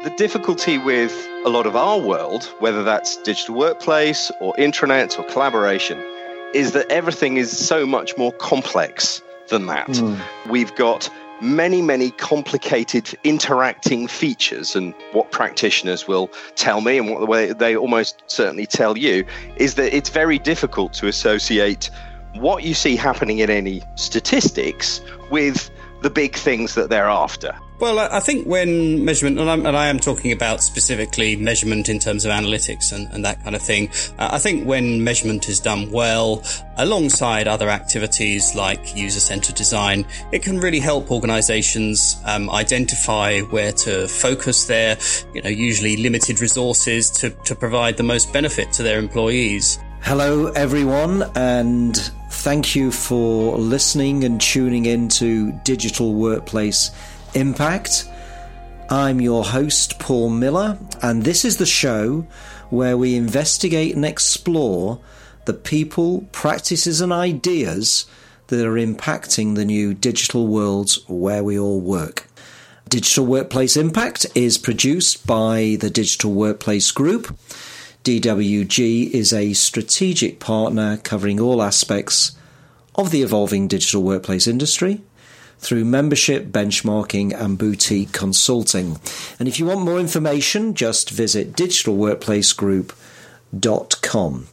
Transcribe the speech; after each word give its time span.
The 0.00 0.10
difficulty 0.16 0.76
with 0.76 1.12
a 1.46 1.48
lot 1.48 1.66
of 1.66 1.76
our 1.76 1.98
world, 1.98 2.44
whether 2.58 2.82
that's 2.82 3.16
digital 3.22 3.54
workplace 3.54 4.30
or 4.40 4.52
intranet 4.54 5.18
or 5.18 5.22
collaboration, 5.30 5.98
is 6.52 6.72
that 6.72 6.90
everything 6.90 7.36
is 7.36 7.56
so 7.56 7.86
much 7.86 8.16
more 8.18 8.32
complex 8.32 9.22
than 9.48 9.66
that. 9.66 9.86
Mm. 9.86 10.20
We've 10.50 10.74
got 10.74 11.08
many, 11.40 11.80
many 11.80 12.10
complicated 12.10 13.16
interacting 13.24 14.06
features. 14.08 14.76
And 14.76 14.94
what 15.12 15.30
practitioners 15.30 16.06
will 16.06 16.28
tell 16.54 16.80
me, 16.80 16.98
and 16.98 17.08
what 17.08 17.20
the 17.20 17.26
way 17.26 17.52
they 17.52 17.76
almost 17.76 18.22
certainly 18.26 18.66
tell 18.66 18.98
you, 18.98 19.24
is 19.56 19.76
that 19.76 19.96
it's 19.96 20.10
very 20.10 20.38
difficult 20.38 20.92
to 20.94 21.06
associate 21.06 21.88
what 22.34 22.64
you 22.64 22.74
see 22.74 22.96
happening 22.96 23.38
in 23.38 23.48
any 23.48 23.82
statistics 23.94 25.00
with 25.30 25.70
the 26.02 26.10
big 26.10 26.34
things 26.34 26.74
that 26.74 26.90
they're 26.90 27.08
after. 27.08 27.56
Well, 27.80 27.98
I 27.98 28.20
think 28.20 28.46
when 28.46 29.04
measurement, 29.04 29.40
and, 29.40 29.66
and, 29.66 29.76
i 29.76 29.88
am 29.88 29.98
talking 29.98 30.30
about 30.30 30.62
specifically 30.62 31.34
measurement 31.34 31.88
in 31.88 31.98
terms 31.98 32.24
of 32.24 32.30
analytics 32.30 32.92
and, 32.92 33.12
and 33.12 33.24
that 33.24 33.42
kind 33.42 33.56
of 33.56 33.62
thing, 33.62 33.90
uh, 34.16 34.28
I 34.32 34.38
think 34.38 34.64
when 34.64 35.02
measurement 35.02 35.48
is 35.48 35.58
done 35.58 35.90
well, 35.90 36.44
alongside 36.76 37.48
other 37.48 37.68
activities 37.68 38.54
like 38.54 38.96
user-centered 38.96 39.56
design, 39.56 40.06
it 40.30 40.40
can 40.42 40.60
really 40.60 40.78
help 40.78 41.10
organizations 41.10 42.16
um, 42.24 42.48
identify 42.48 43.40
where 43.40 43.72
to 43.72 44.06
focus 44.06 44.66
their, 44.66 44.96
you 45.34 45.42
know, 45.42 45.50
usually 45.50 45.96
limited 45.96 46.40
resources 46.40 47.10
to, 47.10 47.30
to 47.30 47.56
provide 47.56 47.96
the 47.96 48.04
most 48.04 48.32
benefit 48.32 48.72
to 48.74 48.84
their 48.84 49.00
employees. 49.00 49.80
Hello, 50.00 50.46
everyone, 50.48 51.24
and 51.34 51.96
thank 52.30 52.76
you 52.76 52.92
for 52.92 53.56
listening 53.56 54.22
and 54.22 54.40
tuning 54.40 54.86
in 54.86 55.08
to 55.08 55.50
Digital 55.64 56.14
Workplace 56.14 56.92
Impact. 57.34 58.08
I'm 58.88 59.20
your 59.20 59.44
host, 59.44 59.98
Paul 59.98 60.30
Miller, 60.30 60.78
and 61.02 61.24
this 61.24 61.44
is 61.44 61.56
the 61.56 61.66
show 61.66 62.26
where 62.70 62.96
we 62.96 63.16
investigate 63.16 63.96
and 63.96 64.04
explore 64.04 65.00
the 65.44 65.52
people, 65.52 66.28
practices, 66.32 67.00
and 67.00 67.12
ideas 67.12 68.06
that 68.46 68.64
are 68.64 68.74
impacting 68.74 69.54
the 69.54 69.64
new 69.64 69.94
digital 69.94 70.46
worlds 70.46 71.02
where 71.08 71.42
we 71.42 71.58
all 71.58 71.80
work. 71.80 72.28
Digital 72.88 73.26
Workplace 73.26 73.76
Impact 73.76 74.26
is 74.34 74.58
produced 74.58 75.26
by 75.26 75.76
the 75.80 75.90
Digital 75.90 76.32
Workplace 76.32 76.90
Group. 76.92 77.36
DWG 78.04 79.10
is 79.10 79.32
a 79.32 79.54
strategic 79.54 80.38
partner 80.38 80.98
covering 80.98 81.40
all 81.40 81.62
aspects 81.62 82.36
of 82.94 83.10
the 83.10 83.22
evolving 83.22 83.66
digital 83.66 84.02
workplace 84.02 84.46
industry 84.46 85.00
through 85.58 85.84
membership, 85.84 86.46
benchmarking, 86.46 87.32
and 87.32 87.58
boutique 87.58 88.12
consulting. 88.12 89.00
And 89.38 89.48
if 89.48 89.58
you 89.58 89.66
want 89.66 89.80
more 89.80 89.98
information, 89.98 90.74
just 90.74 91.10
visit 91.10 91.54
digitalworkplacegroup.com. 91.54 94.46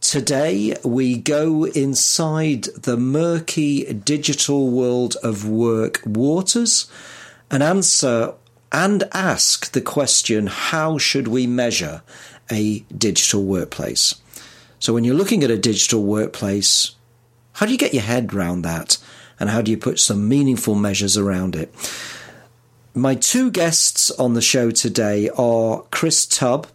Today, 0.00 0.76
we 0.84 1.18
go 1.18 1.64
inside 1.64 2.64
the 2.64 2.96
murky 2.96 3.92
digital 3.92 4.70
world 4.70 5.16
of 5.22 5.48
work 5.48 6.00
waters 6.06 6.86
and 7.50 7.62
answer 7.62 8.34
and 8.70 9.04
ask 9.12 9.72
the 9.72 9.80
question 9.80 10.46
how 10.46 10.98
should 10.98 11.28
we 11.28 11.46
measure 11.46 12.02
a 12.50 12.80
digital 12.96 13.44
workplace? 13.44 14.14
So, 14.78 14.94
when 14.94 15.04
you're 15.04 15.14
looking 15.14 15.42
at 15.42 15.50
a 15.50 15.58
digital 15.58 16.04
workplace, 16.04 16.92
how 17.54 17.66
do 17.66 17.72
you 17.72 17.78
get 17.78 17.92
your 17.92 18.04
head 18.04 18.32
around 18.32 18.62
that? 18.62 18.98
And 19.40 19.50
how 19.50 19.62
do 19.62 19.70
you 19.70 19.78
put 19.78 19.98
some 19.98 20.28
meaningful 20.28 20.74
measures 20.74 21.16
around 21.16 21.56
it? 21.56 21.72
My 22.94 23.14
two 23.14 23.50
guests 23.50 24.10
on 24.12 24.34
the 24.34 24.42
show 24.42 24.70
today 24.70 25.30
are 25.36 25.82
Chris 25.90 26.26
Tubb. 26.26 26.66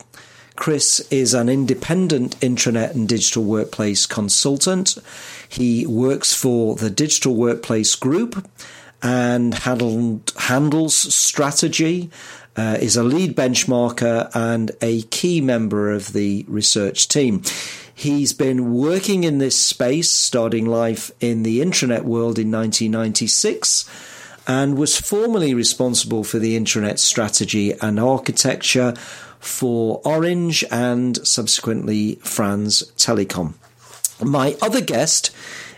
Chris 0.56 1.00
is 1.12 1.34
an 1.34 1.50
independent 1.50 2.40
intranet 2.40 2.92
and 2.92 3.10
digital 3.10 3.44
workplace 3.44 4.06
consultant. 4.06 4.98
He 5.50 5.86
works 5.86 6.34
for 6.34 6.76
the 6.76 6.90
Digital 6.90 7.36
Workplace 7.36 7.96
Group 7.96 8.48
and 9.02 9.54
handled, 9.54 10.32
handles 10.38 10.96
strategy, 10.96 12.10
uh, 12.56 12.78
is 12.80 12.96
a 12.96 13.04
lead 13.04 13.36
benchmarker 13.36 14.30
and 14.34 14.72
a 14.82 15.02
key 15.04 15.42
member 15.42 15.92
of 15.92 16.14
the 16.14 16.46
research 16.48 17.08
team. 17.08 17.42
He's 17.96 18.34
been 18.34 18.74
working 18.74 19.24
in 19.24 19.38
this 19.38 19.58
space, 19.58 20.10
starting 20.10 20.66
life 20.66 21.12
in 21.20 21.44
the 21.44 21.62
intranet 21.62 22.04
world 22.04 22.40
in 22.40 22.52
1996, 22.52 23.90
and 24.48 24.78
was 24.78 25.00
formerly 25.00 25.54
responsible 25.54 26.24
for 26.24 26.40
the 26.40 26.58
intranet 26.58 27.00
strategy 27.00 27.74
and 27.82 28.00
architecture 28.00 28.94
for 29.40 30.02
Orange 30.04 30.64
and 30.72 31.26
subsequently 31.26 32.16
France 32.16 32.84
Telecom. 32.98 33.54
My 34.22 34.58
other 34.62 34.82
guest 34.82 35.32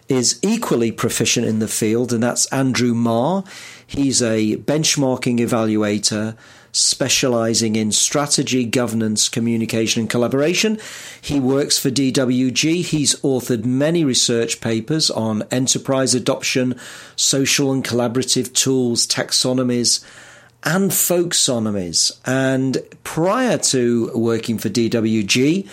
is 0.08 0.40
equally 0.42 0.92
proficient 0.92 1.48
in 1.48 1.60
the 1.60 1.68
field, 1.68 2.14
and 2.14 2.24
that's 2.24 2.46
Andrew 2.48 2.94
Marr. 2.94 3.44
He's 3.86 4.22
a 4.22 4.58
benchmarking 4.58 5.40
evaluator 5.40 6.38
specializing 6.76 7.76
in 7.78 7.92
strategy, 7.92 8.66
governance, 8.66 9.30
communication, 9.30 10.02
and 10.02 10.10
collaboration. 10.10 10.78
He 11.22 11.40
works 11.40 11.80
for 11.80 11.90
DWG. 11.90 12.84
He's 12.84 13.16
authored 13.22 13.64
many 13.64 14.04
research 14.04 14.60
papers 14.60 15.10
on 15.10 15.44
enterprise 15.52 16.14
adoption, 16.14 16.78
social 17.16 17.72
and 17.72 17.84
collaborative 17.84 18.54
tools, 18.54 19.08
taxonomies, 19.08 20.04
and 20.64 20.92
folksonomies. 20.92 22.20
And 22.26 22.80
prior 23.04 23.58
to 23.58 24.12
working 24.14 24.58
for 24.58 24.70
DWG, 24.70 25.70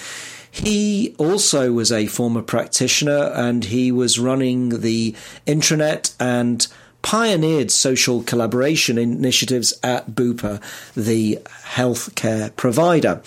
he 0.52 1.14
also 1.16 1.72
was 1.72 1.90
a 1.90 2.06
former 2.06 2.42
practitioner 2.42 3.32
and 3.34 3.64
he 3.64 3.90
was 3.90 4.18
running 4.18 4.82
the 4.82 5.16
intranet 5.46 6.14
and 6.20 6.66
pioneered 7.02 7.70
social 7.70 8.22
collaboration 8.22 8.96
initiatives 8.98 9.74
at 9.82 10.10
Bupa, 10.12 10.62
the 10.94 11.38
healthcare 11.64 12.54
provider. 12.56 13.22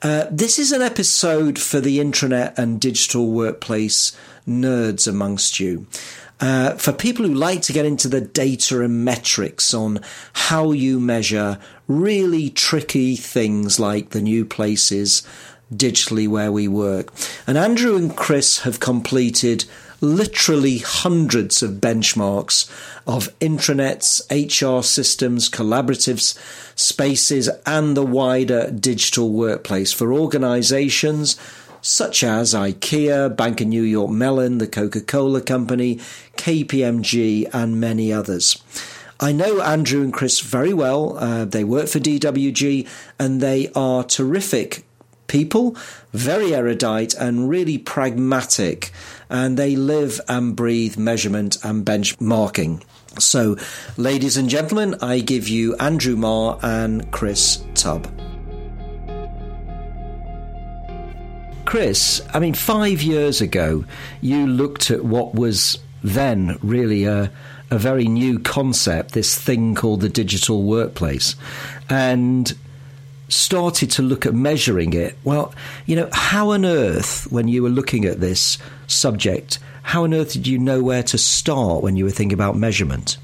Uh, 0.00 0.26
this 0.30 0.58
is 0.58 0.70
an 0.72 0.80
episode 0.80 1.58
for 1.58 1.80
the 1.80 1.98
intranet 1.98 2.56
and 2.56 2.80
digital 2.80 3.30
workplace 3.30 4.16
nerds 4.46 5.08
amongst 5.08 5.58
you. 5.58 5.86
Uh, 6.40 6.74
for 6.76 6.92
people 6.92 7.26
who 7.26 7.34
like 7.34 7.62
to 7.62 7.72
get 7.72 7.84
into 7.84 8.06
the 8.06 8.20
data 8.20 8.80
and 8.80 9.04
metrics 9.04 9.74
on 9.74 10.00
how 10.32 10.70
you 10.70 11.00
measure 11.00 11.58
really 11.88 12.48
tricky 12.48 13.16
things 13.16 13.80
like 13.80 14.10
the 14.10 14.20
new 14.20 14.44
places 14.44 15.24
digitally 15.74 16.28
where 16.28 16.52
we 16.52 16.68
work. 16.68 17.12
And 17.46 17.58
Andrew 17.58 17.96
and 17.96 18.16
Chris 18.16 18.60
have 18.60 18.78
completed 18.78 19.64
literally 20.00 20.78
hundreds 20.78 21.62
of 21.62 21.72
benchmarks 21.72 22.70
of 23.06 23.36
intranets, 23.40 24.20
HR 24.30 24.82
systems, 24.82 25.48
collaboratives, 25.48 26.38
spaces, 26.78 27.48
and 27.66 27.96
the 27.96 28.04
wider 28.04 28.70
digital 28.70 29.30
workplace 29.30 29.92
for 29.92 30.12
organizations 30.12 31.36
such 31.80 32.24
as 32.24 32.54
IKEA, 32.54 33.34
Bank 33.36 33.60
of 33.60 33.68
New 33.68 33.82
York 33.82 34.10
Mellon, 34.10 34.58
the 34.58 34.66
Coca 34.66 35.00
Cola 35.00 35.40
Company, 35.40 35.96
KPMG, 36.36 37.48
and 37.52 37.80
many 37.80 38.12
others. 38.12 38.62
I 39.20 39.32
know 39.32 39.60
Andrew 39.60 40.02
and 40.02 40.12
Chris 40.12 40.40
very 40.40 40.72
well. 40.72 41.18
Uh, 41.18 41.44
they 41.44 41.64
work 41.64 41.88
for 41.88 41.98
DWG 41.98 42.86
and 43.18 43.40
they 43.40 43.70
are 43.74 44.04
terrific 44.04 44.84
people, 45.26 45.76
very 46.12 46.54
erudite 46.54 47.14
and 47.14 47.48
really 47.48 47.78
pragmatic, 47.78 48.90
and 49.30 49.56
they 49.56 49.76
live 49.76 50.20
and 50.28 50.56
breathe 50.56 50.96
measurement 50.96 51.56
and 51.64 51.84
benchmarking. 51.84 52.82
So, 53.18 53.56
ladies 53.96 54.36
and 54.36 54.48
gentlemen, 54.48 54.96
I 55.02 55.20
give 55.20 55.48
you 55.48 55.74
Andrew 55.76 56.16
Marr 56.16 56.58
and 56.62 57.10
Chris 57.10 57.62
Tubb. 57.74 58.08
Chris, 61.64 62.22
I 62.32 62.38
mean, 62.38 62.54
five 62.54 63.02
years 63.02 63.40
ago, 63.40 63.84
you 64.22 64.46
looked 64.46 64.90
at 64.90 65.04
what 65.04 65.34
was 65.34 65.78
then 66.02 66.58
really 66.62 67.04
a, 67.04 67.30
a 67.70 67.78
very 67.78 68.04
new 68.04 68.38
concept, 68.38 69.12
this 69.12 69.36
thing 69.36 69.74
called 69.74 70.00
the 70.00 70.08
digital 70.08 70.62
workplace. 70.62 71.36
And 71.90 72.56
started 73.28 73.90
to 73.92 74.02
look 74.02 74.26
at 74.26 74.34
measuring 74.34 74.92
it, 74.94 75.16
well, 75.24 75.54
you 75.86 75.96
know, 75.96 76.08
how 76.12 76.50
on 76.50 76.64
earth, 76.64 77.30
when 77.30 77.48
you 77.48 77.62
were 77.62 77.68
looking 77.68 78.04
at 78.04 78.20
this 78.20 78.58
subject, 78.86 79.58
how 79.82 80.04
on 80.04 80.14
earth 80.14 80.32
did 80.32 80.46
you 80.46 80.58
know 80.58 80.82
where 80.82 81.02
to 81.04 81.18
start 81.18 81.82
when 81.82 81.96
you 81.96 82.04
were 82.04 82.10
thinking 82.10 82.34
about 82.34 82.56
measurement? 82.56 83.18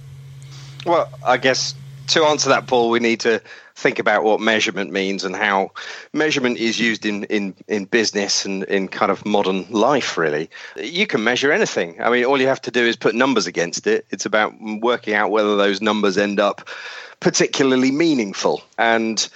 Well, 0.87 1.11
I 1.25 1.39
guess 1.39 1.75
to 2.09 2.25
answer 2.25 2.51
that, 2.51 2.67
Paul, 2.67 2.91
we 2.91 3.01
need 3.01 3.21
to 3.21 3.41
think 3.77 3.99
about 3.99 4.23
what 4.23 4.41
measurement 4.41 4.93
means 4.93 5.25
and 5.25 5.35
how 5.35 5.73
measurement 6.13 6.59
is 6.59 6.79
used 6.79 7.05
in, 7.07 7.25
in, 7.25 7.55
in 7.67 7.87
business 7.87 8.45
and 8.45 8.63
in 8.65 8.89
kind 8.89 9.11
of 9.11 9.25
modern 9.27 9.67
life, 9.71 10.17
really. 10.17 10.49
You 10.77 11.07
can 11.07 11.25
measure 11.25 11.51
anything. 11.51 12.01
I 12.01 12.11
mean, 12.11 12.25
all 12.25 12.41
you 12.41 12.47
have 12.47 12.63
to 12.63 12.71
do 12.71 12.83
is 12.83 12.97
put 12.97 13.15
numbers 13.15 13.47
against 13.47 13.87
it. 13.87 14.07
It's 14.11 14.27
about 14.27 14.55
working 14.61 15.15
out 15.15 15.31
whether 15.31 15.57
those 15.57 15.81
numbers 15.81 16.19
end 16.19 16.39
up 16.39 16.69
particularly 17.21 17.91
meaningful. 17.91 18.63
And 18.79 19.27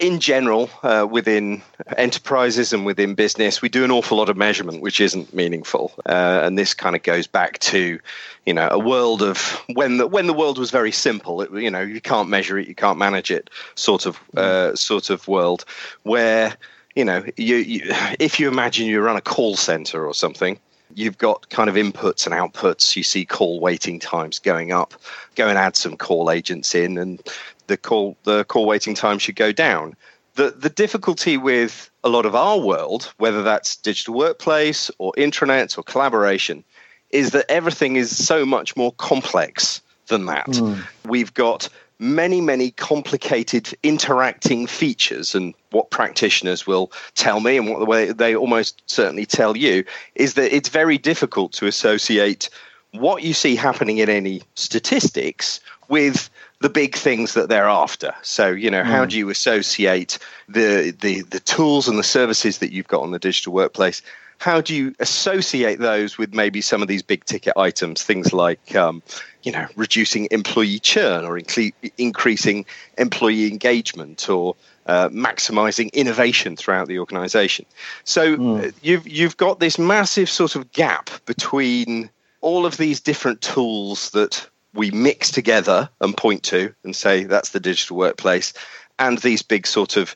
in 0.00 0.18
general, 0.18 0.70
uh, 0.82 1.06
within 1.08 1.62
enterprises 1.96 2.72
and 2.72 2.84
within 2.84 3.14
business, 3.14 3.62
we 3.62 3.68
do 3.68 3.84
an 3.84 3.90
awful 3.90 4.18
lot 4.18 4.28
of 4.28 4.36
measurement 4.36 4.80
which 4.80 5.00
isn't 5.00 5.32
meaningful. 5.32 5.92
Uh, 6.06 6.40
and 6.42 6.58
this 6.58 6.74
kind 6.74 6.96
of 6.96 7.02
goes 7.02 7.26
back 7.26 7.58
to, 7.60 8.00
you 8.44 8.54
know, 8.54 8.68
a 8.70 8.78
world 8.78 9.22
of 9.22 9.38
when 9.74 9.98
the 9.98 10.06
when 10.06 10.26
the 10.26 10.32
world 10.32 10.58
was 10.58 10.70
very 10.70 10.92
simple. 10.92 11.42
It, 11.42 11.52
you 11.52 11.70
know, 11.70 11.80
you 11.80 12.00
can't 12.00 12.28
measure 12.28 12.58
it, 12.58 12.66
you 12.66 12.74
can't 12.74 12.98
manage 12.98 13.30
it, 13.30 13.50
sort 13.76 14.06
of 14.06 14.20
uh, 14.36 14.74
sort 14.74 15.10
of 15.10 15.26
world 15.28 15.64
where 16.02 16.56
you 16.94 17.04
know, 17.04 17.24
you, 17.36 17.56
you, 17.56 17.80
if 18.20 18.38
you 18.38 18.48
imagine 18.48 18.86
you 18.86 19.00
run 19.00 19.16
a 19.16 19.20
call 19.20 19.56
center 19.56 20.06
or 20.06 20.14
something, 20.14 20.58
you've 20.94 21.18
got 21.18 21.48
kind 21.48 21.68
of 21.68 21.74
inputs 21.74 22.26
and 22.26 22.34
outputs. 22.34 22.94
You 22.96 23.02
see 23.02 23.24
call 23.24 23.60
waiting 23.60 23.98
times 23.98 24.38
going 24.38 24.72
up. 24.72 24.94
Go 25.34 25.48
and 25.48 25.58
add 25.58 25.76
some 25.76 25.96
call 25.96 26.30
agents 26.30 26.74
in, 26.74 26.98
and 26.98 27.20
the 27.66 27.76
call 27.76 28.16
the 28.24 28.44
call 28.44 28.66
waiting 28.66 28.94
time 28.94 29.18
should 29.18 29.36
go 29.36 29.52
down. 29.52 29.96
The 30.34 30.50
the 30.50 30.70
difficulty 30.70 31.36
with 31.36 31.90
a 32.02 32.08
lot 32.08 32.26
of 32.26 32.34
our 32.34 32.58
world, 32.58 33.12
whether 33.18 33.42
that's 33.42 33.76
digital 33.76 34.14
workplace 34.14 34.90
or 34.98 35.12
intranet 35.16 35.78
or 35.78 35.82
collaboration, 35.82 36.64
is 37.10 37.30
that 37.30 37.46
everything 37.48 37.96
is 37.96 38.14
so 38.14 38.44
much 38.44 38.76
more 38.76 38.92
complex 38.92 39.80
than 40.08 40.26
that. 40.26 40.46
Mm. 40.46 40.84
We've 41.06 41.32
got 41.32 41.68
many, 41.98 42.40
many 42.40 42.70
complicated 42.72 43.74
interacting 43.82 44.66
features. 44.66 45.34
And 45.34 45.54
what 45.70 45.90
practitioners 45.90 46.66
will 46.66 46.92
tell 47.14 47.40
me, 47.40 47.56
and 47.56 47.68
what 47.68 47.78
the 47.78 47.84
way 47.84 48.12
they 48.12 48.36
almost 48.36 48.82
certainly 48.86 49.26
tell 49.26 49.56
you, 49.56 49.84
is 50.14 50.34
that 50.34 50.54
it's 50.54 50.68
very 50.68 50.98
difficult 50.98 51.52
to 51.54 51.66
associate 51.66 52.50
what 52.92 53.22
you 53.22 53.34
see 53.34 53.56
happening 53.56 53.98
in 53.98 54.08
any 54.08 54.42
statistics 54.54 55.60
with 55.88 56.30
the 56.64 56.70
big 56.70 56.96
things 56.96 57.34
that 57.34 57.50
they're 57.50 57.68
after. 57.68 58.14
So, 58.22 58.48
you 58.48 58.70
know, 58.70 58.80
mm. 58.80 58.86
how 58.86 59.04
do 59.04 59.18
you 59.18 59.28
associate 59.28 60.18
the, 60.48 60.96
the 60.98 61.20
the 61.20 61.40
tools 61.40 61.88
and 61.88 61.98
the 61.98 62.02
services 62.02 62.58
that 62.60 62.72
you've 62.72 62.88
got 62.88 63.02
on 63.02 63.10
the 63.10 63.18
digital 63.18 63.52
workplace? 63.52 64.00
How 64.38 64.62
do 64.62 64.74
you 64.74 64.94
associate 64.98 65.78
those 65.78 66.16
with 66.16 66.32
maybe 66.32 66.62
some 66.62 66.80
of 66.80 66.88
these 66.88 67.02
big 67.02 67.26
ticket 67.26 67.52
items, 67.58 68.02
things 68.02 68.32
like, 68.32 68.74
um, 68.74 69.02
you 69.42 69.52
know, 69.52 69.66
reducing 69.76 70.26
employee 70.30 70.78
churn 70.78 71.26
or 71.26 71.36
incle- 71.36 71.76
increasing 71.98 72.64
employee 72.96 73.48
engagement 73.48 74.30
or 74.30 74.56
uh, 74.86 75.10
maximizing 75.10 75.92
innovation 75.92 76.56
throughout 76.56 76.88
the 76.88 76.98
organization? 76.98 77.66
So 78.04 78.38
mm. 78.38 78.72
you've 78.80 79.06
you've 79.06 79.36
got 79.36 79.60
this 79.60 79.78
massive 79.78 80.30
sort 80.30 80.56
of 80.56 80.72
gap 80.72 81.10
between 81.26 82.08
all 82.40 82.64
of 82.64 82.78
these 82.78 83.00
different 83.00 83.42
tools 83.42 84.08
that 84.10 84.48
we 84.74 84.90
mix 84.90 85.30
together 85.30 85.88
and 86.00 86.16
point 86.16 86.42
to 86.44 86.74
and 86.82 86.94
say 86.94 87.24
that's 87.24 87.50
the 87.50 87.60
digital 87.60 87.96
workplace, 87.96 88.52
and 88.98 89.18
these 89.18 89.42
big 89.42 89.66
sort 89.66 89.96
of 89.96 90.14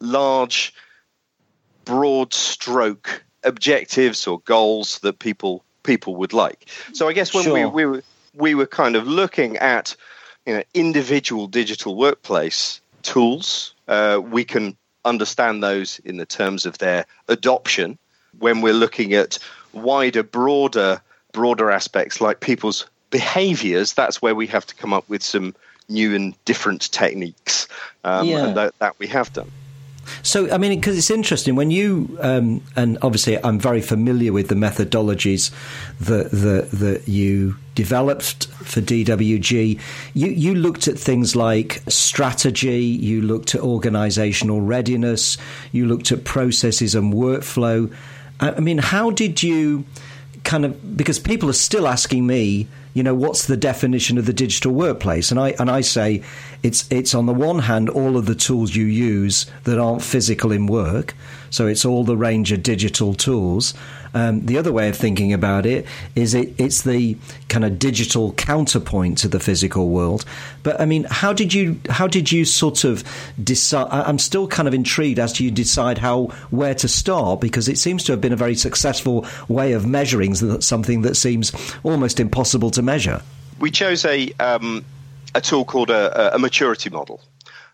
large, 0.00 0.74
broad 1.84 2.32
stroke 2.32 3.24
objectives 3.44 4.26
or 4.26 4.40
goals 4.40 4.98
that 5.00 5.18
people 5.18 5.64
people 5.82 6.16
would 6.16 6.32
like. 6.32 6.68
So 6.92 7.08
I 7.08 7.12
guess 7.12 7.32
when 7.32 7.44
sure. 7.44 7.54
we, 7.54 7.64
we 7.66 7.84
were 7.86 8.02
we 8.34 8.54
were 8.54 8.66
kind 8.66 8.96
of 8.96 9.06
looking 9.06 9.56
at 9.58 9.94
you 10.46 10.54
know 10.54 10.62
individual 10.74 11.46
digital 11.46 11.96
workplace 11.96 12.80
tools, 13.02 13.74
uh, 13.88 14.20
we 14.22 14.44
can 14.44 14.76
understand 15.04 15.62
those 15.62 15.98
in 16.00 16.16
the 16.16 16.26
terms 16.26 16.66
of 16.66 16.78
their 16.78 17.06
adoption. 17.28 17.98
When 18.38 18.60
we're 18.60 18.74
looking 18.74 19.14
at 19.14 19.38
wider, 19.72 20.22
broader, 20.22 21.00
broader 21.32 21.70
aspects 21.70 22.20
like 22.20 22.40
people's 22.40 22.86
behaviors, 23.10 23.94
that's 23.94 24.20
where 24.20 24.34
we 24.34 24.46
have 24.48 24.66
to 24.66 24.74
come 24.74 24.92
up 24.92 25.08
with 25.08 25.22
some 25.22 25.54
new 25.88 26.14
and 26.14 26.34
different 26.44 26.90
techniques, 26.92 27.66
um, 28.04 28.26
yeah. 28.26 28.46
and 28.46 28.56
that, 28.56 28.78
that 28.78 28.98
we 28.98 29.06
have 29.06 29.32
done. 29.32 29.50
So, 30.22 30.50
I 30.50 30.58
mean, 30.58 30.78
because 30.78 30.96
it's 30.96 31.10
interesting 31.10 31.54
when 31.54 31.70
you, 31.70 32.18
um, 32.20 32.62
and 32.76 32.98
obviously 33.02 33.42
I'm 33.44 33.58
very 33.58 33.80
familiar 33.80 34.32
with 34.32 34.48
the 34.48 34.54
methodologies 34.54 35.52
that, 36.00 36.30
that, 36.30 36.70
that 36.72 37.08
you 37.08 37.56
developed 37.74 38.46
for 38.46 38.80
DWG. 38.80 39.80
You, 40.14 40.28
you 40.28 40.54
looked 40.54 40.88
at 40.88 40.98
things 40.98 41.36
like 41.36 41.82
strategy, 41.88 42.82
you 42.82 43.22
looked 43.22 43.54
at 43.54 43.60
organizational 43.60 44.60
readiness, 44.60 45.36
you 45.72 45.86
looked 45.86 46.10
at 46.10 46.24
processes 46.24 46.94
and 46.94 47.12
workflow. 47.12 47.92
I 48.40 48.60
mean, 48.60 48.78
how 48.78 49.10
did 49.10 49.42
you 49.42 49.84
kind 50.44 50.64
of, 50.64 50.96
because 50.96 51.18
people 51.18 51.48
are 51.48 51.54
still 51.54 51.86
asking 51.86 52.26
me, 52.26 52.68
you 52.94 53.02
know, 53.02 53.14
what's 53.14 53.46
the 53.46 53.56
definition 53.56 54.18
of 54.18 54.26
the 54.26 54.32
digital 54.32 54.72
workplace? 54.72 55.30
And 55.30 55.38
I 55.38 55.50
and 55.60 55.70
I 55.70 55.82
say 55.82 56.22
it's 56.62 56.90
it's 56.90 57.14
on 57.14 57.26
the 57.26 57.32
one 57.32 57.60
hand 57.60 57.88
all 57.88 58.16
of 58.16 58.26
the 58.26 58.34
tools 58.34 58.74
you 58.74 58.86
use 58.86 59.46
that 59.64 59.78
aren't 59.78 60.02
physical 60.02 60.50
in 60.50 60.66
work, 60.66 61.14
so 61.50 61.66
it's 61.66 61.84
all 61.84 62.02
the 62.02 62.16
range 62.16 62.50
of 62.50 62.62
digital 62.62 63.14
tools. 63.14 63.72
Um, 64.14 64.46
the 64.46 64.58
other 64.58 64.72
way 64.72 64.88
of 64.88 64.96
thinking 64.96 65.32
about 65.32 65.66
it 65.66 65.86
is 66.14 66.34
it, 66.34 66.54
it's 66.58 66.82
the 66.82 67.16
kind 67.48 67.64
of 67.64 67.78
digital 67.78 68.32
counterpoint 68.32 69.18
to 69.18 69.28
the 69.28 69.40
physical 69.40 69.88
world. 69.88 70.24
But 70.62 70.80
I 70.80 70.86
mean, 70.86 71.06
how 71.10 71.32
did 71.32 71.54
you 71.54 71.80
how 71.88 72.06
did 72.06 72.32
you 72.32 72.44
sort 72.44 72.84
of 72.84 73.04
decide? 73.42 73.88
I'm 73.90 74.18
still 74.18 74.48
kind 74.48 74.68
of 74.68 74.74
intrigued 74.74 75.18
as 75.18 75.32
to 75.34 75.44
you 75.44 75.50
decide 75.50 75.98
how 75.98 76.26
where 76.50 76.74
to 76.76 76.88
start 76.88 77.40
because 77.40 77.68
it 77.68 77.78
seems 77.78 78.04
to 78.04 78.12
have 78.12 78.20
been 78.20 78.32
a 78.32 78.36
very 78.36 78.54
successful 78.54 79.26
way 79.48 79.72
of 79.72 79.86
measuring 79.86 80.34
something 80.60 81.02
that 81.02 81.16
seems 81.16 81.52
almost 81.82 82.20
impossible 82.20 82.70
to 82.72 82.82
measure. 82.82 83.22
We 83.58 83.70
chose 83.70 84.04
a 84.04 84.32
um, 84.40 84.84
a 85.34 85.40
tool 85.40 85.64
called 85.64 85.90
a, 85.90 86.34
a 86.34 86.38
maturity 86.38 86.90
model. 86.90 87.20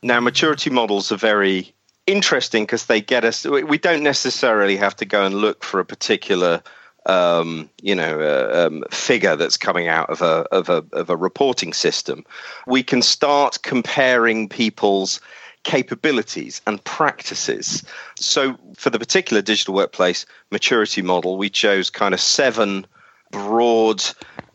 Now, 0.02 0.20
maturity 0.20 0.70
models 0.70 1.10
are 1.12 1.16
very 1.16 1.72
interesting 2.06 2.64
because 2.64 2.86
they 2.86 3.00
get 3.00 3.24
us. 3.24 3.44
We 3.44 3.78
don't 3.78 4.02
necessarily 4.02 4.76
have 4.76 4.96
to 4.96 5.04
go 5.04 5.24
and 5.24 5.34
look 5.34 5.64
for 5.64 5.80
a 5.80 5.84
particular, 5.84 6.62
um, 7.06 7.70
you 7.82 7.94
know, 7.94 8.20
uh, 8.20 8.66
um, 8.66 8.84
figure 8.90 9.36
that's 9.36 9.56
coming 9.56 9.88
out 9.88 10.10
of 10.10 10.22
a 10.22 10.46
of 10.52 10.68
a 10.68 10.84
of 10.92 11.10
a 11.10 11.16
reporting 11.16 11.72
system. 11.72 12.24
We 12.66 12.82
can 12.82 13.02
start 13.02 13.62
comparing 13.62 14.48
people's 14.48 15.20
capabilities 15.64 16.60
and 16.66 16.82
practices. 16.84 17.82
So, 18.16 18.56
for 18.76 18.90
the 18.90 18.98
particular 18.98 19.42
digital 19.42 19.74
workplace 19.74 20.26
maturity 20.50 21.02
model, 21.02 21.36
we 21.36 21.50
chose 21.50 21.90
kind 21.90 22.14
of 22.14 22.20
seven 22.20 22.86
broad 23.30 24.04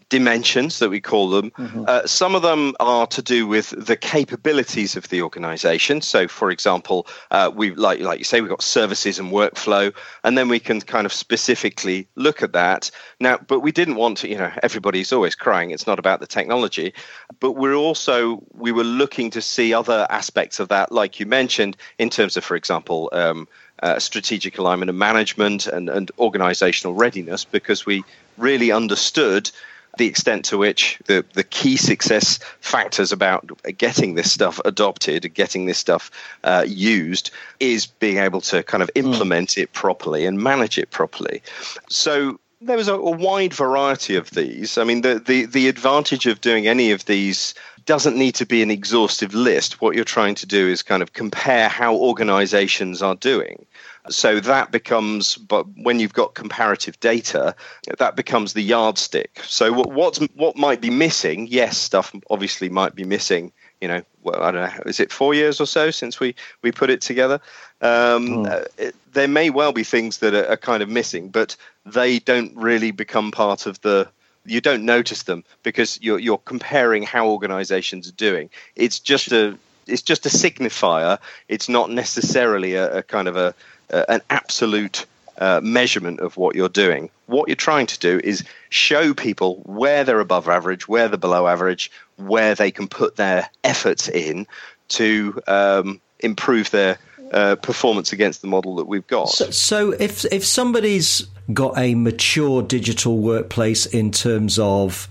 dimensions 0.09 0.79
that 0.79 0.89
we 0.89 0.99
call 0.99 1.29
them. 1.29 1.51
Mm-hmm. 1.51 1.85
Uh, 1.87 2.05
some 2.05 2.35
of 2.35 2.41
them 2.41 2.75
are 2.79 3.07
to 3.07 3.21
do 3.21 3.47
with 3.47 3.69
the 3.77 3.95
capabilities 3.95 4.95
of 4.95 5.07
the 5.09 5.21
organization. 5.21 6.01
So, 6.01 6.27
for 6.27 6.51
example, 6.51 7.07
uh, 7.31 7.51
we 7.55 7.71
like 7.75 7.99
like 7.99 8.17
you 8.17 8.25
say, 8.25 8.41
we've 8.41 8.49
got 8.49 8.61
services 8.61 9.19
and 9.19 9.31
workflow, 9.31 9.93
and 10.23 10.37
then 10.37 10.49
we 10.49 10.59
can 10.59 10.81
kind 10.81 11.05
of 11.05 11.13
specifically 11.13 12.07
look 12.15 12.43
at 12.43 12.53
that. 12.53 12.91
Now, 13.19 13.37
but 13.37 13.59
we 13.61 13.71
didn't 13.71 13.95
want 13.95 14.17
to, 14.19 14.27
you 14.27 14.37
know, 14.37 14.51
everybody's 14.63 15.13
always 15.13 15.35
crying. 15.35 15.71
It's 15.71 15.87
not 15.87 15.99
about 15.99 16.19
the 16.19 16.27
technology, 16.27 16.93
but 17.39 17.51
we're 17.53 17.75
also 17.75 18.43
we 18.53 18.71
were 18.71 18.83
looking 18.83 19.29
to 19.31 19.41
see 19.41 19.73
other 19.73 20.07
aspects 20.09 20.59
of 20.59 20.69
that, 20.69 20.91
like 20.91 21.19
you 21.19 21.25
mentioned, 21.25 21.77
in 21.99 22.09
terms 22.09 22.35
of, 22.35 22.43
for 22.43 22.55
example. 22.55 23.09
Um, 23.13 23.47
uh, 23.81 23.97
strategic 23.97 24.57
alignment 24.57 24.89
and 24.89 24.99
management 24.99 25.65
and, 25.65 25.87
and 25.87 26.11
organizational 26.19 26.93
readiness 26.93 27.45
because 27.45 27.85
we 27.85 28.03
really 28.37 28.73
understood 28.73 29.49
the 29.97 30.05
extent 30.05 30.45
to 30.45 30.57
which 30.57 30.99
the, 31.05 31.25
the 31.33 31.43
key 31.43 31.77
success 31.77 32.39
factors 32.59 33.11
about 33.11 33.51
getting 33.77 34.15
this 34.15 34.31
stuff 34.31 34.59
adopted, 34.65 35.33
getting 35.33 35.65
this 35.65 35.77
stuff 35.77 36.11
uh, 36.43 36.63
used, 36.67 37.31
is 37.59 37.87
being 37.87 38.17
able 38.17 38.41
to 38.41 38.63
kind 38.63 38.83
of 38.83 38.89
hmm. 38.95 39.05
implement 39.05 39.49
mm. 39.49 39.63
it 39.63 39.73
properly 39.73 40.25
and 40.25 40.41
manage 40.41 40.77
it 40.77 40.91
properly. 40.91 41.41
So 41.89 42.39
there 42.61 42.77
was 42.77 42.87
a, 42.87 42.95
a, 42.95 43.11
wide 43.11 43.53
variety 43.53 44.15
of 44.15 44.29
these. 44.31 44.77
I 44.77 44.83
mean, 44.83 45.01
the, 45.01 45.19
the, 45.19 45.45
the 45.45 45.69
advantage 45.69 46.25
of 46.25 46.41
doing 46.41 46.67
any 46.67 46.91
of 46.91 47.05
these 47.05 47.53
doesn't 47.85 48.17
need 48.17 48.35
to 48.35 48.45
be 48.45 48.61
an 48.61 48.69
exhaustive 48.69 49.33
list. 49.33 49.81
What 49.81 49.95
you're 49.95 50.05
trying 50.05 50.35
to 50.35 50.45
do 50.45 50.67
is 50.67 50.83
kind 50.83 51.01
of 51.01 51.13
compare 51.13 51.69
how 51.69 51.95
organizations 51.95 53.01
are 53.01 53.15
doing. 53.15 53.65
So 54.09 54.39
that 54.39 54.71
becomes, 54.71 55.35
but 55.35 55.65
when 55.77 55.99
you've 55.99 56.13
got 56.13 56.33
comparative 56.33 56.99
data, 56.99 57.55
that 57.97 58.15
becomes 58.15 58.53
the 58.53 58.61
yardstick. 58.61 59.41
So 59.43 59.73
what 59.73 59.91
what's, 59.91 60.19
what 60.35 60.55
might 60.55 60.81
be 60.81 60.89
missing? 60.89 61.47
Yes, 61.47 61.77
stuff 61.77 62.15
obviously 62.29 62.69
might 62.69 62.95
be 62.95 63.03
missing. 63.03 63.51
You 63.81 63.87
know, 63.87 64.01
well, 64.23 64.41
I 64.41 64.51
don't 64.51 64.61
know. 64.61 64.83
Is 64.85 64.99
it 64.99 65.11
four 65.11 65.33
years 65.33 65.61
or 65.61 65.67
so 65.67 65.91
since 65.91 66.19
we 66.19 66.35
we 66.61 66.71
put 66.71 66.89
it 66.89 67.01
together? 67.01 67.41
Um, 67.81 68.29
mm. 68.29 68.49
uh, 68.49 68.65
it, 68.77 68.95
there 69.13 69.27
may 69.27 69.49
well 69.49 69.73
be 69.73 69.83
things 69.83 70.19
that 70.19 70.33
are, 70.33 70.47
are 70.47 70.57
kind 70.57 70.83
of 70.83 70.89
missing, 70.89 71.29
but 71.29 71.55
they 71.85 72.19
don't 72.19 72.55
really 72.55 72.91
become 72.91 73.31
part 73.31 73.65
of 73.65 73.79
the 73.81 74.09
you 74.45 74.61
don't 74.61 74.85
notice 74.85 75.23
them 75.23 75.43
because 75.63 75.99
you're 76.01 76.19
you're 76.19 76.37
comparing 76.37 77.03
how 77.03 77.27
organizations 77.27 78.09
are 78.09 78.13
doing. 78.13 78.49
It's 78.75 78.99
just 78.99 79.31
a 79.31 79.57
it's 79.87 80.01
just 80.01 80.25
a 80.25 80.29
signifier. 80.29 81.19
It's 81.47 81.69
not 81.69 81.89
necessarily 81.89 82.75
a, 82.75 82.97
a 82.97 83.03
kind 83.03 83.27
of 83.27 83.35
a, 83.35 83.55
uh, 83.91 84.05
an 84.07 84.21
absolute 84.29 85.05
uh, 85.39 85.61
measurement 85.63 86.19
of 86.19 86.37
what 86.37 86.55
you're 86.55 86.69
doing. 86.69 87.09
What 87.27 87.47
you're 87.47 87.55
trying 87.55 87.87
to 87.87 87.99
do 87.99 88.19
is 88.23 88.43
show 88.69 89.13
people 89.13 89.61
where 89.65 90.03
they're 90.03 90.19
above 90.19 90.49
average, 90.49 90.87
where 90.87 91.07
they're 91.07 91.17
below 91.17 91.47
average, 91.47 91.91
where 92.17 92.55
they 92.55 92.71
can 92.71 92.87
put 92.87 93.15
their 93.15 93.49
efforts 93.63 94.09
in 94.09 94.45
to 94.89 95.41
um, 95.47 96.01
improve 96.19 96.71
their 96.71 96.97
uh, 97.31 97.55
performance 97.57 98.11
against 98.11 98.41
the 98.41 98.47
model 98.47 98.75
that 98.75 98.85
we've 98.85 99.07
got. 99.07 99.29
So, 99.29 99.51
so, 99.51 99.91
if 99.91 100.25
if 100.25 100.45
somebody's 100.45 101.27
got 101.53 101.77
a 101.77 101.95
mature 101.95 102.61
digital 102.61 103.19
workplace 103.19 103.85
in 103.85 104.11
terms 104.11 104.57
of 104.59 105.07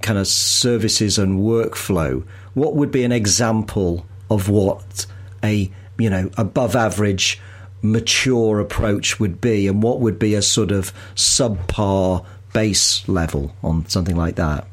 kind 0.00 0.18
of 0.18 0.26
services 0.28 1.18
and 1.18 1.40
workflow, 1.40 2.24
what 2.54 2.76
would 2.76 2.90
be 2.90 3.04
an 3.04 3.12
example 3.12 4.06
of 4.30 4.48
what 4.48 5.06
a 5.42 5.70
you 5.98 6.08
know 6.08 6.30
above 6.36 6.76
average 6.76 7.40
mature 7.82 8.60
approach 8.60 9.20
would 9.20 9.40
be, 9.40 9.66
and 9.68 9.82
what 9.82 10.00
would 10.00 10.18
be 10.18 10.34
a 10.34 10.42
sort 10.42 10.70
of 10.70 10.92
subpar 11.14 12.24
base 12.52 13.08
level 13.08 13.54
on 13.62 13.86
something 13.88 14.16
like 14.16 14.36
that? 14.36 14.66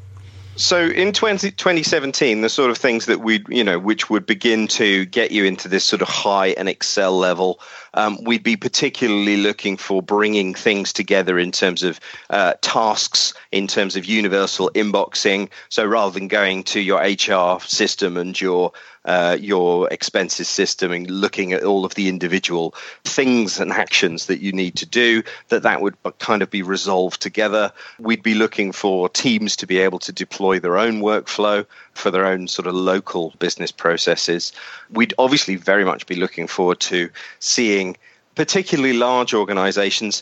So 0.58 0.88
in 0.88 1.12
20, 1.12 1.52
2017, 1.52 2.42
the 2.42 2.48
sort 2.48 2.72
of 2.72 2.78
things 2.78 3.08
that 3.08 3.20
we, 3.20 3.44
you 3.50 3.64
know, 3.64 3.78
which 3.78 4.10
would 4.10 4.26
begin 4.26 4.68
to 4.70 5.06
get 5.06 5.32
you 5.32 5.44
into 5.44 5.68
this 5.68 5.84
sort 5.84 6.02
of 6.02 6.08
high 6.08 6.48
and 6.48 6.70
Excel 6.70 7.18
level, 7.18 7.60
um, 7.96 8.24
we'd 8.24 8.44
be 8.44 8.56
particularly 8.56 9.38
looking 9.38 9.78
for 9.78 10.02
bringing 10.02 10.54
things 10.54 10.94
together 10.94 11.40
in 11.40 11.52
terms 11.52 11.82
of 11.84 12.00
uh, 12.30 12.54
tasks, 12.62 13.34
in 13.52 13.68
terms 13.68 13.96
of 13.96 14.06
universal 14.06 14.70
inboxing. 14.76 15.50
So 15.70 15.86
rather 15.86 16.12
than 16.18 16.28
going 16.28 16.64
to 16.66 16.80
your 16.80 17.02
HR 17.02 17.60
system 17.62 18.18
and 18.18 18.40
your 18.40 18.72
uh, 19.06 19.38
your 19.40 19.88
expenses 19.90 20.48
system 20.48 20.92
and 20.92 21.10
looking 21.10 21.54
at 21.54 21.64
all 21.64 21.86
of 21.86 21.94
the 21.94 22.10
individual 22.10 22.74
things 23.04 23.60
and 23.60 23.72
actions 23.72 24.26
that 24.26 24.40
you 24.40 24.52
need 24.52 24.76
to 24.76 24.86
do, 24.86 25.22
that 25.50 25.62
that 25.62 25.82
would 25.82 25.96
kind 26.18 26.42
of 26.42 26.50
be 26.50 26.64
resolved 26.64 27.22
together. 27.22 27.72
We'd 28.00 28.24
be 28.24 28.34
looking 28.34 28.72
for 28.72 29.08
teams 29.08 29.56
to 29.58 29.68
be 29.68 29.78
able 29.78 30.00
to 30.00 30.12
deploy 30.12 30.60
their 30.60 30.80
own 30.80 31.02
workflow 31.02 31.68
for 31.96 32.12
their 32.12 32.26
own 32.26 32.48
sort 32.48 32.68
of 32.68 32.76
local 32.76 33.34
business 33.40 33.72
processes. 33.72 34.52
We'd 34.92 35.14
obviously 35.18 35.56
very 35.56 35.84
much 35.84 36.06
be 36.06 36.16
looking 36.16 36.46
forward 36.46 36.80
to 36.82 37.10
seeing 37.40 37.98
particularly 38.36 38.94
large 38.94 39.34
organizations 39.34 40.22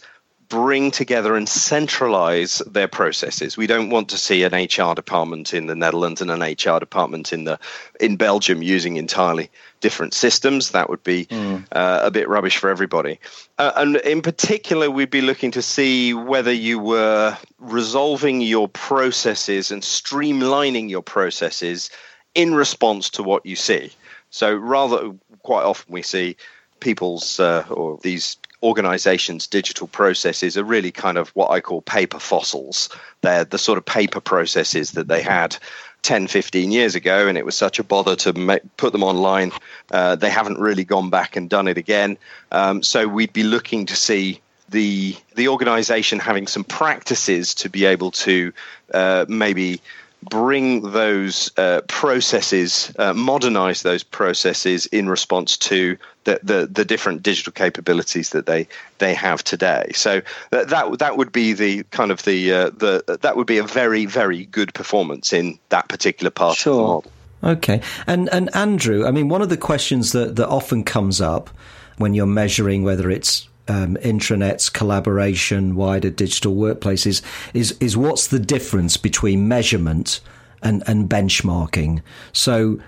bring 0.49 0.91
together 0.91 1.35
and 1.35 1.49
centralize 1.49 2.61
their 2.67 2.87
processes. 2.87 3.57
We 3.57 3.65
don't 3.65 3.89
want 3.89 4.09
to 4.09 4.17
see 4.17 4.43
an 4.43 4.53
HR 4.53 4.93
department 4.93 5.53
in 5.53 5.65
the 5.65 5.75
Netherlands 5.75 6.21
and 6.21 6.29
an 6.29 6.41
HR 6.41 6.79
department 6.79 7.33
in 7.33 7.45
the 7.45 7.59
in 7.99 8.17
Belgium 8.17 8.61
using 8.61 8.97
entirely 8.97 9.49
different 9.83 10.13
systems. 10.13 10.71
That 10.71 10.89
would 10.89 11.03
be 11.03 11.25
mm. 11.25 11.65
uh, 11.73 11.99
a 12.03 12.09
bit 12.09 12.29
rubbish 12.29 12.57
for 12.57 12.69
everybody. 12.69 13.19
Uh, 13.59 13.73
and 13.75 13.97
in 13.97 14.21
particular, 14.21 14.89
we'd 14.89 15.11
be 15.11 15.21
looking 15.21 15.51
to 15.51 15.61
see 15.61 16.13
whether 16.13 16.53
you 16.53 16.79
were 16.79 17.37
resolving 17.59 18.39
your 18.39 18.69
processes 18.69 19.71
and 19.71 19.83
streamlining 19.83 20.89
your 20.89 21.03
processes 21.03 21.89
in 22.33 22.55
response 22.55 23.09
to 23.09 23.23
what 23.23 23.45
you 23.45 23.57
see. 23.57 23.91
So 24.29 24.55
rather, 24.55 25.11
quite 25.43 25.63
often 25.63 25.93
we 25.93 26.01
see 26.01 26.37
people's 26.79 27.39
uh, 27.39 27.65
or 27.69 27.99
these 28.01 28.37
organizations' 28.63 29.47
digital 29.47 29.87
processes 29.87 30.57
are 30.57 30.63
really 30.63 30.91
kind 30.91 31.17
of 31.17 31.29
what 31.31 31.51
I 31.51 31.59
call 31.59 31.81
paper 31.81 32.19
fossils. 32.19 32.87
They're 33.21 33.43
the 33.43 33.57
sort 33.57 33.77
of 33.77 33.85
paper 33.85 34.21
processes 34.21 34.91
that 34.91 35.09
they 35.09 35.21
had 35.21 35.57
10, 36.03 36.27
15 36.27 36.71
years 36.71 36.95
ago, 36.95 37.27
and 37.27 37.37
it 37.37 37.45
was 37.45 37.55
such 37.55 37.79
a 37.79 37.83
bother 37.83 38.15
to 38.17 38.33
make, 38.33 38.61
put 38.77 38.91
them 38.91 39.03
online. 39.03 39.51
Uh, 39.91 40.15
they 40.15 40.29
haven't 40.29 40.59
really 40.59 40.83
gone 40.83 41.09
back 41.09 41.35
and 41.35 41.49
done 41.49 41.67
it 41.67 41.77
again. 41.77 42.17
Um, 42.51 42.83
so 42.83 43.07
we'd 43.07 43.33
be 43.33 43.43
looking 43.43 43.87
to 43.87 43.95
see 43.95 44.41
the 44.69 45.15
the 45.35 45.49
organization 45.49 46.19
having 46.19 46.47
some 46.47 46.63
practices 46.63 47.55
to 47.55 47.69
be 47.69 47.85
able 47.85 48.11
to 48.11 48.53
uh, 48.93 49.25
maybe 49.27 49.81
bring 50.23 50.91
those 50.91 51.51
uh, 51.57 51.81
processes, 51.87 52.93
uh, 52.97 53.13
modernize 53.13 53.83
those 53.83 54.03
processes 54.03 54.85
in 54.87 55.09
response 55.09 55.57
to 55.57 55.97
the, 56.23 56.39
the, 56.43 56.67
the, 56.67 56.85
different 56.85 57.21
digital 57.21 57.51
capabilities 57.51 58.29
that 58.29 58.45
they 58.45 58.67
they 58.99 59.13
have 59.13 59.43
today. 59.43 59.91
So 59.93 60.21
that 60.51 60.69
that, 60.69 60.99
that 60.99 61.17
would 61.17 61.31
be 61.31 61.53
the 61.53 61.83
kind 61.91 62.11
of 62.11 62.23
the 62.23 62.53
uh, 62.53 62.69
the 62.69 63.19
that 63.21 63.35
would 63.35 63.47
be 63.47 63.57
a 63.57 63.63
very 63.63 64.05
very 64.05 64.45
good 64.45 64.73
performance 64.73 65.33
in 65.33 65.59
that 65.69 65.89
particular 65.89 66.31
part 66.31 66.57
sure. 66.57 66.73
of 66.73 66.77
the 66.77 66.83
model. 66.83 67.11
Okay, 67.57 67.81
and 68.07 68.29
and 68.29 68.55
Andrew, 68.55 69.05
I 69.05 69.11
mean, 69.11 69.27
one 69.27 69.41
of 69.41 69.49
the 69.49 69.57
questions 69.57 70.13
that 70.13 70.35
that 70.37 70.47
often 70.47 70.83
comes 70.83 71.19
up 71.19 71.49
when 71.97 72.13
you're 72.13 72.25
measuring 72.25 72.83
whether 72.83 73.09
it's 73.09 73.47
um, 73.67 73.95
intranets, 73.97 74.71
collaboration, 74.71 75.75
wider 75.75 76.09
digital 76.09 76.55
workplaces 76.55 77.21
is 77.53 77.77
is 77.79 77.95
what's 77.95 78.27
the 78.27 78.39
difference 78.39 78.97
between 78.97 79.47
measurement 79.47 80.19
and, 80.63 80.83
and 80.87 81.09
benchmarking. 81.09 82.01
So, 82.31 82.79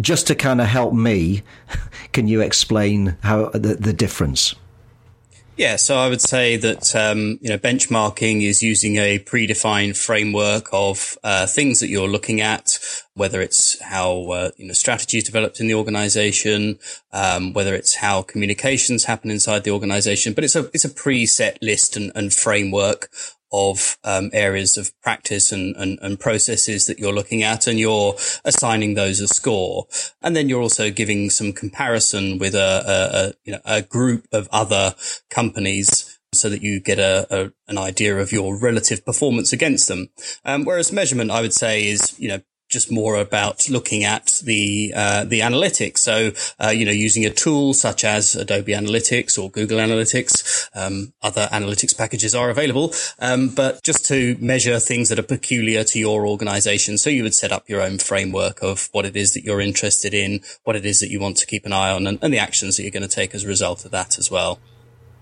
just 0.00 0.26
to 0.28 0.34
kind 0.34 0.60
of 0.60 0.66
help 0.66 0.94
me, 0.94 1.42
can 2.12 2.28
you 2.28 2.40
explain 2.40 3.16
how 3.22 3.50
the, 3.50 3.76
the 3.76 3.92
difference? 3.92 4.54
Yeah, 5.58 5.74
so 5.74 5.98
I 5.98 6.08
would 6.08 6.20
say 6.20 6.56
that 6.56 6.94
um, 6.94 7.40
you 7.42 7.48
know 7.48 7.58
benchmarking 7.58 8.44
is 8.44 8.62
using 8.62 8.94
a 8.94 9.18
predefined 9.18 9.96
framework 9.96 10.68
of 10.72 11.18
uh, 11.24 11.48
things 11.48 11.80
that 11.80 11.88
you're 11.88 12.06
looking 12.06 12.40
at, 12.40 12.78
whether 13.14 13.40
it's 13.40 13.82
how 13.82 14.22
uh, 14.30 14.50
you 14.56 14.68
know 14.68 14.72
strategy 14.72 15.18
is 15.18 15.24
developed 15.24 15.58
in 15.58 15.66
the 15.66 15.74
organization, 15.74 16.78
um, 17.12 17.54
whether 17.54 17.74
it's 17.74 17.96
how 17.96 18.22
communications 18.22 19.06
happen 19.06 19.32
inside 19.32 19.64
the 19.64 19.72
organization. 19.72 20.32
But 20.32 20.44
it's 20.44 20.54
a 20.54 20.70
it's 20.72 20.84
a 20.84 20.90
preset 20.90 21.56
list 21.60 21.96
and, 21.96 22.12
and 22.14 22.32
framework 22.32 23.10
of 23.52 23.98
um, 24.04 24.30
areas 24.32 24.76
of 24.76 24.92
practice 25.00 25.52
and, 25.52 25.74
and, 25.76 25.98
and, 26.02 26.20
processes 26.20 26.86
that 26.86 26.98
you're 26.98 27.12
looking 27.12 27.42
at, 27.42 27.66
and 27.66 27.78
you're 27.78 28.14
assigning 28.44 28.94
those 28.94 29.20
a 29.20 29.28
score. 29.28 29.86
And 30.22 30.36
then 30.36 30.48
you're 30.48 30.62
also 30.62 30.90
giving 30.90 31.30
some 31.30 31.52
comparison 31.52 32.38
with 32.38 32.54
a, 32.54 32.58
a, 32.58 33.28
a 33.28 33.32
you 33.44 33.52
know 33.52 33.60
a 33.64 33.82
group 33.82 34.26
of 34.32 34.48
other 34.52 34.94
companies 35.30 36.18
so 36.34 36.48
that 36.48 36.62
you 36.62 36.80
get 36.80 36.98
a, 36.98 37.26
a, 37.30 37.52
an 37.68 37.78
idea 37.78 38.18
of 38.18 38.32
your 38.32 38.58
relative 38.58 39.04
performance 39.04 39.52
against 39.52 39.88
them. 39.88 40.10
Um, 40.44 40.64
whereas 40.64 40.92
measurement, 40.92 41.30
I 41.30 41.40
would 41.40 41.54
say, 41.54 41.88
is 41.88 42.18
you 42.18 42.28
know 42.28 42.40
just 42.68 42.92
more 42.92 43.16
about 43.16 43.68
looking 43.68 44.04
at 44.04 44.40
the 44.44 44.92
uh, 44.94 45.24
the 45.24 45.40
analytics. 45.40 45.98
So, 45.98 46.32
uh, 46.62 46.70
you 46.70 46.84
know, 46.84 46.92
using 46.92 47.24
a 47.24 47.30
tool 47.30 47.74
such 47.74 48.04
as 48.04 48.34
Adobe 48.34 48.72
Analytics 48.72 49.38
or 49.38 49.50
Google 49.50 49.78
Analytics. 49.78 50.68
Um, 50.74 51.12
other 51.22 51.48
analytics 51.52 51.96
packages 51.96 52.34
are 52.34 52.50
available, 52.50 52.92
um, 53.18 53.48
but 53.48 53.82
just 53.82 54.04
to 54.06 54.36
measure 54.40 54.78
things 54.78 55.08
that 55.08 55.18
are 55.18 55.22
peculiar 55.22 55.84
to 55.84 55.98
your 55.98 56.26
organization. 56.26 56.98
So, 56.98 57.10
you 57.10 57.22
would 57.22 57.34
set 57.34 57.52
up 57.52 57.68
your 57.68 57.80
own 57.80 57.98
framework 57.98 58.62
of 58.62 58.88
what 58.92 59.06
it 59.06 59.16
is 59.16 59.34
that 59.34 59.44
you're 59.44 59.60
interested 59.60 60.14
in, 60.14 60.40
what 60.64 60.76
it 60.76 60.84
is 60.84 61.00
that 61.00 61.10
you 61.10 61.20
want 61.20 61.36
to 61.38 61.46
keep 61.46 61.64
an 61.64 61.72
eye 61.72 61.90
on, 61.90 62.06
and, 62.06 62.18
and 62.22 62.32
the 62.32 62.38
actions 62.38 62.76
that 62.76 62.82
you're 62.82 62.92
going 62.92 63.02
to 63.02 63.08
take 63.08 63.34
as 63.34 63.44
a 63.44 63.48
result 63.48 63.84
of 63.84 63.90
that 63.90 64.18
as 64.18 64.30
well. 64.30 64.58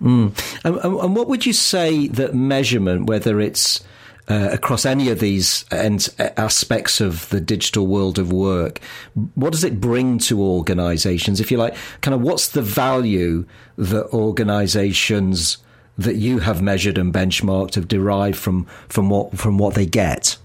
Mm. 0.00 0.37
And, 0.65 0.76
and 0.76 1.17
what 1.17 1.29
would 1.29 1.47
you 1.47 1.53
say 1.53 2.09
that 2.09 2.35
measurement, 2.35 3.07
whether 3.07 3.41
it's 3.41 3.83
uh, 4.28 4.49
across 4.52 4.85
any 4.85 5.09
of 5.09 5.21
these 5.21 5.64
and 5.71 6.09
aspects 6.37 7.00
of 7.00 7.28
the 7.28 7.40
digital 7.40 7.87
world 7.87 8.18
of 8.18 8.33
work. 8.33 8.80
What 9.35 9.52
does 9.52 9.64
it 9.64 9.80
bring 9.80 10.18
to 10.21 10.40
organizations? 10.40 11.40
If 11.40 11.50
you 11.50 11.59
like, 11.59 11.76
kind 12.00 12.14
of 12.14 12.21
what's 12.23 12.49
the 12.49 12.62
value 12.62 13.47
that 13.76 14.06
organizations 14.12 15.59
that 15.99 16.16
you 16.16 16.40
have 16.40 16.61
measured 16.61 16.99
and 16.99 17.12
benchmarked 17.12 17.75
have 17.75 17.88
derived 17.88 18.37
from, 18.37 18.66
from 18.88 19.09
what, 19.09 19.38
from 19.38 19.59
what 19.59 19.75
they 19.75 19.87
get? 19.87 20.37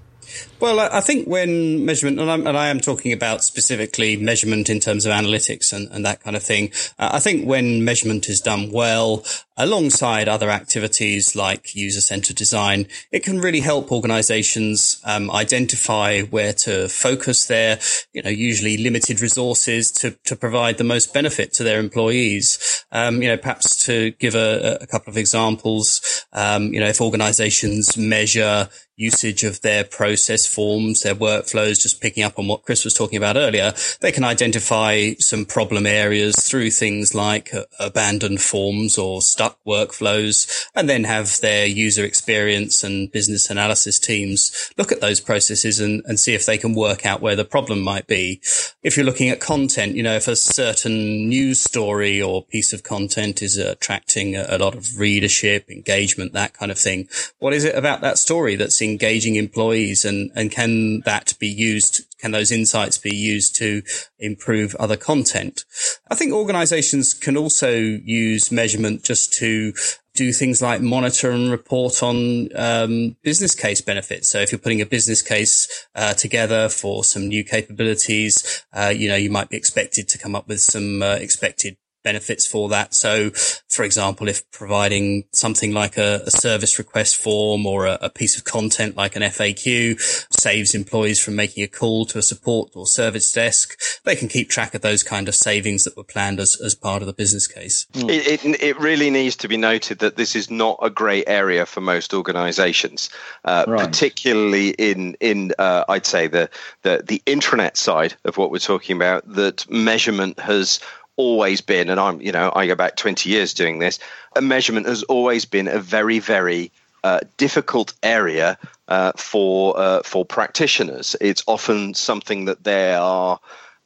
Well, 0.62 0.80
I 0.80 1.02
think 1.02 1.28
when 1.28 1.86
measurement, 1.86 2.20
and, 2.20 2.48
and, 2.48 2.56
i 2.56 2.68
am 2.68 2.80
talking 2.80 3.14
about 3.14 3.44
specifically 3.44 4.16
measurement 4.16 4.70
in 4.70 4.80
terms 4.80 5.08
of 5.08 5.12
analytics 5.12 5.74
and, 5.74 5.90
and 5.92 6.06
that 6.06 6.22
kind 6.22 6.36
of 6.36 6.44
thing. 6.44 6.72
Uh, 7.00 7.10
I 7.14 7.20
think 7.20 7.48
when 7.48 7.84
measurement 7.84 8.30
is 8.30 8.42
done 8.42 8.72
well, 8.72 9.26
alongside 9.58 10.28
other 10.28 10.52
activities 10.52 11.36
like 11.36 11.76
user-centered 11.76 12.36
design, 12.36 12.88
it 13.12 13.24
can 13.24 13.40
really 13.40 13.60
help 13.62 13.92
organizations 13.92 15.02
um, 15.04 15.32
identify 15.32 16.22
where 16.22 16.54
to 16.54 16.88
focus 16.90 17.48
their, 17.48 17.80
you 18.14 18.22
know, 18.22 18.30
usually 18.30 18.78
limited 18.78 19.20
resources 19.20 19.90
to, 19.92 20.12
to 20.26 20.36
provide 20.36 20.78
the 20.78 20.84
most 20.84 21.12
benefit 21.12 21.54
to 21.54 21.64
their 21.64 21.80
employees. 21.80 22.86
Um, 22.92 23.24
you 23.24 23.30
know, 23.30 23.38
perhaps 23.38 23.84
to 23.86 24.12
give 24.12 24.36
a, 24.36 24.78
a 24.82 24.88
couple 24.88 25.10
of 25.10 25.18
examples, 25.18 26.24
um, 26.34 26.72
you 26.72 26.80
know, 26.80 26.88
if 26.88 27.02
organizations 27.02 27.98
measure 27.98 28.70
usage 29.02 29.44
of 29.44 29.62
their 29.62 29.84
process 29.84 30.46
forms, 30.52 31.04
their 31.04 31.16
workflows, 31.16 31.82
just 31.82 32.02
picking 32.02 32.24
up 32.24 32.40
on 32.40 32.48
what 32.48 32.64
Chris 32.64 32.84
was 32.84 32.94
talking 32.94 33.18
about 33.18 33.38
earlier, 33.38 33.74
they 34.02 34.12
can 34.12 34.24
identify 34.24 35.14
some 35.20 35.46
problem 35.46 35.86
areas 35.86 36.36
through 36.36 36.72
things 36.72 37.14
like 37.14 37.54
uh, 37.54 37.64
abandoned 37.80 38.42
forms 38.42 38.98
or 38.98 39.22
stuck 39.22 39.58
workflows 39.66 40.68
and 40.76 40.90
then 40.90 41.04
have 41.04 41.40
their 41.42 41.66
user 41.66 42.04
experience 42.04 42.84
and 42.84 43.12
business 43.12 43.50
analysis 43.50 44.00
teams 44.00 44.72
look 44.78 44.92
at 44.92 45.02
those 45.02 45.20
processes 45.20 45.80
and, 45.80 46.04
and 46.06 46.20
see 46.20 46.34
if 46.34 46.46
they 46.46 46.58
can 46.58 46.74
work 46.74 47.06
out 47.06 47.22
where 47.22 47.36
the 47.36 47.46
problem 47.46 47.82
might 47.82 48.08
be. 48.08 48.42
If 48.84 48.98
you're 48.98 49.06
looking 49.06 49.30
at 49.30 49.40
content, 49.40 49.96
you 49.96 50.04
know, 50.04 50.16
if 50.16 50.28
a 50.28 50.36
certain 50.36 51.30
news 51.30 51.62
story 51.62 52.22
or 52.22 52.44
piece 52.44 52.74
of 52.74 52.84
content 52.84 53.42
is 53.42 53.58
attracting 53.58 54.36
a, 54.36 54.58
lot 54.62 54.76
of 54.76 55.00
readership, 55.00 55.70
engagement, 55.70 56.34
that 56.34 56.54
kind 56.54 56.72
of 56.72 56.78
thing, 56.78 57.08
what 57.40 57.54
is 57.54 57.64
it 57.64 57.76
about 57.76 58.02
that 58.02 58.18
story 58.18 58.56
that's 58.56 58.72
that's 58.72 58.82
engaging 58.82 59.36
employees 59.36 60.06
and, 60.06 60.32
and 60.34 60.41
can 60.50 61.02
that 61.02 61.34
be 61.40 61.48
used? 61.48 62.06
Can 62.20 62.32
those 62.32 62.52
insights 62.52 62.98
be 62.98 63.16
used 63.16 63.56
to 63.58 63.82
improve 64.20 64.76
other 64.76 64.98
content? 64.98 65.66
I 66.10 66.16
think 66.16 66.32
organizations 66.34 67.14
can 67.14 67.36
also 67.36 67.72
use 67.72 68.52
measurement 68.52 69.04
just 69.04 69.34
to 69.34 69.74
do 70.14 70.34
things 70.34 70.62
like 70.62 70.82
monitor 70.82 71.32
and 71.32 71.50
report 71.50 72.04
on 72.04 72.50
um, 72.56 73.16
business 73.24 73.56
case 73.56 73.82
benefits. 73.82 74.30
So 74.30 74.40
if 74.40 74.52
you're 74.52 74.60
putting 74.60 74.82
a 74.82 74.86
business 74.86 75.22
case 75.22 75.88
uh, 75.96 76.14
together 76.14 76.68
for 76.70 77.04
some 77.04 77.28
new 77.28 77.44
capabilities, 77.44 78.66
uh, 78.74 78.94
you 78.96 79.08
know 79.08 79.16
you 79.16 79.30
might 79.30 79.50
be 79.50 79.58
expected 79.58 80.10
to 80.10 80.18
come 80.18 80.36
up 80.36 80.48
with 80.48 80.60
some 80.60 81.02
uh, 81.02 81.16
expected 81.16 81.78
benefits 82.04 82.48
for 82.48 82.70
that. 82.70 82.94
So, 82.94 83.32
for 83.70 83.84
example, 83.84 84.28
if 84.28 84.50
providing 84.52 85.26
something 85.32 85.74
like 85.74 85.98
a, 85.98 86.22
a 86.26 86.32
service 86.32 86.78
request 86.78 87.18
form 87.18 87.66
or 87.66 87.86
a, 87.86 87.98
a, 88.02 88.10
piece 88.10 88.38
of 88.38 88.44
content 88.44 88.96
like 88.96 89.16
an 89.16 89.22
FAQ 89.22 90.00
saves 90.38 90.76
employees 90.76 91.20
from 91.20 91.36
making 91.36 91.64
a 91.64 91.68
call 91.68 92.06
to 92.06 92.18
a 92.20 92.22
support 92.22 92.72
or 92.76 92.86
service 92.86 93.32
desk, 93.32 93.80
they 94.04 94.16
can 94.16 94.28
keep 94.28 94.50
track 94.50 94.76
of 94.76 94.82
those 94.82 95.04
kind 95.04 95.28
of 95.28 95.36
savings 95.36 95.84
that 95.84 95.96
were 95.96 96.04
planned 96.04 96.40
as, 96.40 96.60
as 96.62 96.76
part 96.76 97.02
of 97.02 97.08
the 97.08 97.14
business 97.14 97.48
case. 97.48 97.88
Hmm. 97.94 98.10
It, 98.10 98.46
it, 98.46 98.62
it 98.62 98.80
really 98.80 99.10
needs 99.10 99.36
to 99.38 99.48
be 99.48 99.58
noted 99.58 100.00
that 100.00 100.18
this 100.18 100.36
is 100.36 100.52
not 100.52 100.78
a 100.82 100.90
grey 100.90 101.24
area 101.26 101.66
for 101.66 101.82
most 101.82 102.14
organisations, 102.14 103.10
uh, 103.46 103.66
right. 103.68 103.86
particularly 103.86 104.70
in 104.70 105.16
in 105.20 105.54
uh, 105.58 105.86
I'd 105.88 106.06
say 106.06 106.28
the, 106.28 106.50
the 106.82 107.04
the 107.06 107.22
intranet 107.26 107.78
side 107.78 108.16
of 108.26 108.38
what 108.38 108.52
we're 108.52 108.60
talking 108.60 108.96
about. 108.96 109.28
That 109.28 109.70
measurement 109.70 110.40
has 110.40 110.80
always 111.22 111.62
been, 111.62 111.88
and 111.90 112.00
I'm, 112.00 112.20
you 112.20 112.32
know, 112.32 112.52
I 112.56 112.66
go 112.66 112.74
back 112.74 112.96
20 112.96 113.30
years 113.30 113.54
doing 113.54 113.78
this, 113.78 114.00
a 114.36 114.42
measurement 114.42 114.88
has 114.88 115.04
always 115.04 115.46
been 115.46 115.68
a 115.68 115.78
very, 115.78 116.18
very 116.18 116.72
uh, 117.04 117.20
difficult 117.38 117.94
area 118.02 118.58
uh, 118.88 119.12
for 119.16 119.78
uh, 119.78 120.02
for 120.04 120.26
practitioners. 120.26 121.16
It's 121.22 121.44
often 121.46 121.94
something 121.94 122.46
that 122.46 122.64
they 122.64 122.96
are 122.96 123.40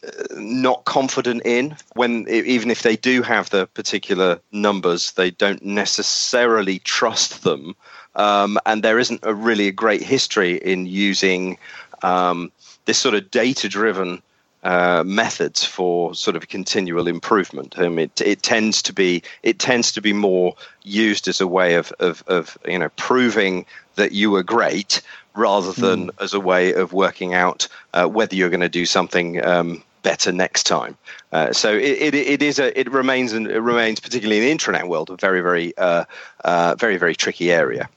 uh, 0.05 0.11
not 0.37 0.85
confident 0.85 1.41
in 1.45 1.75
when 1.95 2.25
even 2.29 2.71
if 2.71 2.83
they 2.83 2.95
do 2.95 3.21
have 3.21 3.49
the 3.49 3.67
particular 3.67 4.39
numbers 4.51 5.11
they 5.13 5.31
don't 5.31 5.63
necessarily 5.63 6.79
trust 6.79 7.43
them 7.43 7.75
um, 8.15 8.57
and 8.65 8.81
there 8.81 8.99
isn't 8.99 9.21
a 9.23 9.33
really 9.33 9.67
a 9.67 9.71
great 9.83 10.03
history 10.03 10.57
in 10.57 10.85
using 10.85 11.57
um, 12.03 12.51
this 12.85 12.97
sort 12.97 13.15
of 13.15 13.31
data 13.31 13.67
driven 13.69 14.21
uh, 14.65 15.03
methods 15.05 15.63
for 15.63 16.15
sort 16.15 16.35
of 16.35 16.49
continual 16.49 17.07
improvement. 17.07 17.77
Um, 17.77 17.99
it, 17.99 18.19
it 18.19 18.41
tends 18.41 18.81
to 18.81 18.93
be 18.93 19.21
it 19.43 19.59
tends 19.59 19.91
to 19.91 20.01
be 20.01 20.11
more 20.11 20.55
used 20.81 21.27
as 21.27 21.39
a 21.39 21.47
way 21.47 21.75
of, 21.75 21.93
of, 21.99 22.23
of 22.25 22.57
you 22.67 22.79
know 22.79 22.89
proving 22.97 23.67
that 23.93 24.11
you 24.11 24.31
were 24.31 24.41
great 24.41 25.03
rather 25.35 25.71
than 25.71 26.07
mm. 26.07 26.23
as 26.23 26.33
a 26.33 26.39
way 26.39 26.73
of 26.73 26.93
working 26.93 27.35
out 27.35 27.67
uh, 27.93 28.07
whether 28.07 28.35
you're 28.35 28.49
going 28.49 28.59
to 28.59 28.67
do 28.67 28.87
something 28.87 29.45
um, 29.45 29.83
better 30.01 30.31
next 30.31 30.63
time. 30.63 30.97
Uh, 31.31 31.53
so 31.53 31.71
it, 31.71 32.13
it, 32.13 32.15
it 32.15 32.41
is 32.41 32.57
a 32.57 32.77
it 32.77 32.91
remains 32.91 33.33
and 33.33 33.45
it 33.47 33.61
remains 33.61 33.99
particularly 33.99 34.41
in 34.41 34.57
the 34.57 34.63
intranet 34.63 34.87
world 34.87 35.11
a 35.11 35.15
very 35.15 35.41
very 35.41 35.77
uh, 35.77 36.05
uh, 36.43 36.75
very 36.79 36.97
very 36.97 37.15
tricky 37.15 37.51
area. 37.51 37.87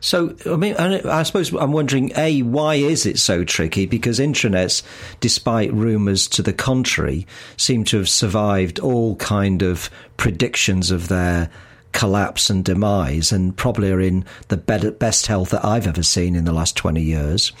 So, 0.00 0.34
I 0.46 0.56
mean, 0.56 0.74
I 0.76 1.22
suppose 1.22 1.52
I'm 1.52 1.72
wondering, 1.72 2.12
A, 2.16 2.42
why 2.42 2.76
is 2.76 3.04
it 3.04 3.18
so 3.18 3.44
tricky? 3.44 3.86
Because 3.86 4.18
intranets, 4.18 4.82
despite 5.20 5.72
rumours 5.72 6.26
to 6.28 6.42
the 6.42 6.52
contrary, 6.52 7.26
seem 7.56 7.84
to 7.84 7.98
have 7.98 8.08
survived 8.08 8.78
all 8.78 9.16
kind 9.16 9.62
of 9.62 9.90
predictions 10.16 10.90
of 10.90 11.08
their 11.08 11.50
collapse 11.92 12.50
and 12.50 12.64
demise 12.64 13.32
and 13.32 13.56
probably 13.56 13.90
are 13.90 14.00
in 14.00 14.24
the 14.48 14.56
best 14.56 15.26
health 15.26 15.50
that 15.50 15.64
I've 15.64 15.86
ever 15.86 16.02
seen 16.02 16.36
in 16.36 16.44
the 16.44 16.52
last 16.52 16.76
20 16.76 17.02
years. 17.02 17.52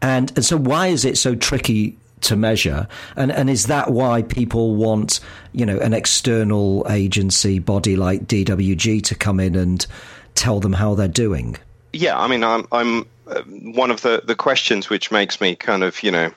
And, 0.00 0.32
and 0.36 0.44
so 0.44 0.56
why 0.56 0.88
is 0.88 1.04
it 1.04 1.18
so 1.18 1.34
tricky 1.34 1.96
to 2.22 2.36
measure 2.36 2.86
and 3.16 3.32
and 3.32 3.50
is 3.50 3.66
that 3.66 3.90
why 3.90 4.22
people 4.22 4.76
want 4.76 5.18
you 5.52 5.66
know 5.66 5.76
an 5.78 5.92
external 5.92 6.86
agency 6.88 7.58
body 7.58 7.96
like 7.96 8.28
DWG 8.28 9.02
to 9.02 9.14
come 9.16 9.40
in 9.40 9.56
and 9.56 9.84
tell 10.34 10.60
them 10.60 10.72
how 10.72 10.94
they're 10.94 11.08
doing? 11.08 11.56
Yeah, 11.92 12.18
I 12.18 12.26
mean, 12.26 12.42
I'm, 12.42 12.66
I'm 12.72 13.06
uh, 13.26 13.42
one 13.42 13.90
of 13.90 14.02
the, 14.02 14.22
the 14.24 14.34
questions 14.34 14.88
which 14.88 15.10
makes 15.10 15.40
me 15.40 15.54
kind 15.54 15.82
of, 15.82 16.02
you 16.02 16.10
know, 16.10 16.32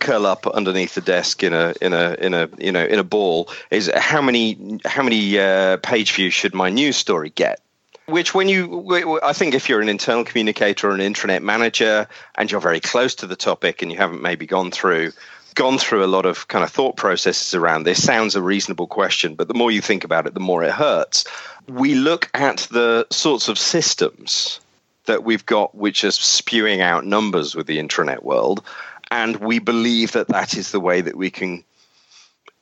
curl 0.00 0.26
up 0.26 0.46
underneath 0.48 0.94
the 0.94 1.00
desk 1.00 1.42
in 1.42 1.52
a 1.52 1.74
in 1.80 1.92
a 1.92 2.14
in 2.14 2.34
a 2.34 2.48
you 2.58 2.70
know 2.70 2.84
in 2.84 2.98
a 2.98 3.04
ball 3.04 3.48
is 3.70 3.90
how 3.96 4.20
many 4.20 4.80
how 4.84 5.02
many 5.02 5.38
uh, 5.38 5.76
page 5.78 6.12
views 6.12 6.34
should 6.34 6.54
my 6.54 6.70
news 6.70 6.96
story 6.96 7.30
get? 7.30 7.60
Which, 8.06 8.34
when 8.34 8.48
you, 8.48 9.18
I 9.24 9.32
think 9.32 9.52
if 9.52 9.68
you're 9.68 9.80
an 9.80 9.88
internal 9.88 10.24
communicator 10.24 10.88
or 10.88 10.94
an 10.94 11.00
intranet 11.00 11.42
manager 11.42 12.06
and 12.36 12.48
you're 12.48 12.60
very 12.60 12.78
close 12.78 13.16
to 13.16 13.26
the 13.26 13.34
topic 13.34 13.82
and 13.82 13.90
you 13.90 13.98
haven't 13.98 14.22
maybe 14.22 14.46
gone 14.46 14.70
through 14.70 15.10
gone 15.56 15.78
through 15.78 16.04
a 16.04 16.06
lot 16.06 16.26
of 16.26 16.46
kind 16.46 16.62
of 16.62 16.70
thought 16.70 16.96
processes 16.96 17.54
around 17.54 17.82
this. 17.82 18.02
Sounds 18.02 18.36
a 18.36 18.42
reasonable 18.42 18.86
question 18.86 19.34
but 19.34 19.48
the 19.48 19.54
more 19.54 19.72
you 19.72 19.80
think 19.80 20.04
about 20.04 20.26
it 20.26 20.34
the 20.34 20.40
more 20.40 20.62
it 20.62 20.72
hurts. 20.72 21.24
We 21.66 21.96
look 21.96 22.30
at 22.34 22.68
the 22.70 23.06
sorts 23.10 23.48
of 23.48 23.58
systems 23.58 24.60
that 25.06 25.24
we've 25.24 25.46
got 25.46 25.74
which 25.74 26.04
are 26.04 26.12
spewing 26.12 26.80
out 26.80 27.04
numbers 27.04 27.56
with 27.56 27.66
the 27.66 27.78
intranet 27.78 28.22
world 28.22 28.62
and 29.10 29.36
we 29.36 29.58
believe 29.58 30.12
that 30.12 30.28
that 30.28 30.56
is 30.56 30.70
the 30.70 30.80
way 30.80 31.00
that 31.00 31.16
we 31.16 31.30
can 31.30 31.64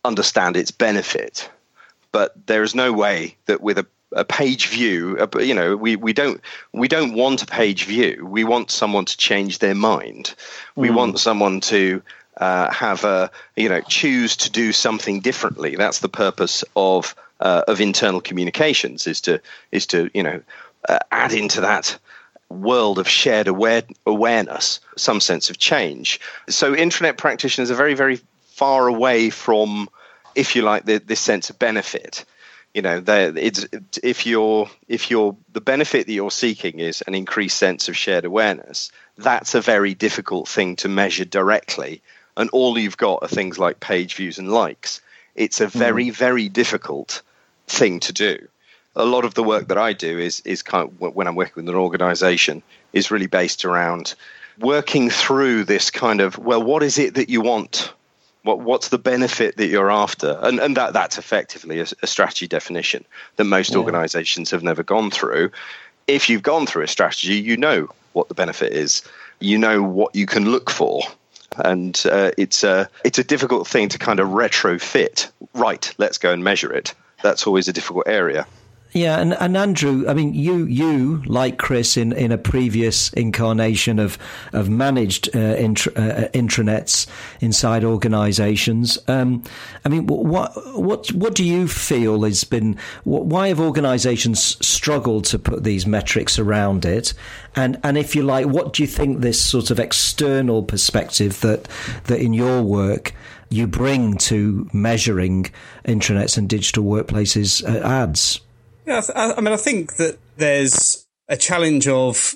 understand 0.05 0.57
its 0.57 0.71
benefit. 0.71 1.51
But 2.13 2.47
there 2.47 2.63
is 2.63 2.75
no 2.75 2.93
way 2.93 3.37
that 3.47 3.61
with 3.61 3.79
a 3.79 3.87
a 4.15 4.25
page 4.25 4.69
view 4.69 5.19
you 5.41 5.55
know 5.55 5.77
we, 5.77 5.97
we 5.97 6.13
don't 6.13 6.41
we 6.73 6.87
don't 6.87 7.15
want 7.15 7.43
a 7.43 7.47
page 7.47 7.85
view. 7.85 8.25
We 8.25 8.45
want 8.45 8.71
someone 8.71 9.05
to 9.07 9.17
change 9.17 9.59
their 9.59 9.75
mind. 9.75 10.35
We 10.77 10.89
mm. 10.89 10.95
want 10.95 11.19
someone 11.19 11.61
to 11.63 12.01
uh, 12.37 12.71
have 12.73 13.05
a 13.05 13.31
you 13.57 13.69
know 13.69 13.81
choose 13.81 14.37
to 14.37 14.51
do 14.51 14.73
something 14.73 15.21
differently. 15.21 15.77
That's 15.77 16.01
the 16.01 16.09
purpose 16.09 16.65
of 16.75 17.15
uh, 17.41 17.63
of 17.69 17.81
internal 17.81 18.21
communications 18.21 19.07
is 19.07 19.21
to 19.23 19.41
is 19.71 19.87
to 19.89 20.11
you 20.15 20.23
know 20.23 20.41
uh, 20.89 20.99
add 21.11 21.33
into 21.33 21.61
that 21.63 21.99
world 22.51 22.99
of 22.99 23.09
shared 23.09 23.49
aware, 23.49 23.83
awareness 24.07 24.81
some 24.97 25.21
sense 25.21 25.51
of 25.51 25.59
change. 25.59 26.21
So 26.49 26.75
intranet 26.75 27.17
practitioners 27.17 27.71
are 27.71 27.77
very 27.77 27.95
very 27.95 28.21
far 28.55 28.87
away 28.87 29.31
from, 29.31 29.89
if 30.35 30.55
you 30.55 30.63
like, 30.63 30.85
the, 30.85 30.99
this 30.99 31.21
sense 31.21 31.51
of 31.51 31.59
benefit. 31.59 32.25
You 32.73 32.83
know, 32.83 33.03
it's 33.07 33.67
if 34.03 34.27
you're 34.27 34.69
if 34.89 35.09
you're 35.09 35.37
the 35.53 35.61
benefit 35.61 36.07
that 36.07 36.13
you're 36.13 36.33
seeking 36.33 36.81
is 36.81 37.03
an 37.07 37.15
increased 37.15 37.57
sense 37.57 37.89
of 37.89 37.97
shared 37.97 38.25
awareness. 38.25 38.91
That's 39.17 39.55
a 39.55 39.61
very 39.61 39.95
difficult 39.95 40.49
thing 40.49 40.75
to 40.77 40.89
measure 40.89 41.25
directly 41.25 42.03
and 42.37 42.51
all 42.51 42.79
you've 42.79 42.97
got 42.97 43.23
are 43.23 43.29
things 43.29 43.59
like 43.59 43.81
page 43.81 44.15
views 44.15 44.39
and 44.39 44.51
likes, 44.51 45.01
it's 45.35 45.61
a 45.61 45.67
very, 45.67 46.07
mm. 46.07 46.13
very 46.13 46.49
difficult 46.49 47.23
thing 47.67 48.01
to 48.01 48.13
do. 48.13 48.49
A 48.97 49.05
lot 49.05 49.25
of 49.25 49.35
the 49.35 49.43
work 49.43 49.69
that 49.69 49.79
I 49.79 49.93
do 49.93 50.19
is 50.19 50.41
is 50.41 50.63
kind 50.63 50.89
of 50.89 51.15
when 51.15 51.27
I'm 51.27 51.35
working 51.35 51.65
with 51.65 51.69
an 51.69 51.81
organization 51.81 52.63
is 52.93 53.11
really 53.11 53.27
based 53.27 53.65
around 53.65 54.15
working 54.61 55.11
through 55.11 55.65
this 55.65 55.91
kind 55.91 56.21
of 56.21 56.39
well, 56.39 56.63
what 56.63 56.83
is 56.83 56.99
it 56.99 57.15
that 57.15 57.29
you 57.29 57.41
want? 57.41 57.93
What 58.45 58.61
what's 58.61 58.89
the 58.89 58.99
benefit 58.99 59.57
that 59.57 59.67
you're 59.67 59.91
after? 59.91 60.39
And 60.43 60.61
and 60.61 60.77
that 60.77 60.93
that's 60.93 61.19
effectively 61.19 61.81
a, 61.81 61.87
a 62.03 62.07
strategy 62.07 62.47
definition 62.47 63.05
that 63.37 63.45
most 63.45 63.73
yeah. 63.73 63.79
organizations 63.79 64.51
have 64.53 64.63
never 64.63 64.85
gone 64.85 65.11
through. 65.11 65.51
If 66.07 66.29
you've 66.29 66.43
gone 66.43 66.67
through 66.67 66.85
a 66.85 66.89
strategy, 66.89 67.35
you 67.35 67.57
know 67.57 67.89
what 68.13 68.29
the 68.29 68.35
benefit 68.35 68.73
is. 68.73 69.03
You 69.41 69.59
know 69.59 69.83
what 69.83 70.15
you 70.15 70.27
can 70.27 70.51
look 70.51 70.71
for 70.71 71.03
and 71.57 72.03
uh, 72.11 72.31
it's 72.39 72.65
a 72.65 72.89
it's 73.05 73.19
a 73.19 73.25
difficult 73.25 73.67
thing 73.69 73.89
to 73.91 73.99
kind 73.99 74.21
of 74.21 74.29
retrofit. 74.29 75.31
Right, 75.55 75.93
let's 75.99 76.19
go 76.19 76.33
and 76.33 76.43
measure 76.43 76.73
it. 76.73 76.95
That's 77.23 77.47
always 77.47 77.69
a 77.69 77.73
difficult 77.73 78.07
area. 78.07 78.47
Yeah, 78.95 79.19
and, 79.19 79.35
and 79.35 79.57
Andrew, 79.57 80.05
I 80.07 80.15
mean, 80.15 80.35
you 80.35 80.67
you 80.67 81.21
like 81.27 81.59
Chris 81.59 81.97
in, 81.97 82.13
in 82.13 82.31
a 82.31 82.39
previous 82.39 83.13
incarnation 83.15 83.99
of 83.99 84.17
of 84.53 84.71
managed 84.71 85.35
uh, 85.35 85.57
intra, 85.57 85.93
uh, 85.97 86.29
intranets 86.29 87.09
inside 87.41 87.83
organisations. 87.83 88.97
Um, 89.09 89.43
I 89.85 89.89
mean, 89.89 90.07
what 90.07 90.53
what 90.81 91.09
what 91.09 91.35
do 91.35 91.43
you 91.43 91.67
feel 91.67 92.23
has 92.23 92.45
been? 92.45 92.79
Why 93.03 93.49
have 93.49 93.59
organisations 93.59 94.65
struggled 94.65 95.25
to 95.25 95.41
put 95.41 95.65
these 95.65 95.89
metrics 95.89 96.39
around 96.39 96.85
it? 96.85 97.15
And 97.57 97.81
and 97.83 97.99
if 97.99 98.15
you 98.15 98.23
like, 98.23 98.47
what 98.47 98.75
do 98.75 98.85
you 98.85 98.87
think 98.87 99.21
this 99.21 99.45
sort 99.45 99.73
of 99.73 99.81
external 99.81 100.63
perspective 100.63 101.41
that 101.41 101.67
that 102.05 102.21
in 102.21 102.33
your 102.33 102.63
work 102.63 103.13
you 103.49 103.67
bring 103.67 104.17
to 104.19 104.69
measuring 104.73 105.51
intranets 105.85 106.39
and 106.39 106.49
digital 106.49 106.85
workplaces 106.85 107.61
uh, 107.69 107.85
adds? 107.85 108.41
Yeah, 108.87 109.01
I, 109.15 109.41
mean, 109.41 109.53
I 109.53 109.57
think 109.57 109.97
that 109.97 110.19
there's 110.37 111.07
a 111.29 111.37
challenge 111.37 111.89
of 111.89 112.35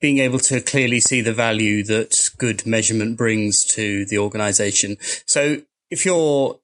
being 0.00 0.18
able 0.18 0.38
to 0.38 0.60
clearly 0.60 1.00
see 1.00 1.20
the 1.20 1.32
value 1.32 1.84
that 1.84 2.30
good 2.36 2.66
measurement 2.66 3.16
brings 3.16 3.64
to 3.64 4.04
the 4.06 4.18
organization. 4.18 4.96
So 5.24 5.62
if 5.90 6.04
you're 6.04 6.58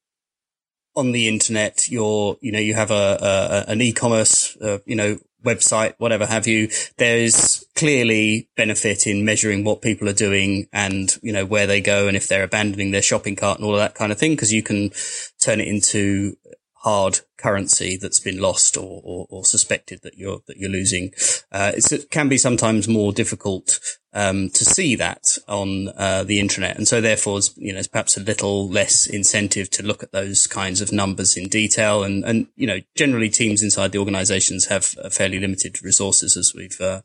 on 0.97 1.13
the 1.13 1.29
internet, 1.29 1.89
you're, 1.89 2.37
you 2.41 2.53
know, 2.53 2.59
you 2.59 2.75
have 2.75 2.91
a, 2.91 3.65
a 3.67 3.71
an 3.71 3.81
e-commerce, 3.81 4.57
uh, 4.61 4.79
you 4.85 4.97
know, 4.97 5.19
website, 5.45 5.95
whatever 5.99 6.27
have 6.27 6.47
you. 6.47 6.69
There's 6.99 7.65
clearly 7.77 8.49
benefit 8.57 9.07
in 9.07 9.25
measuring 9.25 9.65
what 9.65 9.81
people 9.81 10.09
are 10.09 10.13
doing 10.13 10.67
and, 10.73 11.17
you 11.23 11.33
know, 11.33 11.47
where 11.47 11.67
they 11.67 11.81
go 11.81 12.09
and 12.09 12.17
if 12.17 12.29
they're 12.29 12.43
abandoning 12.43 12.91
their 12.91 13.01
shopping 13.01 13.37
cart 13.37 13.59
and 13.59 13.67
all 13.67 13.75
of 13.75 13.81
that 13.81 13.95
kind 13.95 14.13
of 14.13 14.19
thing, 14.19 14.33
because 14.33 14.53
you 14.53 14.63
can 14.63 14.91
turn 15.41 15.61
it 15.61 15.69
into 15.69 16.37
hard 16.81 17.21
currency 17.37 17.97
that's 17.97 18.21
been 18.21 18.41
lost 18.41 18.77
or, 18.77 19.01
or, 19.05 19.27
or, 19.29 19.45
suspected 19.45 20.01
that 20.03 20.17
you're 20.17 20.41
that 20.47 20.57
you're 20.57 20.71
losing. 20.71 21.13
Uh, 21.53 21.73
it 21.75 22.11
can 22.11 22.29
be 22.29 22.39
sometimes 22.39 22.89
more 22.89 23.13
difficult 23.13 23.81
um, 24.13 24.49
to 24.51 24.65
see 24.65 24.95
that 24.97 25.37
on 25.47 25.89
uh, 25.97 26.25
the 26.25 26.41
intranet, 26.41 26.77
and 26.77 26.89
so 26.89 27.01
therefore, 27.01 27.41
you 27.57 27.73
know, 27.73 27.79
it's 27.79 27.89
perhaps 27.89 28.17
a 28.17 28.23
little 28.23 28.69
less 28.69 29.07
incentive 29.07 29.71
to 29.71 29.83
look 29.83 30.03
at 30.03 30.13
those 30.13 30.47
kinds 30.47 30.81
of 30.81 30.93
numbers 30.93 31.37
in 31.37 31.49
detail. 31.49 32.03
And 32.03 32.25
and 32.25 32.47
you 32.57 32.67
know, 32.67 32.81
generally, 32.97 33.29
teams 33.29 33.63
inside 33.63 33.93
the 33.93 33.99
organisations 33.99 34.67
have 34.67 34.85
fairly 34.85 35.39
limited 35.39 35.83
resources, 35.83 36.37
as 36.37 36.55
we've 36.55 36.81
uh, 36.81 37.03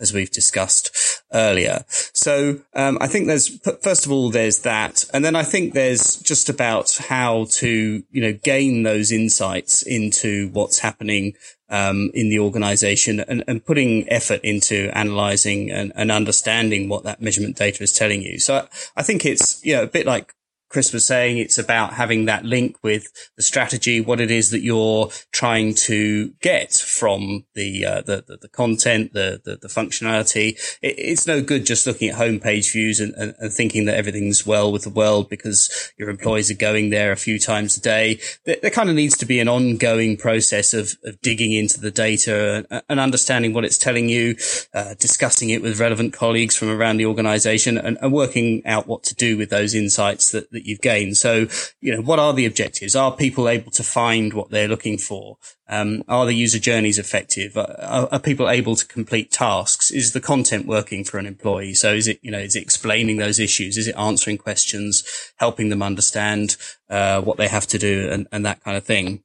as 0.00 0.12
we've 0.12 0.30
discussed 0.30 0.90
earlier. 1.32 1.84
So 1.88 2.60
um, 2.74 2.98
I 3.00 3.06
think 3.06 3.26
there's 3.26 3.58
first 3.82 4.06
of 4.06 4.12
all 4.12 4.30
there's 4.30 4.60
that, 4.60 5.04
and 5.12 5.24
then 5.24 5.36
I 5.36 5.42
think 5.42 5.74
there's 5.74 6.16
just 6.16 6.48
about 6.48 6.96
how 7.08 7.46
to 7.50 8.02
you 8.10 8.20
know 8.20 8.32
gain 8.32 8.82
those 8.82 9.12
insights 9.12 9.82
into 9.82 10.48
what's 10.52 10.78
happening 10.78 11.34
um, 11.70 12.10
in 12.14 12.28
the 12.28 12.40
organization 12.40 13.20
and, 13.20 13.44
and, 13.46 13.64
putting 13.64 14.10
effort 14.10 14.40
into 14.42 14.90
analyzing 14.92 15.70
and, 15.70 15.92
and, 15.94 16.10
understanding 16.10 16.88
what 16.88 17.04
that 17.04 17.22
measurement 17.22 17.56
data 17.56 17.84
is 17.84 17.92
telling 17.92 18.22
you. 18.22 18.40
So 18.40 18.56
I, 18.56 18.68
I 18.96 19.02
think 19.02 19.24
it's, 19.24 19.64
you 19.64 19.76
know, 19.76 19.84
a 19.84 19.86
bit 19.86 20.04
like 20.04 20.34
Chris 20.70 20.92
was 20.92 21.06
saying, 21.06 21.38
it's 21.38 21.58
about 21.58 21.94
having 21.94 22.26
that 22.26 22.44
link 22.44 22.76
with 22.82 23.08
the 23.36 23.42
strategy, 23.42 24.00
what 24.00 24.20
it 24.20 24.30
is 24.30 24.50
that 24.50 24.62
you're 24.62 25.10
trying 25.32 25.74
to 25.74 26.30
get 26.40 26.72
from 26.72 27.44
the 27.54 27.84
uh, 27.84 28.02
the, 28.02 28.24
the, 28.26 28.38
the, 28.42 28.48
content, 28.48 29.12
the, 29.12 29.40
the, 29.44 29.56
the 29.56 29.68
functionality. 29.68 30.50
It, 30.80 30.94
it's 30.96 31.26
no 31.26 31.42
good 31.42 31.66
just 31.66 31.86
looking 31.86 32.08
at 32.08 32.16
homepage 32.16 32.72
views 32.72 33.00
and, 33.00 33.12
and, 33.14 33.34
and, 33.38 33.52
thinking 33.52 33.86
that 33.86 33.96
everything's 33.96 34.46
well 34.46 34.70
with 34.70 34.84
the 34.84 34.90
world 34.90 35.28
because 35.28 35.92
your 35.98 36.08
employees 36.08 36.50
are 36.52 36.56
going 36.56 36.90
there 36.90 37.10
a 37.10 37.16
few 37.16 37.40
times 37.40 37.76
a 37.76 37.80
day. 37.80 38.20
There, 38.44 38.56
there 38.62 38.70
kind 38.70 38.88
of 38.88 38.94
needs 38.94 39.16
to 39.18 39.26
be 39.26 39.40
an 39.40 39.48
ongoing 39.48 40.16
process 40.16 40.72
of, 40.72 40.94
of 41.04 41.20
digging 41.20 41.52
into 41.52 41.80
the 41.80 41.90
data 41.90 42.64
and, 42.70 42.82
and 42.88 43.00
understanding 43.00 43.52
what 43.52 43.64
it's 43.64 43.78
telling 43.78 44.08
you, 44.08 44.36
uh, 44.72 44.94
discussing 45.00 45.50
it 45.50 45.62
with 45.62 45.80
relevant 45.80 46.12
colleagues 46.12 46.56
from 46.56 46.70
around 46.70 46.98
the 46.98 47.06
organization 47.06 47.76
and, 47.76 47.98
and 48.00 48.12
working 48.12 48.64
out 48.66 48.86
what 48.86 49.02
to 49.02 49.16
do 49.16 49.36
with 49.36 49.50
those 49.50 49.74
insights 49.74 50.30
that, 50.30 50.50
that 50.52 50.59
that 50.60 50.68
you've 50.68 50.80
gained. 50.80 51.16
So, 51.16 51.46
you 51.80 51.94
know, 51.94 52.02
what 52.02 52.18
are 52.18 52.34
the 52.34 52.44
objectives? 52.44 52.94
Are 52.94 53.16
people 53.16 53.48
able 53.48 53.70
to 53.72 53.82
find 53.82 54.34
what 54.34 54.50
they're 54.50 54.68
looking 54.68 54.98
for? 54.98 55.38
Um, 55.68 56.02
are 56.06 56.26
the 56.26 56.34
user 56.34 56.58
journeys 56.58 56.98
effective? 56.98 57.56
Are, 57.56 58.08
are, 58.12 58.18
people 58.18 58.50
able 58.50 58.76
to 58.76 58.86
complete 58.86 59.30
tasks? 59.30 59.90
Is 59.90 60.12
the 60.12 60.20
content 60.20 60.66
working 60.66 61.04
for 61.04 61.18
an 61.18 61.26
employee? 61.26 61.74
So 61.74 61.94
is 61.94 62.08
it, 62.08 62.18
you 62.22 62.30
know, 62.30 62.40
is 62.40 62.56
it 62.56 62.62
explaining 62.62 63.16
those 63.16 63.38
issues? 63.38 63.78
Is 63.78 63.88
it 63.88 63.94
answering 63.96 64.36
questions, 64.36 65.04
helping 65.36 65.70
them 65.70 65.82
understand, 65.82 66.56
uh, 66.90 67.22
what 67.22 67.38
they 67.38 67.48
have 67.48 67.66
to 67.68 67.78
do 67.78 68.10
and, 68.10 68.26
and 68.32 68.44
that 68.44 68.62
kind 68.62 68.76
of 68.76 68.84
thing? 68.84 69.22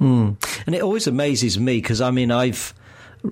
Mm. 0.00 0.36
And 0.66 0.74
it 0.74 0.82
always 0.82 1.06
amazes 1.06 1.58
me 1.58 1.80
because 1.80 2.00
I 2.00 2.10
mean, 2.10 2.30
I've, 2.30 2.72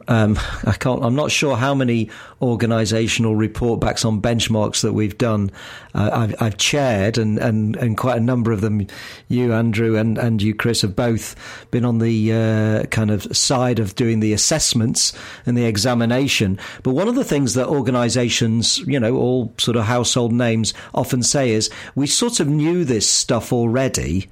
um, 0.09 0.39
I 0.65 0.73
can't. 0.73 1.03
I'm 1.03 1.15
not 1.15 1.31
sure 1.31 1.57
how 1.57 1.75
many 1.75 2.11
organisational 2.41 3.37
report 3.37 3.81
backs 3.81 4.05
on 4.05 4.23
benchmarks 4.23 4.83
that 4.83 4.93
we've 4.93 5.19
done. 5.19 5.51
Uh, 5.95 6.11
I've, 6.13 6.43
I've, 6.43 6.57
chaired, 6.57 7.19
and, 7.19 7.39
and, 7.39 7.77
and 7.77 7.97
quite 7.97 8.17
a 8.17 8.21
number 8.21 8.53
of 8.53 8.61
them. 8.61 8.87
You, 9.29 9.53
Andrew, 9.53 9.97
and, 9.97 10.17
and 10.17 10.41
you, 10.41 10.55
Chris, 10.55 10.83
have 10.83 10.95
both 10.95 11.35
been 11.71 11.85
on 11.85 11.99
the 11.99 12.33
uh, 12.33 12.85
kind 12.87 13.11
of 13.11 13.37
side 13.37 13.79
of 13.81 13.97
doing 13.97 14.21
the 14.21 14.33
assessments 14.33 15.13
and 15.45 15.57
the 15.57 15.65
examination. 15.65 16.59
But 16.83 16.93
one 16.93 17.09
of 17.09 17.17
the 17.17 17.25
things 17.25 17.55
that 17.55 17.67
organisations, 17.67 18.79
you 18.81 19.01
know, 19.01 19.17
all 19.17 19.53
sort 19.59 19.77
of 19.77 19.85
household 19.85 20.33
names, 20.33 20.73
often 20.95 21.23
say 21.23 21.51
is, 21.51 21.69
we 21.95 22.07
sort 22.07 22.39
of 22.39 22.49
knew 22.49 22.85
this 22.85 23.09
stuff 23.09 23.53
already 23.53 24.29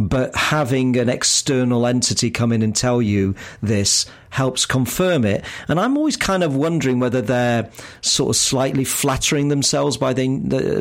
but 0.00 0.34
having 0.34 0.96
an 0.96 1.10
external 1.10 1.86
entity 1.86 2.30
come 2.30 2.52
in 2.52 2.62
and 2.62 2.74
tell 2.74 3.02
you 3.02 3.34
this 3.60 4.06
helps 4.30 4.64
confirm 4.64 5.26
it. 5.26 5.44
And 5.68 5.78
I'm 5.78 5.98
always 5.98 6.16
kind 6.16 6.42
of 6.42 6.56
wondering 6.56 7.00
whether 7.00 7.20
they're 7.20 7.68
sort 8.00 8.30
of 8.30 8.36
slightly 8.36 8.84
flattering 8.84 9.48
themselves 9.48 9.98
by 9.98 10.14
they 10.14 10.28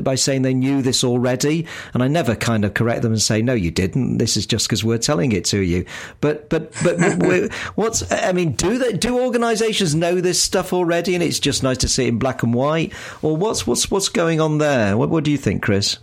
by 0.02 0.16
saying 0.16 0.44
they 0.44 0.54
knew 0.54 0.82
this 0.82 1.04
already. 1.04 1.68
And 1.94 2.02
I 2.02 2.08
never 2.08 2.34
kind 2.34 2.64
of 2.64 2.76
correct 2.76 3.02
them 3.02 3.12
and 3.12 3.22
say, 3.22 3.42
no, 3.42 3.54
you 3.54 3.72
didn't. 3.72 4.20
This 4.20 4.38
is 4.38 4.46
just 4.46 4.68
because 4.68 4.86
we're 4.86 4.98
telling 4.98 5.34
it 5.34 5.44
to 5.46 5.60
you. 5.60 5.86
But 6.22 6.50
but 6.50 6.72
but 6.82 6.98
what's 7.76 8.10
I 8.12 8.32
mean, 8.32 8.54
do 8.54 8.78
they 8.78 8.94
do 8.94 9.20
organisations 9.20 9.96
know 9.96 10.22
this 10.22 10.42
stuff 10.42 10.72
already, 10.72 11.14
and 11.14 11.22
it's 11.24 11.40
just 11.40 11.62
nice 11.62 11.80
to 11.80 11.90
see 11.90 12.06
it 12.06 12.10
in 12.10 12.20
black 12.20 12.42
and 12.42 12.54
white, 12.54 12.94
or 13.22 13.36
what's 13.36 13.68
what's 13.68 13.92
what's 13.92 14.08
going 14.08 14.40
on 14.40 14.60
there? 14.60 14.96
What, 14.96 15.10
what 15.10 15.26
do 15.26 15.32
you 15.32 15.38
think, 15.38 15.62
Chris? 15.62 15.98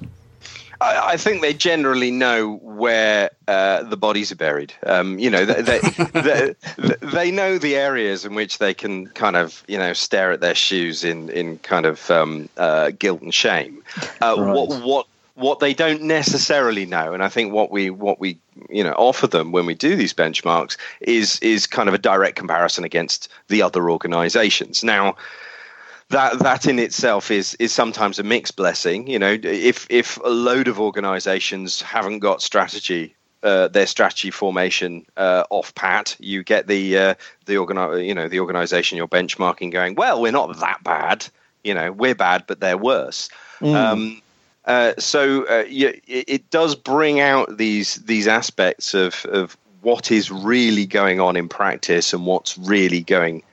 I, 0.81 1.13
I 1.13 1.17
think 1.17 1.43
they 1.43 1.55
generally 1.55 2.11
know 2.11 2.57
where 2.57 3.31
uh, 3.49 3.83
the 3.85 3.97
bodies 3.97 4.33
are 4.33 4.37
buried. 4.37 4.73
Um, 4.85 5.19
you 5.19 5.31
know, 5.31 5.45
they, 5.45 5.63
they, 5.63 5.81
they, 6.79 6.95
they, 7.01 7.31
know 7.31 7.59
the 7.59 7.77
areas 7.77 8.25
in 8.25 8.35
which 8.35 8.59
they 8.59 8.75
can 8.75 9.07
kind 9.09 9.37
of, 9.37 9.63
you 9.67 9.79
know, 9.79 9.93
stare 9.93 10.33
at 10.33 10.41
their 10.41 10.55
shoes 10.55 11.05
in 11.05 11.29
in 11.31 11.59
kind 11.59 11.87
of 11.87 12.11
um, 12.11 12.49
uh, 12.57 12.91
guilt 12.99 13.23
and 13.23 13.35
shame. 13.35 13.83
Uh, 14.21 14.37
right. 14.39 14.55
What 14.55 14.83
what 14.83 15.07
what 15.35 15.61
they 15.61 15.75
don't 15.75 16.03
necessarily 16.03 16.87
know, 16.87 17.13
and 17.13 17.23
I 17.23 17.29
think 17.29 17.53
what 17.53 17.71
we 17.71 17.91
what 17.91 18.19
we 18.19 18.39
you 18.71 18.83
know 18.83 18.93
offer 18.93 19.27
them 19.27 19.53
when 19.53 19.67
we 19.67 19.75
do 19.75 19.95
these 19.95 20.15
benchmarks 20.15 20.77
is 21.01 21.39
is 21.41 21.67
kind 21.67 21.89
of 21.89 21.95
a 21.95 21.99
direct 21.99 22.37
comparison 22.37 22.85
against 22.85 23.29
the 23.49 23.63
other 23.63 23.91
organisations. 23.91 24.83
Now 24.83 25.17
that 26.11 26.39
that 26.41 26.67
in 26.67 26.79
itself 26.79 27.31
is 27.31 27.55
is 27.59 27.73
sometimes 27.73 28.19
a 28.19 28.23
mixed 28.23 28.57
blessing. 28.57 29.07
You 29.07 29.19
know, 29.19 29.37
if 29.43 29.87
if 29.91 30.19
a 30.19 30.29
load 30.29 30.69
of 30.69 30.81
organisations 30.81 31.83
haven't 31.83 32.21
got 32.21 32.43
strategy. 32.43 33.15
Uh, 33.43 33.69
their 33.69 33.87
strategy 33.87 34.31
formation 34.31 35.07
uh, 35.19 35.45
off 35.51 35.73
pat, 35.77 36.17
you 36.19 36.43
get 36.43 36.67
the 36.67 36.99
uh, 36.99 37.15
the 37.45 37.55
organi- 37.55 38.05
you 38.05 38.15
know 38.15 38.29
the 38.29 38.41
organisation 38.41 38.97
you're 38.97 39.07
benchmarking 39.07 39.71
going. 39.71 39.95
Well, 39.95 40.21
we're 40.21 40.33
not 40.33 40.59
that 40.59 40.83
bad. 40.83 41.29
You 41.63 41.75
know, 41.75 41.93
we're 41.93 42.17
bad, 42.17 42.45
but 42.49 42.59
they're 42.59 42.79
worse. 42.79 43.29
Mm. 43.61 43.75
Um, 43.75 44.23
uh, 44.65 44.95
so 44.99 45.45
uh, 45.45 45.65
it, 45.69 46.03
it, 46.09 46.51
does 46.51 46.75
bring 46.75 47.21
out 47.21 47.57
these 47.57 47.97
these 47.97 48.27
aspects 48.27 48.95
of 48.95 49.25
of 49.27 49.57
what 49.83 50.11
is 50.11 50.33
really 50.33 50.87
going 50.87 51.21
on 51.21 51.37
in 51.37 51.49
practice 51.49 52.13
and 52.13 52.27
what's 52.27 52.59
really 52.59 53.03
going 53.03 53.45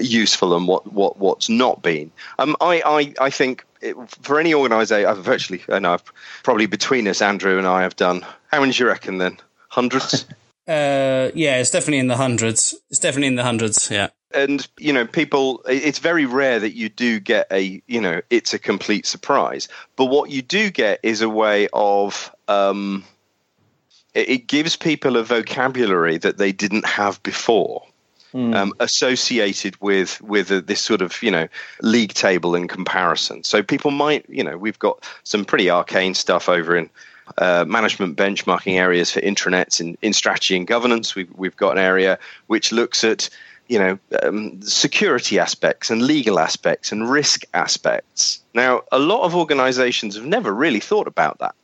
useful 0.00 0.56
and 0.56 0.68
what, 0.68 0.92
what 0.92 1.18
what's 1.18 1.48
not 1.48 1.82
been. 1.82 2.10
Um, 2.38 2.56
I, 2.60 2.82
I 2.84 3.26
I 3.26 3.30
think 3.30 3.64
it, 3.80 3.96
for 4.22 4.40
any 4.40 4.54
organisation, 4.54 5.08
I've 5.08 5.24
virtually, 5.24 5.62
and 5.68 5.86
I've, 5.86 6.04
probably 6.42 6.66
between 6.66 7.06
us, 7.08 7.22
Andrew 7.22 7.58
and 7.58 7.66
I 7.66 7.82
have 7.82 7.96
done. 7.96 8.24
How 8.48 8.60
many 8.60 8.72
do 8.72 8.82
you 8.84 8.88
reckon 8.88 9.18
then? 9.18 9.38
Hundreds. 9.68 10.24
uh, 10.68 11.30
yeah, 11.34 11.58
it's 11.58 11.70
definitely 11.70 11.98
in 11.98 12.08
the 12.08 12.16
hundreds. 12.16 12.74
It's 12.90 12.98
definitely 12.98 13.28
in 13.28 13.36
the 13.36 13.44
hundreds. 13.44 13.90
Yeah. 13.90 14.08
And 14.34 14.66
you 14.78 14.92
know, 14.92 15.06
people. 15.06 15.62
It's 15.66 15.98
very 15.98 16.26
rare 16.26 16.60
that 16.60 16.74
you 16.74 16.88
do 16.88 17.20
get 17.20 17.46
a. 17.50 17.82
You 17.86 18.00
know, 18.00 18.20
it's 18.30 18.52
a 18.52 18.58
complete 18.58 19.06
surprise. 19.06 19.68
But 19.96 20.06
what 20.06 20.30
you 20.30 20.42
do 20.42 20.70
get 20.70 21.00
is 21.02 21.22
a 21.22 21.28
way 21.28 21.68
of. 21.72 22.34
Um, 22.46 23.04
it, 24.14 24.28
it 24.28 24.46
gives 24.46 24.76
people 24.76 25.16
a 25.16 25.22
vocabulary 25.22 26.18
that 26.18 26.38
they 26.38 26.52
didn't 26.52 26.86
have 26.86 27.22
before 27.22 27.84
mm. 28.32 28.54
um, 28.54 28.72
associated 28.80 29.80
with 29.80 30.20
with 30.22 30.50
a, 30.50 30.60
this 30.60 30.80
sort 30.80 31.02
of 31.02 31.22
you 31.22 31.30
know 31.30 31.48
league 31.82 32.14
table 32.14 32.54
in 32.54 32.68
comparison. 32.68 33.44
So 33.44 33.62
people 33.62 33.90
might 33.90 34.28
you 34.28 34.44
know 34.44 34.56
we've 34.56 34.78
got 34.78 35.08
some 35.24 35.44
pretty 35.44 35.70
arcane 35.70 36.14
stuff 36.14 36.48
over 36.48 36.76
in 36.76 36.90
uh, 37.38 37.64
management 37.66 38.16
benchmarking 38.16 38.78
areas 38.78 39.12
for 39.12 39.20
intranets 39.20 39.80
in, 39.80 39.98
in 40.02 40.12
strategy 40.12 40.56
and 40.56 40.66
governance. 40.66 41.14
We've 41.14 41.32
we've 41.36 41.56
got 41.56 41.72
an 41.72 41.78
area 41.78 42.18
which 42.46 42.72
looks 42.72 43.04
at 43.04 43.28
you 43.68 43.78
know 43.78 43.98
um, 44.22 44.60
security 44.62 45.38
aspects 45.38 45.90
and 45.90 46.02
legal 46.02 46.38
aspects 46.38 46.92
and 46.92 47.10
risk 47.10 47.44
aspects. 47.54 48.42
Now, 48.54 48.82
a 48.90 48.98
lot 48.98 49.24
of 49.24 49.34
organizations 49.34 50.16
have 50.16 50.24
never 50.24 50.52
really 50.52 50.80
thought 50.80 51.06
about 51.06 51.38
that 51.38 51.54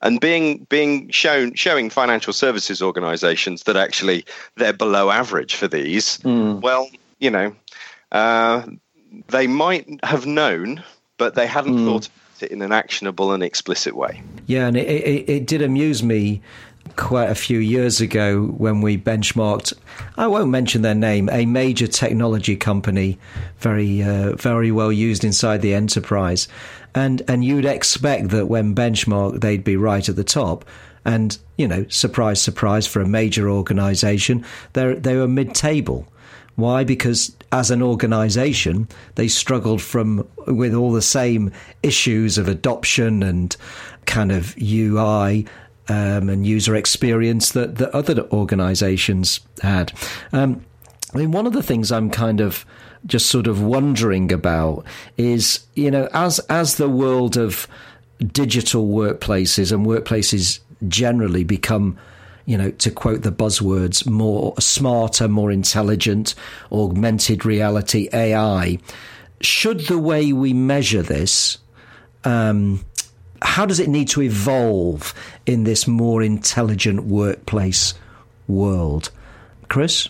and 0.00 0.20
being 0.20 0.66
being 0.68 1.10
shown 1.10 1.54
showing 1.54 1.90
financial 1.90 2.32
services 2.32 2.82
organizations 2.82 3.64
that 3.64 3.76
actually 3.76 4.24
they're 4.56 4.72
below 4.72 5.10
average 5.10 5.54
for 5.54 5.68
these 5.68 6.18
mm. 6.18 6.60
well 6.60 6.88
you 7.18 7.30
know 7.30 7.54
uh, 8.12 8.62
they 9.28 9.46
might 9.46 9.86
have 10.04 10.26
known 10.26 10.82
but 11.16 11.34
they 11.34 11.46
hadn't 11.46 11.76
mm. 11.76 11.84
thought 11.84 12.08
it 12.40 12.52
in 12.52 12.62
an 12.62 12.72
actionable 12.72 13.32
and 13.32 13.42
explicit 13.42 13.96
way 13.96 14.22
yeah 14.46 14.66
and 14.66 14.76
it, 14.76 14.86
it, 14.88 15.28
it 15.28 15.46
did 15.46 15.62
amuse 15.62 16.02
me 16.02 16.40
quite 16.96 17.30
a 17.30 17.34
few 17.34 17.58
years 17.58 18.00
ago 18.00 18.46
when 18.46 18.80
we 18.80 18.96
benchmarked 18.96 19.72
I 20.16 20.26
won't 20.26 20.50
mention 20.50 20.82
their 20.82 20.94
name 20.94 21.28
a 21.30 21.46
major 21.46 21.86
technology 21.86 22.56
company 22.56 23.18
very 23.58 24.02
uh, 24.02 24.36
very 24.36 24.70
well 24.70 24.92
used 24.92 25.24
inside 25.24 25.62
the 25.62 25.74
enterprise. 25.74 26.48
And 26.94 27.22
and 27.28 27.44
you'd 27.44 27.64
expect 27.64 28.30
that 28.30 28.46
when 28.46 28.74
benchmark 28.74 29.40
they'd 29.40 29.64
be 29.64 29.76
right 29.76 30.08
at 30.08 30.16
the 30.16 30.24
top. 30.24 30.64
And 31.04 31.38
you 31.56 31.68
know 31.68 31.86
surprise 31.88 32.40
surprise 32.40 32.86
for 32.86 33.00
a 33.00 33.08
major 33.08 33.48
organization 33.48 34.44
they 34.72 34.94
they 34.94 35.16
were 35.16 35.28
mid 35.28 35.54
table 35.54 36.08
why? 36.58 36.82
Because 36.82 37.36
as 37.52 37.70
an 37.70 37.82
organization, 37.82 38.88
they 39.14 39.28
struggled 39.28 39.80
from 39.80 40.26
with 40.48 40.74
all 40.74 40.90
the 40.90 41.00
same 41.00 41.52
issues 41.84 42.36
of 42.36 42.48
adoption 42.48 43.22
and 43.22 43.56
kind 44.06 44.32
of 44.32 44.56
UI 44.60 45.46
um, 45.88 46.28
and 46.28 46.46
user 46.46 46.74
experience 46.74 47.52
that, 47.52 47.76
that 47.76 47.90
other 47.94 48.20
organizations 48.30 49.40
had. 49.62 49.92
Um, 50.32 50.64
I 51.14 51.18
mean, 51.18 51.32
one 51.32 51.46
of 51.46 51.52
the 51.52 51.62
things 51.62 51.90
I'm 51.90 52.10
kind 52.10 52.40
of 52.40 52.66
just 53.06 53.26
sort 53.26 53.46
of 53.46 53.62
wondering 53.62 54.32
about 54.32 54.84
is, 55.16 55.60
you 55.74 55.90
know, 55.90 56.08
as 56.12 56.38
as 56.50 56.76
the 56.76 56.88
world 56.88 57.36
of 57.36 57.66
digital 58.26 58.88
workplaces 58.88 59.72
and 59.72 59.86
workplaces 59.86 60.58
generally 60.88 61.44
become 61.44 61.98
you 62.44 62.56
know, 62.56 62.70
to 62.70 62.90
quote 62.90 63.20
the 63.20 63.30
buzzwords, 63.30 64.06
more 64.06 64.54
smarter, 64.58 65.28
more 65.28 65.52
intelligent, 65.52 66.34
augmented 66.72 67.44
reality, 67.44 68.08
AI. 68.10 68.78
Should 69.42 69.80
the 69.80 69.98
way 69.98 70.32
we 70.32 70.54
measure 70.54 71.02
this, 71.02 71.58
um, 72.24 72.82
how 73.42 73.66
does 73.66 73.80
it 73.80 73.88
need 73.88 74.08
to 74.08 74.22
evolve 74.22 75.14
in 75.46 75.64
this 75.64 75.86
more 75.86 76.22
intelligent 76.22 77.04
workplace 77.04 77.94
world? 78.46 79.10
Chris? 79.68 80.08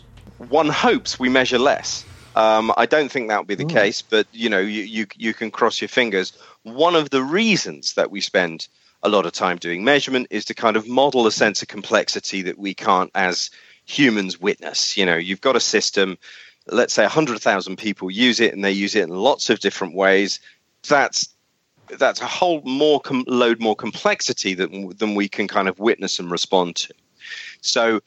One 0.49 0.69
hopes 0.69 1.19
we 1.19 1.29
measure 1.29 1.59
less. 1.59 2.05
Um, 2.37 2.73
I 2.77 2.87
don't 2.87 3.11
think 3.11 3.29
that 3.29 3.39
will 3.39 3.45
be 3.45 3.57
the 3.57 3.65
mm. 3.65 3.73
case, 3.73 4.01
but 4.03 4.27
you 4.33 4.49
know, 4.49 4.61
you, 4.61 4.83
you 4.83 5.07
you 5.17 5.35
can 5.35 5.51
cross 5.51 5.81
your 5.81 5.89
fingers. 5.89 6.33
One 6.63 6.95
of 6.95 7.11
the 7.11 7.23
reasons 7.23 7.95
that 7.95 8.13
we 8.13 8.21
spend 8.21 8.69
a 9.03 9.09
lot 9.09 9.27
of 9.27 9.33
time 9.33 9.57
doing 9.57 9.85
measurement 9.85 10.29
is 10.31 10.45
to 10.47 10.55
kind 10.55 10.77
of 10.77 10.89
model 10.89 11.27
a 11.27 11.33
sense 11.33 11.63
of 11.63 11.69
complexity 11.69 12.43
that 12.43 12.59
we 12.59 12.75
can't 12.75 13.11
as 13.15 13.51
humans 13.87 14.41
witness. 14.41 14.97
You 14.97 15.07
know, 15.07 15.17
you've 15.17 15.41
got 15.41 15.57
a 15.57 15.61
system, 15.61 16.19
let's 16.67 16.95
say 16.95 17.03
100,000 17.03 17.77
people 17.77 18.11
use 18.11 18.41
it 18.41 18.53
and 18.53 18.65
they 18.65 18.73
use 18.73 18.95
it 18.95 19.05
in 19.05 19.11
lots 19.11 19.51
of 19.51 19.61
different 19.61 19.95
ways. 19.95 20.41
That's 20.89 21.29
that's 21.99 22.21
a 22.21 22.27
whole 22.27 22.61
more 22.63 23.01
com- 23.01 23.25
load 23.27 23.61
more 23.61 23.77
complexity 23.77 24.55
than 24.55 24.91
than 24.97 25.15
we 25.15 25.29
can 25.29 25.49
kind 25.49 25.69
of 25.69 25.79
witness 25.79 26.19
and 26.19 26.31
respond 26.31 26.77
to. 26.77 26.95
So 27.61 28.01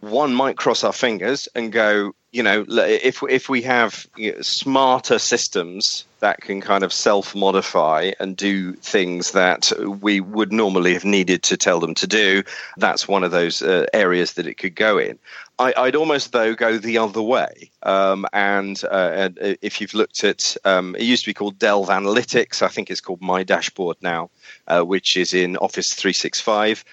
one 0.00 0.34
might 0.34 0.56
cross 0.56 0.84
our 0.84 0.92
fingers 0.92 1.48
and 1.54 1.72
go, 1.72 2.12
you 2.32 2.42
know, 2.42 2.64
if 2.68 3.22
if 3.28 3.48
we 3.48 3.62
have 3.62 4.06
you 4.16 4.32
know, 4.32 4.40
smarter 4.42 5.18
systems 5.18 6.04
that 6.20 6.40
can 6.40 6.60
kind 6.60 6.84
of 6.84 6.92
self-modify 6.92 8.12
and 8.20 8.36
do 8.36 8.72
things 8.74 9.32
that 9.32 9.72
we 10.00 10.20
would 10.20 10.52
normally 10.52 10.92
have 10.94 11.04
needed 11.04 11.42
to 11.44 11.56
tell 11.56 11.80
them 11.80 11.94
to 11.94 12.06
do, 12.06 12.42
that's 12.76 13.08
one 13.08 13.24
of 13.24 13.30
those 13.30 13.62
uh, 13.62 13.86
areas 13.92 14.34
that 14.34 14.46
it 14.46 14.54
could 14.54 14.74
go 14.74 14.98
in. 14.98 15.18
I, 15.58 15.72
would 15.84 15.96
almost 15.96 16.32
though 16.32 16.54
go 16.54 16.76
the 16.76 16.98
other 16.98 17.22
way, 17.22 17.70
um, 17.82 18.26
and, 18.34 18.82
uh, 18.84 19.10
and, 19.14 19.38
if 19.62 19.80
you've 19.80 19.94
looked 19.94 20.22
at, 20.22 20.54
um, 20.66 20.94
it 20.96 21.04
used 21.04 21.24
to 21.24 21.30
be 21.30 21.34
called 21.34 21.58
Delve 21.58 21.88
Analytics. 21.88 22.60
I 22.60 22.68
think 22.68 22.90
it's 22.90 23.00
called 23.00 23.22
My 23.22 23.42
Dashboard 23.42 23.96
now, 24.02 24.30
uh, 24.66 24.82
which 24.82 25.16
is 25.16 25.32
in 25.32 25.56
Office 25.56 25.94
365. 25.94 26.84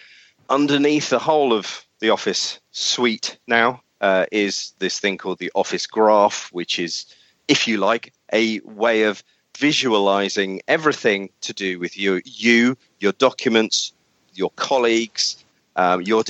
Underneath 0.50 1.10
the 1.10 1.20
whole 1.20 1.52
of 1.52 1.86
the 2.00 2.10
Office 2.10 2.60
suite 2.72 3.38
now 3.48 3.82
uh, 4.00 4.26
is 4.32 4.72
this 4.80 4.98
thing 4.98 5.18
called 5.18 5.40
the 5.40 5.52
Office 5.56 5.86
Graph, 5.86 6.50
which 6.54 6.80
is, 6.80 7.06
if 7.50 7.68
you 7.68 7.78
like, 7.78 8.14
a 8.32 8.62
way 8.62 9.04
of 9.04 9.24
visualizing 9.58 10.62
everything 10.70 11.30
to 11.42 11.54
do 11.54 11.80
with 11.80 11.98
you, 11.98 12.22
you 12.24 12.78
your 13.00 13.12
documents, 13.14 13.92
your 14.34 14.52
colleagues, 14.56 15.44
um, 15.76 16.02
your 16.02 16.24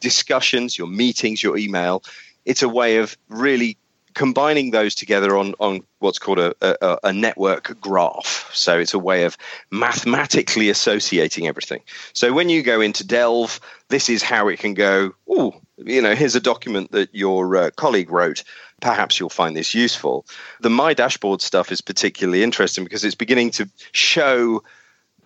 discussions, 0.00 0.76
your 0.76 0.88
meetings, 0.88 1.42
your 1.42 1.56
email. 1.56 2.02
It's 2.44 2.62
a 2.62 2.68
way 2.68 2.96
of 2.96 3.16
really 3.28 3.76
combining 4.14 4.70
those 4.70 4.94
together 4.94 5.36
on, 5.36 5.54
on 5.60 5.82
what's 6.00 6.18
called 6.18 6.38
a, 6.38 6.54
a, 6.60 6.98
a, 7.04 7.12
network 7.12 7.80
graph. 7.80 8.50
So 8.52 8.78
it's 8.78 8.94
a 8.94 8.98
way 8.98 9.24
of 9.24 9.36
mathematically 9.70 10.68
associating 10.68 11.46
everything. 11.46 11.80
So 12.12 12.32
when 12.32 12.48
you 12.48 12.62
go 12.62 12.80
into 12.80 13.06
Delve, 13.06 13.60
this 13.88 14.08
is 14.08 14.22
how 14.22 14.48
it 14.48 14.58
can 14.58 14.74
go. 14.74 15.12
Oh, 15.28 15.60
you 15.76 16.02
know, 16.02 16.14
here's 16.14 16.34
a 16.34 16.40
document 16.40 16.92
that 16.92 17.14
your 17.14 17.56
uh, 17.56 17.70
colleague 17.76 18.10
wrote. 18.10 18.42
Perhaps 18.80 19.20
you'll 19.20 19.28
find 19.28 19.56
this 19.56 19.74
useful. 19.74 20.26
The 20.60 20.70
My 20.70 20.94
Dashboard 20.94 21.42
stuff 21.42 21.70
is 21.70 21.80
particularly 21.80 22.42
interesting 22.42 22.84
because 22.84 23.04
it's 23.04 23.14
beginning 23.14 23.50
to 23.52 23.68
show 23.92 24.62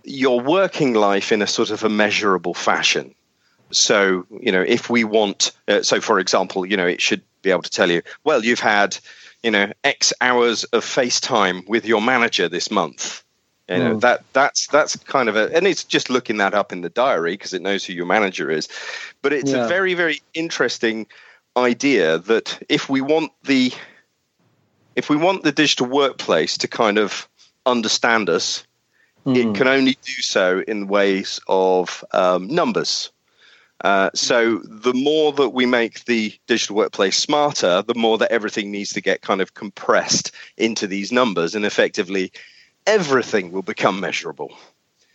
your 0.04 0.40
working 0.40 0.94
life 0.94 1.32
in 1.32 1.40
a 1.40 1.46
sort 1.46 1.70
of 1.70 1.82
a 1.84 1.88
measurable 1.88 2.54
fashion. 2.54 3.14
So, 3.76 4.26
you 4.40 4.52
know, 4.52 4.62
if 4.62 4.90
we 4.90 5.04
want, 5.04 5.52
uh, 5.68 5.82
so 5.82 6.00
for 6.00 6.18
example, 6.18 6.64
you 6.66 6.76
know, 6.76 6.86
it 6.86 7.00
should 7.00 7.22
be 7.42 7.50
able 7.50 7.62
to 7.62 7.70
tell 7.70 7.90
you, 7.90 8.02
well, 8.24 8.44
you've 8.44 8.60
had, 8.60 8.96
you 9.42 9.50
know, 9.50 9.72
X 9.82 10.12
hours 10.20 10.64
of 10.64 10.84
FaceTime 10.84 11.68
with 11.68 11.84
your 11.84 12.00
manager 12.00 12.48
this 12.48 12.70
month. 12.70 13.22
You 13.68 13.78
know, 13.78 13.96
mm. 13.96 14.00
that 14.02 14.24
that's 14.34 14.66
that's 14.66 14.94
kind 14.96 15.30
of 15.30 15.36
a 15.36 15.56
and 15.56 15.66
it's 15.66 15.84
just 15.84 16.10
looking 16.10 16.36
that 16.36 16.52
up 16.52 16.70
in 16.70 16.82
the 16.82 16.90
diary 16.90 17.32
because 17.32 17.54
it 17.54 17.62
knows 17.62 17.82
who 17.82 17.94
your 17.94 18.04
manager 18.04 18.50
is. 18.50 18.68
But 19.22 19.32
it's 19.32 19.52
yeah. 19.52 19.64
a 19.64 19.68
very, 19.68 19.94
very 19.94 20.20
interesting 20.34 21.06
idea 21.56 22.18
that 22.18 22.62
if 22.68 22.90
we 22.90 23.00
want 23.00 23.32
the 23.44 23.72
if 24.96 25.08
we 25.08 25.16
want 25.16 25.44
the 25.44 25.52
digital 25.52 25.86
workplace 25.86 26.58
to 26.58 26.68
kind 26.68 26.98
of 26.98 27.26
understand 27.64 28.28
us, 28.28 28.64
mm. 29.24 29.34
it 29.34 29.56
can 29.56 29.66
only 29.66 29.96
do 30.02 30.20
so 30.20 30.62
in 30.68 30.86
ways 30.86 31.40
of 31.48 32.04
um, 32.12 32.48
numbers. 32.48 33.10
Uh, 33.82 34.10
so 34.14 34.58
the 34.58 34.94
more 34.94 35.32
that 35.32 35.50
we 35.50 35.66
make 35.66 36.04
the 36.04 36.32
digital 36.46 36.76
workplace 36.76 37.16
smarter, 37.16 37.82
the 37.82 37.94
more 37.94 38.16
that 38.18 38.30
everything 38.30 38.70
needs 38.70 38.90
to 38.90 39.00
get 39.00 39.20
kind 39.20 39.40
of 39.40 39.54
compressed 39.54 40.30
into 40.56 40.86
these 40.86 41.12
numbers, 41.12 41.54
and 41.54 41.66
effectively 41.66 42.32
everything 42.86 43.52
will 43.52 43.62
become 43.62 44.00
measurable. 44.00 44.56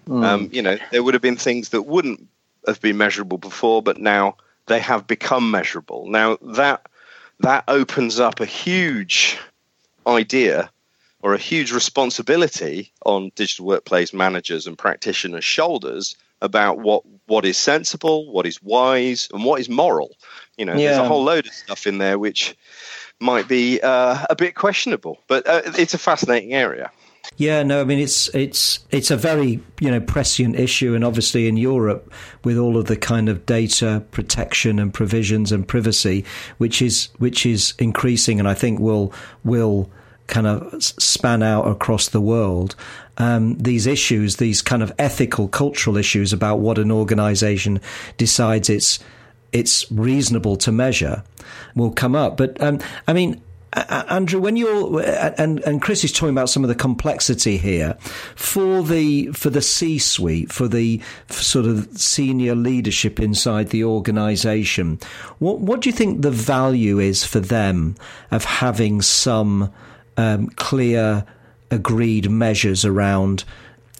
Mm. 0.08 0.26
Um, 0.26 0.50
you 0.52 0.62
know, 0.62 0.78
there 0.92 1.04
would 1.04 1.14
have 1.14 1.22
been 1.22 1.38
things 1.38 1.70
that 1.70 1.84
wouldn't 1.84 2.28
have 2.68 2.82
been 2.82 2.98
measurable 2.98 3.38
before, 3.38 3.82
but 3.82 3.98
now 3.98 4.36
they 4.68 4.80
have 4.80 5.08
become 5.08 5.52
measurable. 5.52 6.08
Now 6.08 6.38
that 6.42 6.86
that 7.40 7.64
opens 7.68 8.20
up 8.20 8.40
a 8.40 8.46
huge 8.46 9.38
idea 10.06 10.70
or 11.22 11.34
a 11.34 11.38
huge 11.38 11.72
responsibility 11.72 12.92
on 13.06 13.32
digital 13.36 13.66
workplace 13.66 14.14
managers 14.14 14.68
and 14.68 14.78
practitioners' 14.78 15.44
shoulders 15.44 16.16
about 16.42 16.80
what 16.80 17.04
what 17.28 17.46
is 17.46 17.58
sensible, 17.58 18.32
what 18.32 18.46
is 18.46 18.62
wise, 18.62 19.30
and 19.34 19.44
what 19.44 19.60
is 19.60 19.70
moral. 19.70 20.16
You 20.58 20.66
know, 20.66 20.74
yeah. 20.74 20.90
there's 20.90 20.98
a 20.98 21.08
whole 21.08 21.24
load 21.24 21.46
of 21.46 21.54
stuff 21.54 21.86
in 21.86 21.98
there 22.00 22.18
which 22.18 22.56
might 23.20 23.48
be 23.48 23.80
uh, 23.82 24.26
a 24.30 24.36
bit 24.36 24.56
questionable, 24.56 25.20
but 25.28 25.48
uh, 25.48 25.62
it's 25.78 25.94
a 25.94 25.98
fascinating 25.98 26.54
area. 26.54 26.92
Yeah, 27.38 27.64
no, 27.64 27.82
I 27.82 27.84
mean 27.84 28.00
it's 28.00 28.34
it's 28.36 28.80
it's 28.92 29.12
a 29.12 29.18
very 29.18 29.62
you 29.80 29.92
know 29.92 30.00
prescient 30.00 30.58
issue, 30.58 30.96
and 30.96 31.06
obviously 31.06 31.48
in 31.48 31.58
Europe 31.58 32.12
with 32.44 32.58
all 32.58 32.78
of 32.78 32.86
the 32.86 32.98
kind 32.98 33.30
of 33.30 33.46
data 33.46 34.04
protection 34.12 34.80
and 34.80 34.94
provisions 34.94 35.52
and 35.52 35.68
privacy, 35.68 36.26
which 36.58 36.82
is 36.82 37.10
which 37.18 37.46
is 37.46 37.74
increasing, 37.80 38.40
and 38.40 38.48
I 38.48 38.54
think 38.54 38.80
will 38.80 39.14
will 39.44 39.90
kind 40.30 40.48
of 40.48 40.82
span 40.82 41.44
out 41.44 41.68
across 41.68 42.10
the 42.10 42.22
world. 42.22 42.76
Um, 43.18 43.58
these 43.58 43.86
issues, 43.86 44.38
these 44.38 44.62
kind 44.62 44.82
of 44.82 44.94
ethical, 44.98 45.50
cultural 45.50 45.98
issues 45.98 46.32
about 46.32 46.60
what 46.60 46.78
an 46.78 46.92
organization 46.92 47.82
decides 48.18 48.70
it's 48.70 49.00
it's 49.52 49.92
reasonable 49.92 50.56
to 50.58 50.72
measure, 50.72 51.24
will 51.76 51.92
come 51.92 52.16
up. 52.16 52.38
But 52.38 52.62
um, 52.62 52.80
I 53.08 53.14
mean, 53.14 53.42
Andrew, 53.74 54.40
when 54.40 54.56
you're 54.56 55.02
and 55.38 55.60
and 55.60 55.82
Chris 55.82 56.04
is 56.04 56.12
talking 56.12 56.34
about 56.34 56.50
some 56.50 56.64
of 56.64 56.70
the 56.70 56.76
complexity 56.76 57.58
here 57.58 57.96
for 58.36 58.82
the 58.82 59.28
for 59.28 59.50
the 59.52 59.62
C-suite, 59.62 60.52
for 60.52 60.68
the 60.68 61.02
for 61.28 61.44
sort 61.44 61.66
of 61.66 61.88
senior 62.00 62.56
leadership 62.56 63.20
inside 63.20 63.70
the 63.70 63.84
organisation, 63.84 65.00
what 65.38 65.60
what 65.60 65.82
do 65.82 65.90
you 65.90 65.94
think 65.94 66.22
the 66.22 66.32
value 66.32 67.00
is 67.00 67.24
for 67.24 67.40
them 67.40 67.96
of 68.32 68.44
having 68.44 69.02
some 69.02 69.72
um, 70.20 70.50
clear, 70.50 71.26
agreed 71.72 72.30
measures 72.30 72.84
around 72.84 73.46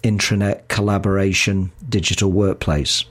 intranet 0.02 0.68
collaboration, 0.68 1.72
digital 1.88 2.30
workplace? 2.30 3.04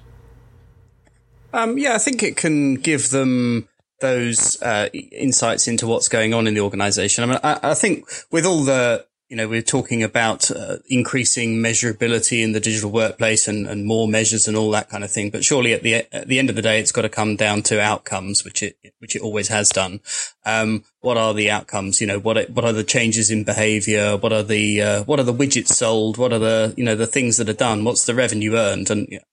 Um, 1.51 1.77
yeah, 1.79 1.95
I 1.95 1.97
think 1.97 2.21
it 2.21 2.37
can 2.37 2.75
give 2.75 3.09
them 3.09 3.67
those 3.99 4.61
uh, 4.61 4.89
insights 4.93 5.67
into 5.67 5.87
what's 5.87 6.07
going 6.07 6.33
on 6.33 6.47
in 6.47 6.53
the 6.53 6.61
organization. 6.61 7.23
I 7.23 7.27
mean, 7.27 7.39
I, 7.43 7.71
I 7.71 7.73
think 7.73 8.05
with 8.31 8.45
all 8.45 8.63
the 8.63 9.05
you 9.29 9.37
know, 9.37 9.47
we're 9.47 9.61
talking 9.61 10.01
about 10.01 10.49
uh, 10.49 10.77
increasing 10.87 11.57
measurability 11.57 12.43
in 12.43 12.51
the 12.51 12.59
digital 12.59 12.89
workplace 12.89 13.47
and, 13.47 13.67
and 13.67 13.85
more 13.85 14.07
measures 14.07 14.47
and 14.47 14.57
all 14.57 14.71
that 14.71 14.89
kind 14.89 15.03
of 15.03 15.11
thing. 15.11 15.29
But 15.29 15.45
surely 15.45 15.71
at 15.73 15.83
the 15.83 16.11
at 16.11 16.27
the 16.27 16.39
end 16.39 16.49
of 16.49 16.55
the 16.55 16.63
day, 16.63 16.79
it's 16.79 16.91
got 16.91 17.03
to 17.03 17.09
come 17.09 17.35
down 17.35 17.61
to 17.63 17.79
outcomes, 17.79 18.43
which 18.43 18.63
it 18.63 18.77
which 18.97 19.15
it 19.15 19.21
always 19.21 19.49
has 19.49 19.69
done. 19.69 19.99
Um, 20.45 20.83
what 21.01 21.17
are 21.17 21.35
the 21.35 21.51
outcomes? 21.51 22.01
You 22.01 22.07
know, 22.07 22.19
what 22.19 22.49
what 22.49 22.65
are 22.65 22.73
the 22.73 22.83
changes 22.83 23.29
in 23.29 23.43
behaviour? 23.43 24.17
What 24.17 24.33
are 24.33 24.41
the 24.41 24.81
uh, 24.81 25.03
what 25.03 25.19
are 25.19 25.23
the 25.23 25.33
widgets 25.33 25.67
sold? 25.67 26.17
What 26.17 26.33
are 26.33 26.39
the 26.39 26.73
you 26.75 26.83
know 26.83 26.95
the 26.95 27.07
things 27.07 27.37
that 27.37 27.49
are 27.49 27.53
done? 27.53 27.83
What's 27.83 28.05
the 28.05 28.15
revenue 28.15 28.55
earned? 28.55 28.89
And 28.89 29.07
you 29.09 29.17
know, 29.17 29.23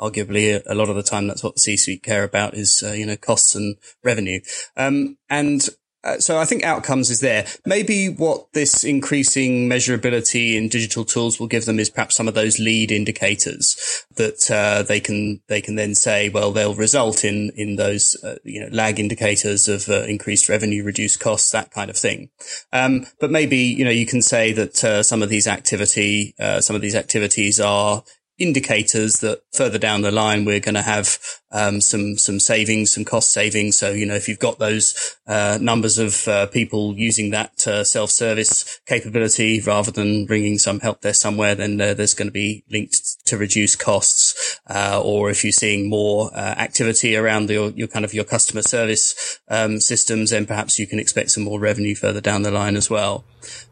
arguably 0.00 0.60
a, 0.66 0.74
lot 0.74 0.88
of 0.88 0.96
the 0.96 1.02
time 1.04 1.28
that's 1.28 1.44
what 1.44 1.54
the 1.54 1.60
C-suite 1.60 2.02
care 2.02 2.24
about 2.24 2.54
is 2.54 2.82
uh, 2.84 2.92
you 2.92 3.06
know 3.06 3.16
costs 3.16 3.54
and 3.54 3.76
revenue. 4.02 4.40
Um, 4.76 5.16
and 5.30 5.68
uh, 6.08 6.18
so 6.20 6.38
I 6.38 6.44
think 6.44 6.64
outcomes 6.64 7.10
is 7.10 7.20
there. 7.20 7.46
Maybe 7.66 8.08
what 8.08 8.52
this 8.52 8.84
increasing 8.84 9.68
measurability 9.68 10.54
in 10.54 10.68
digital 10.68 11.04
tools 11.04 11.38
will 11.38 11.46
give 11.46 11.64
them 11.64 11.78
is 11.78 11.90
perhaps 11.90 12.16
some 12.16 12.28
of 12.28 12.34
those 12.34 12.58
lead 12.58 12.90
indicators 12.90 14.04
that 14.16 14.50
uh, 14.50 14.82
they 14.82 15.00
can 15.00 15.40
they 15.48 15.60
can 15.60 15.76
then 15.76 15.94
say, 15.94 16.28
well, 16.28 16.52
they'll 16.52 16.74
result 16.74 17.24
in 17.24 17.50
in 17.56 17.76
those 17.76 18.16
uh, 18.24 18.36
you 18.44 18.60
know 18.60 18.68
lag 18.72 18.98
indicators 18.98 19.68
of 19.68 19.88
uh, 19.88 20.02
increased 20.04 20.48
revenue, 20.48 20.82
reduced 20.82 21.20
costs, 21.20 21.50
that 21.52 21.70
kind 21.70 21.90
of 21.90 21.96
thing. 21.96 22.30
Um, 22.72 23.06
but 23.20 23.30
maybe 23.30 23.58
you 23.58 23.84
know 23.84 23.90
you 23.90 24.06
can 24.06 24.22
say 24.22 24.52
that 24.52 24.82
uh, 24.84 25.02
some 25.02 25.22
of 25.22 25.28
these 25.28 25.46
activity 25.46 26.34
uh, 26.38 26.60
some 26.60 26.76
of 26.76 26.82
these 26.82 26.94
activities 26.94 27.60
are 27.60 28.02
indicators 28.38 29.14
that 29.20 29.42
further 29.52 29.78
down 29.78 30.02
the 30.02 30.12
line 30.12 30.44
we're 30.44 30.60
going 30.60 30.74
to 30.74 30.82
have 30.82 31.18
um, 31.50 31.80
some 31.80 32.18
some 32.18 32.38
savings, 32.38 32.92
some 32.92 33.04
cost 33.04 33.32
savings. 33.32 33.78
So 33.78 33.92
you 33.92 34.06
know 34.06 34.14
if 34.14 34.28
you've 34.28 34.38
got 34.38 34.58
those 34.58 35.16
uh, 35.26 35.58
numbers 35.60 35.98
of 35.98 36.28
uh, 36.28 36.46
people 36.46 36.94
using 36.96 37.30
that 37.30 37.66
uh, 37.66 37.84
self 37.84 38.10
service 38.10 38.80
capability 38.86 39.60
rather 39.60 39.90
than 39.90 40.26
bringing 40.26 40.58
some 40.58 40.80
help 40.80 41.00
there 41.00 41.14
somewhere, 41.14 41.54
then 41.54 41.78
there's 41.78 42.14
going 42.14 42.28
to 42.28 42.32
be 42.32 42.64
linked 42.70 43.17
to 43.28 43.38
reduce 43.38 43.76
costs. 43.76 44.60
Uh, 44.68 45.00
or 45.02 45.30
if 45.30 45.44
you're 45.44 45.52
seeing 45.52 45.88
more 45.88 46.30
uh, 46.34 46.54
activity 46.58 47.16
around 47.16 47.46
the, 47.46 47.54
your, 47.54 47.70
your 47.70 47.88
kind 47.88 48.04
of 48.04 48.12
your 48.14 48.24
customer 48.24 48.62
service 48.62 49.40
um, 49.48 49.80
systems, 49.80 50.30
then 50.30 50.46
perhaps 50.46 50.78
you 50.78 50.86
can 50.86 50.98
expect 50.98 51.30
some 51.30 51.44
more 51.44 51.60
revenue 51.60 51.94
further 51.94 52.20
down 52.20 52.42
the 52.42 52.50
line 52.50 52.76
as 52.76 52.90
well. 52.90 53.24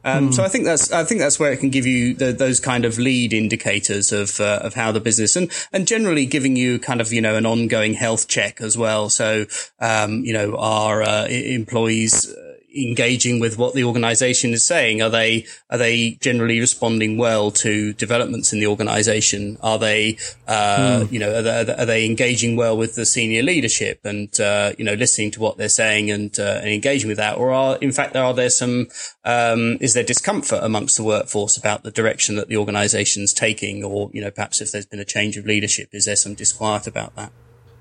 Um, 0.04 0.28
mm. 0.28 0.34
So 0.34 0.44
I 0.44 0.48
think 0.48 0.64
that's 0.64 0.92
I 0.92 1.04
think 1.04 1.20
that's 1.20 1.38
where 1.38 1.52
it 1.52 1.58
can 1.58 1.70
give 1.70 1.86
you 1.86 2.14
the, 2.14 2.32
those 2.32 2.60
kind 2.60 2.84
of 2.84 2.98
lead 2.98 3.32
indicators 3.32 4.12
of 4.12 4.40
uh, 4.40 4.60
of 4.62 4.74
how 4.74 4.92
the 4.92 5.00
business 5.00 5.36
and 5.36 5.50
and 5.72 5.86
generally 5.86 6.26
giving 6.26 6.56
you 6.56 6.78
kind 6.78 7.00
of 7.00 7.12
you 7.12 7.20
know 7.20 7.36
an 7.36 7.46
ongoing 7.46 7.94
health 7.94 8.28
check 8.28 8.60
as 8.60 8.78
well. 8.78 9.08
So 9.10 9.46
um, 9.80 10.24
you 10.24 10.32
know 10.32 10.56
our 10.56 11.02
uh, 11.02 11.26
employees 11.26 12.32
engaging 12.76 13.40
with 13.40 13.58
what 13.58 13.74
the 13.74 13.84
organization 13.84 14.52
is 14.52 14.64
saying? 14.64 15.02
Are 15.02 15.10
they, 15.10 15.46
are 15.70 15.78
they 15.78 16.12
generally 16.20 16.60
responding 16.60 17.18
well 17.18 17.50
to 17.52 17.92
developments 17.94 18.52
in 18.52 18.60
the 18.60 18.66
organization? 18.66 19.58
Are 19.62 19.78
they, 19.78 20.18
uh, 20.46 21.00
mm. 21.00 21.12
you 21.12 21.18
know, 21.18 21.38
are 21.38 21.42
they, 21.42 21.74
are 21.74 21.86
they, 21.86 22.06
engaging 22.06 22.56
well 22.56 22.76
with 22.76 22.94
the 22.94 23.06
senior 23.06 23.42
leadership 23.42 24.00
and, 24.04 24.38
uh, 24.38 24.72
you 24.78 24.84
know, 24.84 24.94
listening 24.94 25.30
to 25.32 25.40
what 25.40 25.56
they're 25.56 25.68
saying 25.68 26.10
and, 26.10 26.38
uh, 26.38 26.60
and 26.60 26.68
engaging 26.68 27.08
with 27.08 27.16
that? 27.16 27.38
Or 27.38 27.50
are, 27.52 27.76
in 27.76 27.92
fact, 27.92 28.16
are 28.16 28.34
there 28.34 28.50
some, 28.50 28.88
um, 29.24 29.78
is 29.80 29.94
there 29.94 30.04
discomfort 30.04 30.60
amongst 30.62 30.96
the 30.96 31.04
workforce 31.04 31.56
about 31.56 31.82
the 31.82 31.90
direction 31.90 32.36
that 32.36 32.48
the 32.48 32.56
organization's 32.56 33.32
taking? 33.32 33.82
Or, 33.82 34.10
you 34.12 34.20
know, 34.20 34.30
perhaps 34.30 34.60
if 34.60 34.72
there's 34.72 34.86
been 34.86 35.00
a 35.00 35.04
change 35.04 35.36
of 35.36 35.46
leadership, 35.46 35.88
is 35.92 36.04
there 36.04 36.16
some 36.16 36.34
disquiet 36.34 36.86
about 36.86 37.16
that? 37.16 37.32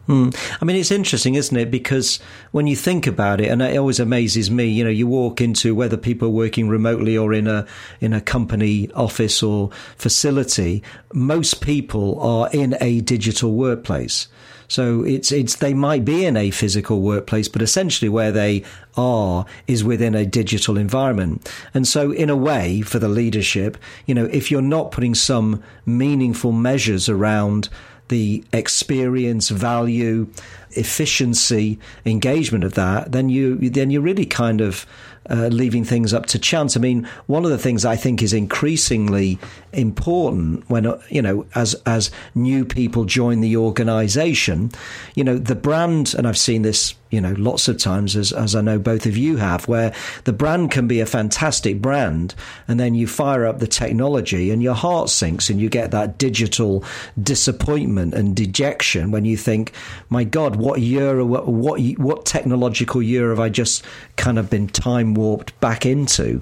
Hmm. 0.08 0.30
I 0.62 0.66
mean, 0.66 0.76
it's 0.76 0.92
interesting, 0.92 1.34
isn't 1.34 1.58
it? 1.58 1.72
Because 1.72 2.20
when 2.52 2.68
you 2.68 2.76
think 2.76 3.08
about 3.08 3.42
it, 3.42 3.48
and 3.48 3.62
it 3.62 3.76
always 3.76 4.00
amazes 4.00 4.52
me, 4.52 4.66
you 4.66 4.84
know, 4.84 4.90
you 4.90 5.08
walk 5.08 5.42
into 5.42 5.74
whether 5.74 5.98
people 5.98 6.28
are 6.28 6.32
working 6.32 6.70
remotely 6.70 7.18
or 7.18 7.34
in 7.34 7.48
a 7.48 7.66
in 8.00 8.14
a 8.14 8.22
company 8.22 8.92
office 8.94 9.42
or 9.42 9.72
facility, 9.98 10.84
most 11.14 11.62
people 11.62 12.20
are 12.20 12.50
in 12.54 12.78
a 12.82 13.02
digital 13.02 13.54
workplace. 13.54 14.28
So 14.68 15.04
it's 15.04 15.32
it's 15.32 15.56
they 15.56 15.74
might 15.74 16.06
be 16.06 16.26
in 16.26 16.38
a 16.38 16.52
physical 16.52 17.02
workplace, 17.02 17.48
but 17.48 17.62
essentially 17.62 18.10
where 18.10 18.32
they 18.32 18.64
are 18.98 19.46
is 19.68 19.84
within 19.84 20.16
a 20.16 20.26
digital 20.26 20.78
environment. 20.78 21.52
And 21.74 21.88
so 21.88 22.12
in 22.12 22.30
a 22.30 22.36
way, 22.36 22.82
for 22.82 23.00
the 23.00 23.10
leadership, 23.10 23.78
you 24.06 24.16
know, 24.16 24.26
if 24.26 24.50
you're 24.50 24.62
not 24.62 24.92
putting 24.92 25.16
some 25.16 25.64
meaningful 25.86 26.52
measures 26.52 27.10
around 27.10 27.70
the 28.10 28.44
experience, 28.54 29.50
value, 29.50 30.28
efficiency, 30.72 31.80
engagement 32.06 32.64
of 32.64 32.74
that, 32.74 33.12
then 33.12 33.30
you 33.30 33.70
then 33.70 33.90
you're 33.90 34.02
really 34.02 34.26
kind 34.26 34.62
of 34.62 34.86
uh, 35.30 35.48
leaving 35.48 35.84
things 35.84 36.14
up 36.14 36.28
to 36.28 36.40
chance. 36.40 36.78
I 36.78 36.80
mean, 36.80 37.08
one 37.26 37.46
of 37.46 37.52
the 37.52 37.58
things 37.58 37.86
I 37.86 37.96
think 37.96 38.22
is 38.22 38.34
increasingly 38.34 39.40
important 39.74 40.70
when 40.70 40.86
uh, 40.86 41.02
you 41.10 41.22
know 41.22 41.46
as 41.56 41.76
as 41.86 42.12
new 42.36 42.66
people 42.66 43.06
join 43.06 43.42
the 43.42 43.58
organisation, 43.58 44.72
you 45.16 45.24
know 45.24 45.38
the 45.38 45.56
brand, 45.56 46.14
and 46.16 46.28
I've 46.28 46.38
seen 46.38 46.62
this 46.62 46.94
you 47.16 47.22
know 47.22 47.34
lots 47.38 47.70
of 47.70 47.78
times 47.78 48.16
as 48.16 48.34
as 48.34 48.56
I 48.56 48.62
know 48.62 48.78
both 48.78 49.06
of 49.06 49.16
you 49.16 49.38
have, 49.38 49.68
where 49.70 49.94
the 50.26 50.34
brand 50.34 50.72
can 50.72 50.88
be 50.88 51.00
a 51.00 51.06
fantastic 51.06 51.82
brand, 51.82 52.36
and 52.68 52.80
then 52.80 52.94
you 52.94 53.08
fire 53.08 53.46
up 53.46 53.60
the 53.60 53.68
technology 53.68 54.52
and 54.52 54.62
your 54.62 54.76
heart 54.76 55.10
sinks, 55.10 55.50
and 55.50 55.62
you 55.62 55.70
get 55.70 55.92
that 55.92 56.18
digital 56.18 56.84
disappointment 57.22 58.14
and 58.14 58.36
dejection 58.36 59.12
when 59.12 59.24
you 59.24 59.38
think, 59.38 59.72
my 60.10 60.26
God, 60.26 60.58
what 60.58 60.82
year 60.82 61.24
what 61.24 61.48
what 61.48 61.82
what 61.98 62.26
technological 62.26 63.02
year 63.02 63.30
have 63.30 63.40
I 63.40 63.50
just 63.50 63.86
kind 64.18 64.38
of 64.38 64.50
been 64.50 64.68
time 64.68 65.14
warped 65.14 65.58
back 65.62 65.86
into. 65.86 66.42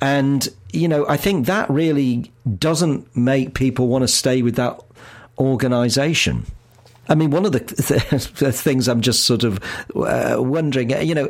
And, 0.00 0.48
you 0.72 0.88
know, 0.88 1.06
I 1.08 1.16
think 1.16 1.46
that 1.46 1.70
really 1.70 2.32
doesn't 2.58 3.16
make 3.16 3.54
people 3.54 3.86
want 3.86 4.02
to 4.02 4.08
stay 4.08 4.42
with 4.42 4.56
that 4.56 4.80
organization. 5.38 6.44
I 7.08 7.14
mean, 7.14 7.30
one 7.30 7.44
of 7.44 7.52
the, 7.52 7.58
the 8.38 8.52
things 8.52 8.88
I'm 8.88 9.00
just 9.00 9.24
sort 9.24 9.44
of 9.44 9.60
uh, 9.94 10.36
wondering, 10.38 10.90
you 10.90 11.14
know, 11.14 11.28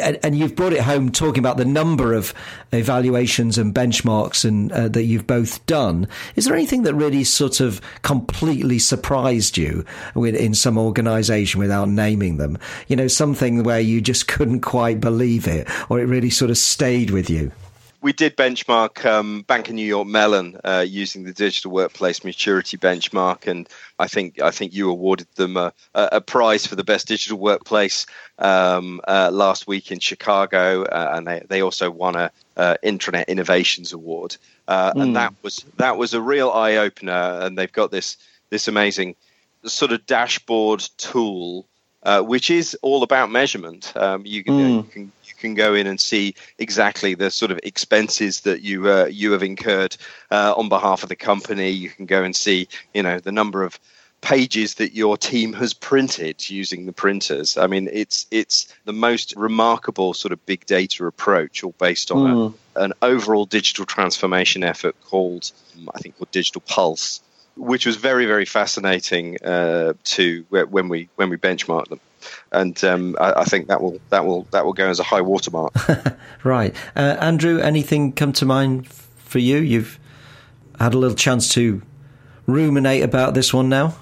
and 0.00 0.36
you've 0.36 0.56
brought 0.56 0.72
it 0.72 0.80
home 0.80 1.12
talking 1.12 1.40
about 1.40 1.58
the 1.58 1.64
number 1.64 2.14
of 2.14 2.32
evaluations 2.72 3.58
and 3.58 3.74
benchmarks 3.74 4.44
and 4.44 4.72
uh, 4.72 4.88
that 4.88 5.04
you've 5.04 5.26
both 5.26 5.64
done. 5.66 6.08
Is 6.34 6.46
there 6.46 6.54
anything 6.54 6.82
that 6.84 6.94
really 6.94 7.24
sort 7.24 7.60
of 7.60 7.80
completely 8.02 8.78
surprised 8.78 9.58
you 9.58 9.84
in 10.16 10.54
some 10.54 10.78
organisation 10.78 11.60
without 11.60 11.88
naming 11.88 12.38
them? 12.38 12.58
You 12.88 12.96
know, 12.96 13.08
something 13.08 13.64
where 13.64 13.80
you 13.80 14.00
just 14.00 14.28
couldn't 14.28 14.60
quite 14.60 15.00
believe 15.00 15.46
it, 15.46 15.68
or 15.90 16.00
it 16.00 16.04
really 16.04 16.30
sort 16.30 16.50
of 16.50 16.58
stayed 16.58 17.10
with 17.10 17.28
you 17.28 17.52
we 18.02 18.12
did 18.12 18.36
benchmark 18.36 19.06
um, 19.06 19.42
Bank 19.42 19.68
of 19.68 19.74
New 19.74 19.86
York 19.86 20.08
Mellon 20.08 20.60
uh, 20.64 20.84
using 20.86 21.22
the 21.22 21.32
digital 21.32 21.70
workplace 21.70 22.24
maturity 22.24 22.76
benchmark, 22.76 23.46
and 23.46 23.68
I 23.98 24.08
think 24.08 24.40
I 24.40 24.50
think 24.50 24.74
you 24.74 24.90
awarded 24.90 25.28
them 25.36 25.56
a, 25.56 25.72
a 25.94 26.20
prize 26.20 26.66
for 26.66 26.74
the 26.74 26.84
best 26.84 27.06
digital 27.06 27.38
workplace 27.38 28.04
um, 28.40 29.00
uh, 29.06 29.30
last 29.32 29.68
week 29.68 29.92
in 29.92 30.00
Chicago, 30.00 30.82
uh, 30.82 31.12
and 31.14 31.26
they, 31.26 31.42
they 31.48 31.62
also 31.62 31.90
won 31.90 32.16
a 32.16 32.32
uh, 32.56 32.74
Intranet 32.82 33.28
Innovations 33.28 33.92
Award, 33.92 34.36
mm. 34.68 34.92
and 34.92 35.02
hmm. 35.02 35.12
that 35.12 35.32
was 35.42 35.64
that 35.76 35.96
was 35.96 36.12
a 36.12 36.20
real 36.20 36.50
eye 36.50 36.76
opener. 36.76 37.38
And 37.40 37.56
they've 37.56 37.72
got 37.72 37.92
this 37.92 38.16
this 38.50 38.66
amazing 38.66 39.14
sort 39.64 39.92
of 39.92 40.04
dashboard 40.06 40.80
tool. 40.98 41.66
Uh, 42.04 42.20
which 42.20 42.50
is 42.50 42.76
all 42.82 43.04
about 43.04 43.30
measurement. 43.30 43.96
Um, 43.96 44.26
you, 44.26 44.42
can, 44.42 44.54
mm. 44.54 44.76
you 44.78 44.82
can 44.82 45.12
can 45.42 45.54
go 45.54 45.74
in 45.74 45.86
and 45.86 46.00
see 46.00 46.34
exactly 46.58 47.14
the 47.14 47.30
sort 47.30 47.50
of 47.50 47.60
expenses 47.62 48.40
that 48.40 48.62
you 48.62 48.88
uh, 48.88 49.06
you 49.06 49.32
have 49.32 49.42
incurred 49.42 49.96
uh, 50.30 50.54
on 50.56 50.68
behalf 50.70 51.02
of 51.02 51.10
the 51.10 51.16
company. 51.16 51.70
You 51.70 51.90
can 51.90 52.06
go 52.06 52.22
and 52.22 52.34
see, 52.34 52.68
you 52.94 53.02
know, 53.02 53.18
the 53.20 53.32
number 53.32 53.62
of 53.62 53.78
pages 54.22 54.74
that 54.74 54.94
your 54.94 55.18
team 55.18 55.52
has 55.52 55.74
printed 55.74 56.48
using 56.48 56.86
the 56.86 56.92
printers. 56.92 57.58
I 57.58 57.66
mean, 57.66 57.90
it's 57.92 58.26
it's 58.30 58.72
the 58.84 58.92
most 58.92 59.34
remarkable 59.36 60.14
sort 60.14 60.32
of 60.32 60.46
big 60.46 60.64
data 60.64 61.04
approach, 61.06 61.62
all 61.62 61.74
based 61.78 62.10
on 62.10 62.18
mm. 62.18 62.30
a, 62.30 62.48
hmm. 62.48 62.84
an 62.84 62.92
overall 63.02 63.44
digital 63.44 63.84
transformation 63.84 64.64
effort 64.64 64.96
called, 65.04 65.50
I 65.94 65.98
think, 65.98 66.16
called 66.16 66.30
Digital 66.30 66.62
Pulse, 66.62 67.20
which 67.56 67.84
was 67.84 67.96
very 67.96 68.26
very 68.26 68.46
fascinating 68.46 69.42
uh, 69.44 69.92
to 70.16 70.46
when 70.48 70.88
we 70.88 71.08
when 71.16 71.28
we 71.28 71.36
benchmarked 71.36 71.88
them 71.88 72.00
and 72.50 72.82
um, 72.84 73.16
I, 73.20 73.40
I, 73.40 73.44
think 73.44 73.68
that 73.68 73.80
will 73.80 74.00
that 74.10 74.24
will 74.24 74.46
that 74.50 74.64
will 74.64 74.72
go 74.72 74.88
as 74.88 75.00
a 75.00 75.04
high 75.04 75.20
watermark. 75.20 75.72
right, 76.44 76.74
uh, 76.96 77.16
Andrew. 77.20 77.58
Anything 77.58 78.12
come 78.12 78.32
to 78.34 78.46
mind 78.46 78.88
for 78.88 79.38
you? 79.38 79.58
You've 79.58 79.98
had 80.78 80.94
a 80.94 80.98
little 80.98 81.16
chance 81.16 81.48
to 81.54 81.82
ruminate 82.46 83.02
about 83.02 83.34
this 83.34 83.52
one 83.54 83.68
now. 83.68 83.94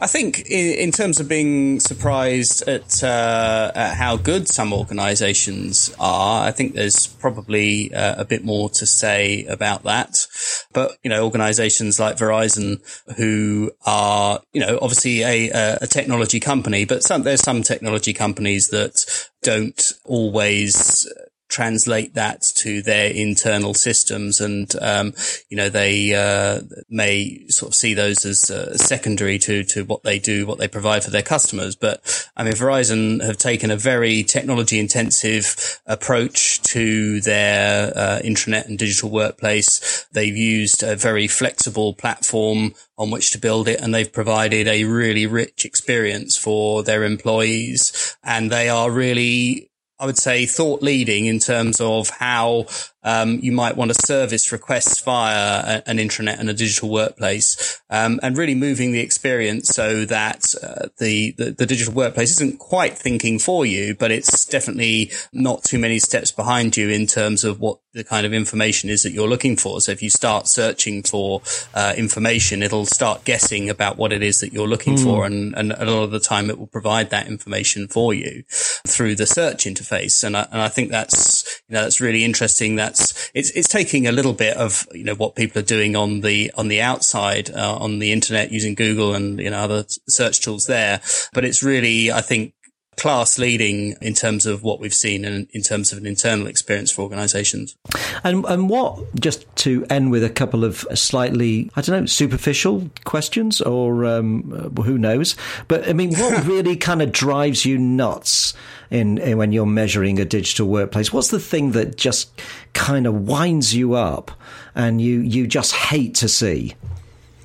I 0.00 0.06
think 0.06 0.46
in, 0.46 0.78
in, 0.78 0.92
terms 0.92 1.18
of 1.18 1.26
being 1.26 1.80
surprised 1.80 2.68
at, 2.68 3.02
uh, 3.02 3.72
at 3.74 3.94
how 3.94 4.16
good 4.16 4.46
some 4.46 4.72
organisations 4.72 5.92
are, 5.98 6.46
I 6.46 6.52
think 6.52 6.74
there's 6.74 7.08
probably 7.08 7.92
uh, 7.92 8.20
a 8.20 8.24
bit 8.24 8.44
more 8.44 8.70
to 8.70 8.86
say 8.86 9.44
about 9.46 9.82
that. 9.82 10.27
But 10.72 10.98
you 11.02 11.10
know, 11.10 11.24
organisations 11.24 11.98
like 11.98 12.16
Verizon, 12.16 12.80
who 13.16 13.72
are 13.86 14.40
you 14.52 14.60
know 14.60 14.78
obviously 14.80 15.22
a, 15.22 15.78
a 15.80 15.86
technology 15.86 16.40
company, 16.40 16.84
but 16.84 17.02
some, 17.02 17.22
there's 17.22 17.42
some 17.42 17.62
technology 17.62 18.12
companies 18.12 18.68
that 18.68 19.04
don't 19.42 19.92
always 20.04 21.10
translate 21.48 22.14
that 22.14 22.42
to 22.42 22.82
their 22.82 23.10
internal 23.10 23.74
systems 23.74 24.40
and 24.40 24.74
um, 24.80 25.12
you 25.48 25.56
know 25.56 25.68
they 25.68 26.14
uh, 26.14 26.60
may 26.88 27.46
sort 27.48 27.70
of 27.70 27.74
see 27.74 27.94
those 27.94 28.24
as 28.24 28.50
uh, 28.50 28.76
secondary 28.76 29.38
to 29.38 29.64
to 29.64 29.84
what 29.84 30.02
they 30.02 30.18
do 30.18 30.46
what 30.46 30.58
they 30.58 30.68
provide 30.68 31.02
for 31.02 31.10
their 31.10 31.22
customers. 31.22 31.74
But 31.74 32.30
I 32.36 32.44
mean 32.44 32.52
Verizon 32.52 33.24
have 33.24 33.38
taken 33.38 33.70
a 33.70 33.76
very 33.76 34.22
technology 34.22 34.78
intensive 34.78 35.80
approach 35.86 36.62
to 36.62 37.20
their 37.20 37.92
uh, 37.96 38.20
intranet 38.22 38.66
and 38.66 38.78
digital 38.78 39.10
workplace. 39.10 40.06
They've 40.12 40.36
used 40.36 40.82
a 40.82 40.96
very 40.96 41.28
flexible 41.28 41.94
platform 41.94 42.74
on 42.98 43.10
which 43.10 43.30
to 43.30 43.38
build 43.38 43.68
it 43.68 43.80
and 43.80 43.94
they've 43.94 44.12
provided 44.12 44.66
a 44.66 44.84
really 44.84 45.26
rich 45.26 45.64
experience 45.64 46.36
for 46.36 46.82
their 46.82 47.04
employees. 47.04 48.16
And 48.24 48.50
they 48.50 48.68
are 48.68 48.90
really 48.90 49.67
I 50.00 50.06
would 50.06 50.18
say, 50.18 50.46
thought 50.46 50.82
leading 50.82 51.26
in 51.26 51.38
terms 51.38 51.80
of 51.80 52.10
how 52.10 52.66
um, 53.02 53.38
you 53.40 53.52
might 53.52 53.76
want 53.76 53.92
to 53.92 54.06
service 54.06 54.52
requests 54.52 55.00
via 55.02 55.82
an 55.86 55.98
intranet 55.98 56.38
and 56.38 56.50
a 56.50 56.54
digital 56.54 56.88
workplace, 56.88 57.80
um, 57.90 58.18
and 58.22 58.36
really 58.36 58.54
moving 58.54 58.92
the 58.92 59.00
experience 59.00 59.68
so 59.68 60.04
that 60.04 60.54
uh, 60.62 60.88
the, 60.98 61.32
the, 61.38 61.50
the 61.50 61.66
digital 61.66 61.94
workplace 61.94 62.32
isn't 62.32 62.58
quite 62.58 62.96
thinking 62.98 63.38
for 63.38 63.64
you, 63.64 63.94
but 63.94 64.10
it's 64.10 64.44
definitely 64.44 65.10
not 65.32 65.64
too 65.64 65.78
many 65.78 65.98
steps 65.98 66.32
behind 66.32 66.76
you 66.76 66.88
in 66.88 67.06
terms 67.06 67.44
of 67.44 67.60
what 67.60 67.78
the 67.94 68.04
kind 68.04 68.26
of 68.26 68.32
information 68.32 68.90
is 68.90 69.02
that 69.02 69.12
you're 69.12 69.28
looking 69.28 69.56
for. 69.56 69.80
So 69.80 69.92
if 69.92 70.02
you 70.02 70.10
start 70.10 70.46
searching 70.46 71.02
for 71.02 71.42
uh, 71.74 71.94
information, 71.96 72.62
it'll 72.62 72.86
start 72.86 73.24
guessing 73.24 73.68
about 73.68 73.96
what 73.96 74.12
it 74.12 74.22
is 74.22 74.40
that 74.40 74.52
you're 74.52 74.68
looking 74.68 74.94
mm. 74.94 75.02
for, 75.02 75.24
and, 75.24 75.54
and 75.56 75.72
a 75.72 75.84
lot 75.84 76.04
of 76.04 76.10
the 76.10 76.20
time 76.20 76.50
it 76.50 76.58
will 76.58 76.66
provide 76.66 77.10
that 77.10 77.26
information 77.26 77.88
for 77.88 78.14
you 78.14 78.44
through 78.48 79.14
the 79.16 79.26
search 79.26 79.64
interface. 79.64 80.22
And 80.22 80.36
I, 80.36 80.46
and 80.52 80.60
I 80.60 80.68
think 80.68 80.90
that's 80.90 81.62
you 81.68 81.74
know 81.74 81.82
that's 81.82 82.00
really 82.00 82.24
interesting. 82.24 82.76
That's 82.88 83.30
it's 83.34 83.50
it's 83.50 83.68
taking 83.68 84.06
a 84.06 84.12
little 84.12 84.32
bit 84.32 84.56
of 84.56 84.86
you 84.92 85.04
know 85.04 85.14
what 85.14 85.34
people 85.34 85.60
are 85.60 85.64
doing 85.64 85.94
on 85.94 86.20
the 86.20 86.50
on 86.56 86.68
the 86.68 86.80
outside 86.80 87.50
uh, 87.50 87.76
on 87.76 87.98
the 87.98 88.12
internet 88.12 88.50
using 88.50 88.74
Google 88.74 89.14
and 89.14 89.38
you 89.38 89.50
know 89.50 89.58
other 89.58 89.84
search 90.08 90.40
tools 90.40 90.66
there, 90.66 91.02
but 91.34 91.44
it's 91.44 91.62
really 91.62 92.10
I 92.10 92.22
think 92.22 92.54
class 92.98 93.38
leading 93.38 93.96
in 94.00 94.12
terms 94.12 94.44
of 94.44 94.62
what 94.62 94.80
we've 94.80 94.94
seen 94.94 95.24
and 95.24 95.48
in 95.52 95.62
terms 95.62 95.92
of 95.92 95.98
an 95.98 96.06
internal 96.06 96.46
experience 96.46 96.90
for 96.90 97.02
organisations. 97.02 97.76
And 98.24 98.44
and 98.46 98.68
what 98.68 99.14
just 99.14 99.46
to 99.56 99.86
end 99.88 100.10
with 100.10 100.24
a 100.24 100.30
couple 100.30 100.64
of 100.64 100.86
slightly 100.94 101.70
I 101.76 101.80
don't 101.80 102.00
know 102.00 102.06
superficial 102.06 102.90
questions 103.04 103.60
or 103.60 104.04
um, 104.04 104.74
who 104.84 104.98
knows, 104.98 105.36
but 105.68 105.88
I 105.88 105.92
mean 105.92 106.14
what 106.14 106.44
really 106.46 106.76
kind 106.76 107.00
of 107.00 107.12
drives 107.12 107.64
you 107.64 107.78
nuts 107.78 108.54
in, 108.90 109.18
in 109.18 109.38
when 109.38 109.52
you're 109.52 109.66
measuring 109.66 110.18
a 110.18 110.24
digital 110.24 110.68
workplace? 110.68 111.12
What's 111.12 111.28
the 111.28 111.40
thing 111.40 111.72
that 111.72 111.96
just 111.96 112.40
kind 112.72 113.06
of 113.06 113.28
winds 113.28 113.74
you 113.74 113.94
up 113.94 114.30
and 114.74 115.00
you 115.00 115.20
you 115.20 115.46
just 115.46 115.74
hate 115.74 116.14
to 116.16 116.28
see? 116.28 116.74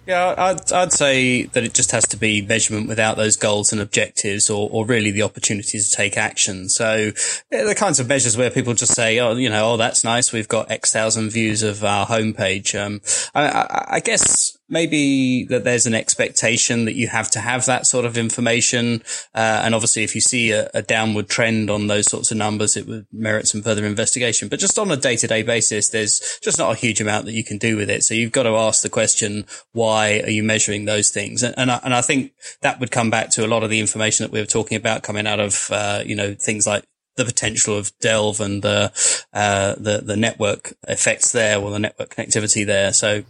Yeah, 0.06 0.36
I'd, 0.38 0.74
I'd 0.74 0.92
say 0.92 1.44
that 1.44 1.64
it 1.64 1.74
just 1.74 1.92
has 1.92 2.06
to 2.08 2.18
be 2.18 2.42
measurement 2.42 2.90
without 2.90 3.16
those 3.16 3.38
goals 3.38 3.72
and 3.72 3.80
objectives 3.80 4.50
or, 4.50 4.70
or 4.70 4.86
really 4.86 5.12
the 5.12 5.24
opportunity 5.24 5.80
to 5.80 5.92
take 5.92 6.18
action. 6.18 6.68
So 6.68 7.12
the 7.50 7.76
kinds 7.78 8.02
of 8.02 8.10
measures 8.10 8.36
where 8.36 8.50
people 8.50 8.74
just 8.74 8.96
say, 8.96 9.20
oh, 9.20 9.36
you 9.36 9.50
know, 9.50 9.74
oh, 9.74 9.78
that's 9.78 10.04
nice. 10.04 10.34
We've 10.34 10.48
got 10.48 10.70
X 10.70 10.92
thousand 10.92 11.30
views 11.30 11.64
of 11.64 11.86
our 11.86 12.06
homepage. 12.06 12.78
Um, 12.78 13.00
I, 13.34 13.48
I, 13.48 13.86
I 13.96 14.00
guess 14.02 14.58
maybe 14.70 15.44
that 15.46 15.64
there's 15.64 15.86
an 15.86 15.94
expectation 15.94 16.86
that 16.86 16.96
you 16.96 17.08
have 17.08 17.30
to 17.32 17.40
have 17.40 17.66
that 17.66 17.86
sort 17.86 18.06
of 18.06 18.18
information. 18.18 19.04
Uh, 19.36 19.62
and 19.64 19.76
obviously, 19.76 20.04
if 20.04 20.16
you 20.16 20.22
see 20.22 20.52
a, 20.52 20.70
a, 20.74 20.82
downward 20.82 21.30
trend 21.30 21.70
on 21.70 21.88
those 21.88 22.10
sorts 22.10 22.32
of 22.32 22.38
numbers, 22.38 22.78
it 22.78 22.88
would 22.88 23.06
merit 23.12 23.48
some 23.48 23.62
further 23.62 23.86
investigation. 23.86 24.48
But 24.48 24.60
just 24.60 24.80
on 24.80 24.92
a 24.92 24.98
day 24.98 25.16
to 25.18 25.28
day 25.28 25.44
basis, 25.44 25.90
there's 25.90 26.40
just 26.42 26.58
not 26.58 26.72
a 26.72 26.80
huge 26.80 27.02
amount 27.02 27.26
that 27.26 27.34
you 27.34 27.44
can 27.44 27.58
do 27.58 27.78
with 27.78 27.90
it. 27.90 28.04
So 28.04 28.14
you've 28.14 28.32
got 28.32 28.44
to 28.44 28.56
ask 28.56 28.82
the 28.82 28.90
question, 28.90 29.46
why 29.74 30.22
are 30.22 30.30
you 30.30 30.44
measuring 30.44 30.86
those 30.86 31.10
things? 31.10 31.44
And, 31.44 31.54
and, 31.58 31.72
I, 31.72 31.80
and 31.84 31.94
I 31.94 32.02
think 32.02 32.34
that 32.62 32.80
would 32.80 32.92
come 32.92 33.10
back 33.10 33.30
to 33.32 33.46
a 33.46 33.48
lot 33.48 33.64
of 33.64 33.70
the 33.70 33.80
information 33.80 34.24
that 34.24 34.32
we 34.32 34.40
were 34.40 34.46
talking 34.46 34.78
about 34.78 35.04
coming 35.04 35.28
out 35.28 35.40
of, 35.40 35.70
uh, 35.72 36.04
you 36.06 36.16
know, 36.16 36.34
things 36.34 36.66
like 36.66 36.84
the 37.16 37.26
potential 37.26 37.78
of 37.78 37.92
Delve 38.00 38.40
and 38.40 38.64
the, 38.64 38.92
uh, 39.34 39.76
the, 39.78 40.02
the 40.04 40.18
network 40.18 40.74
effects 40.88 41.32
there 41.32 41.60
or 41.60 41.70
the 41.70 41.80
network 41.80 42.16
connectivity 42.16 42.66
there. 42.66 42.92
So 42.92 43.24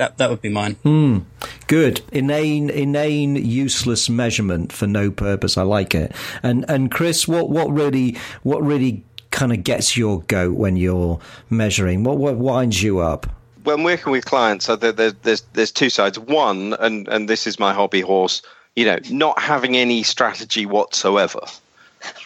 that 0.00 0.16
that 0.16 0.30
would 0.30 0.40
be 0.40 0.48
mine. 0.48 0.76
Mm, 0.82 1.24
good, 1.66 2.00
inane, 2.10 2.70
inane, 2.70 3.36
useless 3.36 4.08
measurement 4.08 4.72
for 4.72 4.86
no 4.86 5.10
purpose. 5.10 5.58
I 5.58 5.62
like 5.62 5.94
it. 5.94 6.12
And 6.42 6.64
and 6.70 6.90
Chris, 6.90 7.28
what 7.28 7.50
what 7.50 7.70
really 7.70 8.16
what 8.42 8.62
really 8.62 9.04
kind 9.30 9.52
of 9.52 9.62
gets 9.62 9.98
your 9.98 10.22
goat 10.22 10.56
when 10.56 10.76
you're 10.76 11.20
measuring? 11.50 12.02
What 12.02 12.16
what 12.16 12.36
winds 12.36 12.82
you 12.82 13.00
up? 13.00 13.26
When 13.64 13.82
working 13.82 14.10
with 14.10 14.24
clients, 14.24 14.64
so 14.64 14.74
there's 14.74 15.12
there's 15.22 15.42
there's 15.52 15.70
two 15.70 15.90
sides. 15.90 16.18
One, 16.18 16.72
and 16.80 17.06
and 17.08 17.28
this 17.28 17.46
is 17.46 17.58
my 17.58 17.74
hobby 17.74 18.00
horse. 18.00 18.40
You 18.76 18.86
know, 18.86 18.98
not 19.10 19.38
having 19.38 19.76
any 19.76 20.02
strategy 20.02 20.64
whatsoever. 20.64 21.40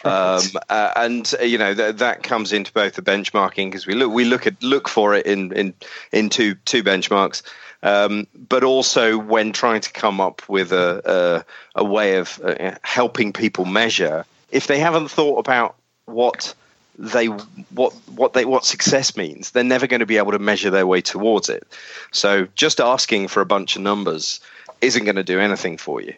Um, 0.05 0.41
uh, 0.69 0.91
and 0.95 1.33
uh, 1.39 1.43
you 1.43 1.57
know 1.57 1.73
th- 1.73 1.95
that 1.95 2.21
comes 2.21 2.53
into 2.53 2.71
both 2.71 2.93
the 2.93 3.01
benchmarking 3.01 3.67
because 3.67 3.87
we 3.87 3.95
look 3.95 4.13
we 4.13 4.23
look 4.23 4.45
at 4.45 4.61
look 4.61 4.87
for 4.87 5.15
it 5.15 5.25
in 5.25 5.51
in 5.51 5.73
in 6.11 6.29
two 6.29 6.53
two 6.65 6.83
benchmarks 6.83 7.41
um, 7.83 8.27
but 8.49 8.63
also 8.63 9.17
when 9.17 9.51
trying 9.51 9.81
to 9.81 9.91
come 9.91 10.19
up 10.21 10.47
with 10.49 10.71
a, 10.71 11.45
a, 11.75 11.81
a 11.81 11.83
way 11.83 12.17
of 12.17 12.39
uh, 12.43 12.75
helping 12.83 13.33
people 13.33 13.65
measure, 13.65 14.25
if 14.51 14.67
they 14.67 14.79
haven't 14.79 15.09
thought 15.09 15.39
about 15.39 15.75
what 16.05 16.53
they 16.97 17.25
what 17.25 17.93
what 18.15 18.33
they 18.33 18.45
what 18.45 18.65
success 18.65 19.17
means, 19.17 19.51
they're 19.51 19.63
never 19.63 19.87
going 19.87 19.99
to 19.99 20.05
be 20.05 20.17
able 20.17 20.31
to 20.31 20.39
measure 20.39 20.69
their 20.69 20.87
way 20.87 21.01
towards 21.01 21.49
it. 21.49 21.67
So 22.11 22.47
just 22.55 22.79
asking 22.79 23.27
for 23.27 23.41
a 23.41 23.45
bunch 23.45 23.75
of 23.75 23.81
numbers 23.81 24.39
isn't 24.81 25.03
going 25.03 25.15
to 25.15 25.23
do 25.23 25.39
anything 25.39 25.77
for 25.77 26.01
you. 26.01 26.13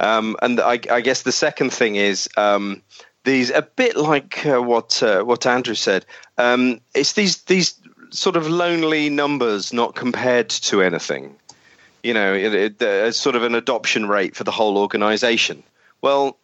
Um, 0.00 0.36
and 0.42 0.60
I, 0.60 0.80
I, 0.90 1.00
guess 1.00 1.22
the 1.22 1.32
second 1.32 1.72
thing 1.72 1.96
is 1.96 2.28
um, 2.36 2.82
these 3.24 3.50
a 3.50 3.62
bit 3.62 3.96
like 3.96 4.44
uh, 4.46 4.62
what 4.62 5.02
uh, 5.02 5.22
what 5.22 5.46
Andrew 5.46 5.74
said. 5.74 6.04
Um, 6.36 6.80
it's 6.94 7.14
these 7.14 7.42
these 7.44 7.74
sort 8.10 8.36
of 8.36 8.48
lonely 8.48 9.10
numbers 9.10 9.72
not 9.72 9.94
compared 9.94 10.48
to 10.48 10.82
anything. 10.82 11.36
You 12.02 12.14
know, 12.14 12.32
it, 12.32 12.80
it, 12.80 13.14
sort 13.14 13.36
of 13.36 13.42
an 13.42 13.54
adoption 13.54 14.06
rate 14.06 14.36
for 14.36 14.44
the 14.44 14.50
whole 14.50 14.78
organization. 14.78 15.62
Well, 16.00 16.36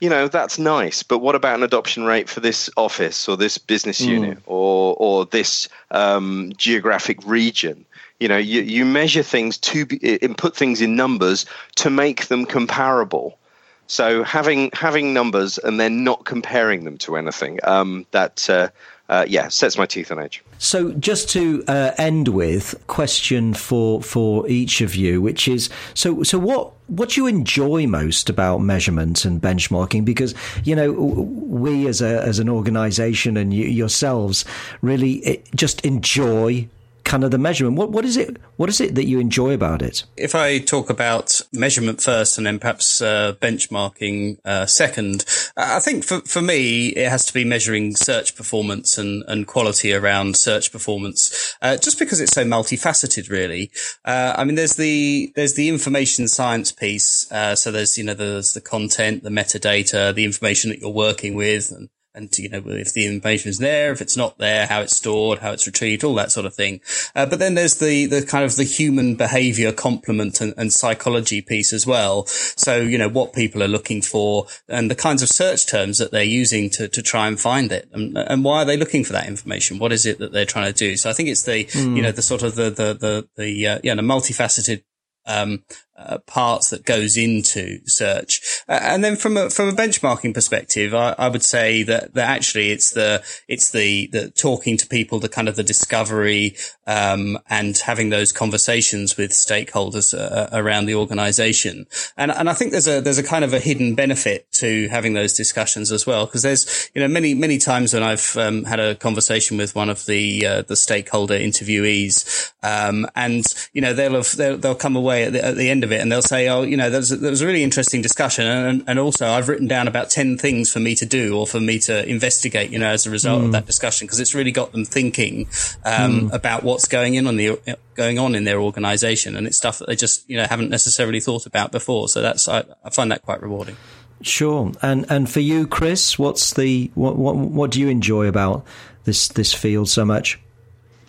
you 0.00 0.08
know, 0.08 0.28
that's 0.28 0.58
nice, 0.58 1.02
but 1.02 1.18
what 1.18 1.34
about 1.34 1.56
an 1.56 1.62
adoption 1.62 2.04
rate 2.04 2.28
for 2.28 2.40
this 2.40 2.70
office 2.76 3.28
or 3.28 3.36
this 3.36 3.58
business 3.58 4.00
mm. 4.00 4.06
unit 4.06 4.38
or, 4.46 4.96
or 4.98 5.26
this 5.26 5.68
um, 5.90 6.52
geographic 6.56 7.24
region? 7.26 7.84
You 8.18 8.28
know, 8.28 8.38
you, 8.38 8.62
you 8.62 8.84
measure 8.84 9.22
things 9.22 9.58
to 9.58 9.86
be, 9.86 9.96
input 9.96 10.56
things 10.56 10.80
in 10.80 10.96
numbers 10.96 11.46
to 11.76 11.90
make 11.90 12.26
them 12.26 12.46
comparable. 12.46 13.38
So 13.86 14.22
having 14.22 14.70
having 14.72 15.12
numbers 15.12 15.58
and 15.58 15.80
then 15.80 16.04
not 16.04 16.24
comparing 16.24 16.84
them 16.84 16.96
to 16.98 17.16
anything 17.16 17.58
um, 17.64 18.06
that 18.12 18.48
uh, 18.48 18.68
uh, 19.10 19.24
yeah, 19.28 19.48
sets 19.48 19.76
my 19.76 19.86
teeth 19.86 20.12
on 20.12 20.20
edge. 20.20 20.42
So, 20.58 20.92
just 20.92 21.28
to 21.30 21.64
uh, 21.66 21.90
end 21.98 22.28
with 22.28 22.80
question 22.86 23.54
for 23.54 24.00
for 24.02 24.48
each 24.48 24.80
of 24.80 24.94
you, 24.94 25.20
which 25.20 25.48
is 25.48 25.68
so 25.94 26.22
so 26.22 26.38
what 26.38 26.72
what 26.86 27.10
do 27.10 27.20
you 27.20 27.26
enjoy 27.26 27.88
most 27.88 28.30
about 28.30 28.58
measurement 28.58 29.24
and 29.24 29.42
benchmarking? 29.42 30.04
Because 30.04 30.32
you 30.62 30.76
know 30.76 30.92
we 30.92 31.88
as 31.88 32.00
a 32.00 32.22
as 32.22 32.38
an 32.38 32.48
organisation 32.48 33.36
and 33.36 33.52
you, 33.52 33.66
yourselves 33.66 34.44
really 34.80 35.24
eh, 35.26 35.36
just 35.56 35.84
enjoy 35.84 36.68
kind 37.10 37.24
of 37.24 37.32
the 37.32 37.38
measurement. 37.38 37.76
What 37.76 37.90
what 37.90 38.04
is 38.04 38.16
it? 38.16 38.36
What 38.56 38.68
is 38.68 38.80
it 38.80 38.94
that 38.94 39.06
you 39.06 39.18
enjoy 39.18 39.52
about 39.52 39.82
it? 39.82 40.04
If 40.16 40.36
I 40.36 40.60
talk 40.60 40.90
about 40.90 41.40
measurement 41.52 42.00
first 42.00 42.38
and 42.38 42.46
then 42.46 42.60
perhaps 42.60 43.02
uh, 43.02 43.34
benchmarking 43.42 44.38
uh, 44.44 44.66
second, 44.66 45.24
I 45.56 45.80
think 45.80 46.04
for 46.04 46.20
for 46.20 46.40
me 46.40 46.88
it 46.90 47.08
has 47.08 47.26
to 47.26 47.34
be 47.34 47.44
measuring 47.44 47.96
search 47.96 48.36
performance 48.36 48.96
and 48.96 49.24
and 49.26 49.44
quality 49.48 49.92
around 49.92 50.36
search 50.36 50.70
performance, 50.70 51.56
uh, 51.60 51.76
just 51.76 51.98
because 51.98 52.20
it's 52.20 52.32
so 52.32 52.44
multifaceted. 52.44 53.28
Really, 53.28 53.72
uh, 54.04 54.34
I 54.38 54.44
mean, 54.44 54.54
there's 54.54 54.76
the 54.76 55.32
there's 55.34 55.54
the 55.54 55.68
information 55.68 56.28
science 56.28 56.70
piece. 56.70 57.30
Uh, 57.32 57.56
so 57.56 57.72
there's 57.72 57.98
you 57.98 58.04
know 58.04 58.14
there's 58.14 58.54
the 58.54 58.60
content, 58.60 59.24
the 59.24 59.30
metadata, 59.30 60.14
the 60.14 60.24
information 60.24 60.70
that 60.70 60.78
you're 60.78 60.90
working 60.90 61.34
with, 61.34 61.72
and 61.72 61.88
and 62.14 62.36
you 62.38 62.48
know 62.48 62.62
if 62.66 62.92
the 62.92 63.06
information 63.06 63.48
is 63.50 63.58
there, 63.58 63.92
if 63.92 64.00
it's 64.00 64.16
not 64.16 64.38
there, 64.38 64.66
how 64.66 64.80
it's 64.80 64.96
stored, 64.96 65.38
how 65.38 65.52
it's 65.52 65.66
retrieved, 65.66 66.04
all 66.04 66.14
that 66.14 66.32
sort 66.32 66.46
of 66.46 66.54
thing. 66.54 66.80
Uh, 67.14 67.26
but 67.26 67.38
then 67.38 67.54
there's 67.54 67.76
the 67.76 68.06
the 68.06 68.22
kind 68.22 68.44
of 68.44 68.56
the 68.56 68.64
human 68.64 69.14
behavior 69.14 69.72
complement 69.72 70.40
and, 70.40 70.54
and, 70.56 70.72
psychology 70.72 71.42
piece 71.42 71.72
as 71.72 71.86
well. 71.86 72.26
So 72.26 72.80
you 72.80 72.98
know 72.98 73.08
what 73.08 73.32
people 73.32 73.62
are 73.62 73.68
looking 73.68 74.02
for 74.02 74.46
and 74.68 74.90
the 74.90 74.94
kinds 74.94 75.22
of 75.22 75.28
search 75.28 75.66
terms 75.66 75.98
that 75.98 76.10
they're 76.10 76.22
using 76.22 76.70
to 76.70 76.88
to 76.88 77.02
try 77.02 77.28
and 77.28 77.38
find 77.38 77.72
it, 77.72 77.88
and, 77.92 78.16
and 78.16 78.44
why 78.44 78.62
are 78.62 78.64
they 78.64 78.76
looking 78.76 79.04
for 79.04 79.12
that 79.12 79.28
information? 79.28 79.78
What 79.78 79.92
is 79.92 80.06
it 80.06 80.18
that 80.18 80.32
they're 80.32 80.44
trying 80.44 80.72
to 80.72 80.78
do? 80.78 80.96
So 80.96 81.10
I 81.10 81.12
think 81.12 81.28
it's 81.28 81.42
the 81.42 81.64
mm. 81.64 81.96
you 81.96 82.02
know 82.02 82.12
the 82.12 82.22
sort 82.22 82.42
of 82.42 82.54
the 82.54 82.70
the 82.70 82.94
the 82.94 83.28
the 83.36 83.66
uh, 83.66 83.78
yeah 83.82 83.94
the 83.94 84.02
multifaceted 84.02 84.82
um, 85.26 85.64
uh, 86.00 86.18
parts 86.18 86.70
that 86.70 86.84
goes 86.84 87.16
into 87.16 87.80
search. 87.86 88.62
Uh, 88.68 88.78
and 88.82 89.04
then 89.04 89.16
from 89.16 89.36
a, 89.36 89.50
from 89.50 89.68
a 89.68 89.72
benchmarking 89.72 90.34
perspective, 90.34 90.94
I, 90.94 91.14
I, 91.18 91.28
would 91.28 91.42
say 91.42 91.82
that, 91.84 92.14
that 92.14 92.28
actually 92.28 92.70
it's 92.70 92.90
the, 92.92 93.22
it's 93.48 93.70
the, 93.70 94.08
the 94.08 94.30
talking 94.30 94.76
to 94.78 94.86
people, 94.86 95.18
the 95.18 95.28
kind 95.28 95.48
of 95.48 95.56
the 95.56 95.62
discovery, 95.62 96.56
um, 96.86 97.38
and 97.48 97.76
having 97.78 98.10
those 98.10 98.32
conversations 98.32 99.16
with 99.16 99.30
stakeholders 99.30 100.16
uh, 100.16 100.48
around 100.52 100.86
the 100.86 100.94
organization. 100.94 101.86
And, 102.16 102.30
and 102.30 102.48
I 102.48 102.54
think 102.54 102.72
there's 102.72 102.88
a, 102.88 103.00
there's 103.00 103.18
a 103.18 103.22
kind 103.22 103.44
of 103.44 103.52
a 103.52 103.60
hidden 103.60 103.94
benefit 103.94 104.50
to 104.52 104.88
having 104.88 105.14
those 105.14 105.34
discussions 105.34 105.92
as 105.92 106.06
well. 106.06 106.26
Cause 106.26 106.42
there's, 106.42 106.90
you 106.94 107.00
know, 107.00 107.08
many, 107.08 107.34
many 107.34 107.58
times 107.58 107.94
when 107.94 108.02
I've, 108.02 108.36
um, 108.36 108.64
had 108.64 108.80
a 108.80 108.94
conversation 108.94 109.56
with 109.56 109.74
one 109.74 109.90
of 109.90 110.06
the, 110.06 110.46
uh, 110.46 110.62
the 110.62 110.76
stakeholder 110.76 111.38
interviewees, 111.38 112.50
Um, 112.62 113.06
and, 113.14 113.44
you 113.72 113.80
know, 113.80 113.92
they'll 113.92 114.14
have, 114.14 114.36
they'll, 114.36 114.58
they'll 114.58 114.74
come 114.74 114.96
away 114.96 115.24
at 115.24 115.32
the, 115.32 115.44
at 115.44 115.56
the, 115.56 115.70
end 115.70 115.84
of 115.84 115.89
it 115.92 116.00
and 116.00 116.10
they'll 116.10 116.22
say, 116.22 116.48
oh, 116.48 116.62
you 116.62 116.76
know, 116.76 116.90
there 116.90 117.00
was, 117.00 117.10
was 117.10 117.42
a 117.42 117.46
really 117.46 117.62
interesting 117.62 118.02
discussion. 118.02 118.46
And, 118.46 118.84
and 118.86 118.98
also 118.98 119.28
I've 119.28 119.48
written 119.48 119.66
down 119.66 119.88
about 119.88 120.10
10 120.10 120.38
things 120.38 120.72
for 120.72 120.80
me 120.80 120.94
to 120.96 121.06
do 121.06 121.36
or 121.36 121.46
for 121.46 121.60
me 121.60 121.78
to 121.80 122.08
investigate, 122.08 122.70
you 122.70 122.78
know, 122.78 122.90
as 122.90 123.06
a 123.06 123.10
result 123.10 123.42
mm. 123.42 123.46
of 123.46 123.52
that 123.52 123.66
discussion, 123.66 124.06
because 124.06 124.20
it's 124.20 124.34
really 124.34 124.52
got 124.52 124.72
them 124.72 124.84
thinking, 124.84 125.46
um, 125.84 126.30
mm. 126.30 126.32
about 126.32 126.62
what's 126.62 126.86
going 126.86 127.14
in 127.14 127.26
on 127.26 127.36
the, 127.36 127.58
going 127.94 128.18
on 128.18 128.34
in 128.34 128.44
their 128.44 128.60
organization. 128.60 129.36
And 129.36 129.46
it's 129.46 129.56
stuff 129.56 129.78
that 129.78 129.88
they 129.88 129.96
just, 129.96 130.28
you 130.28 130.36
know, 130.36 130.44
haven't 130.44 130.70
necessarily 130.70 131.20
thought 131.20 131.46
about 131.46 131.72
before. 131.72 132.08
So 132.08 132.22
that's, 132.22 132.48
I, 132.48 132.64
I 132.84 132.90
find 132.90 133.10
that 133.12 133.22
quite 133.22 133.42
rewarding. 133.42 133.76
Sure. 134.22 134.72
And, 134.82 135.06
and 135.08 135.30
for 135.30 135.40
you, 135.40 135.66
Chris, 135.66 136.18
what's 136.18 136.54
the, 136.54 136.90
what, 136.94 137.16
what, 137.16 137.36
what 137.36 137.70
do 137.70 137.80
you 137.80 137.88
enjoy 137.88 138.26
about 138.26 138.66
this, 139.04 139.28
this 139.28 139.54
field 139.54 139.88
so 139.88 140.04
much? 140.04 140.38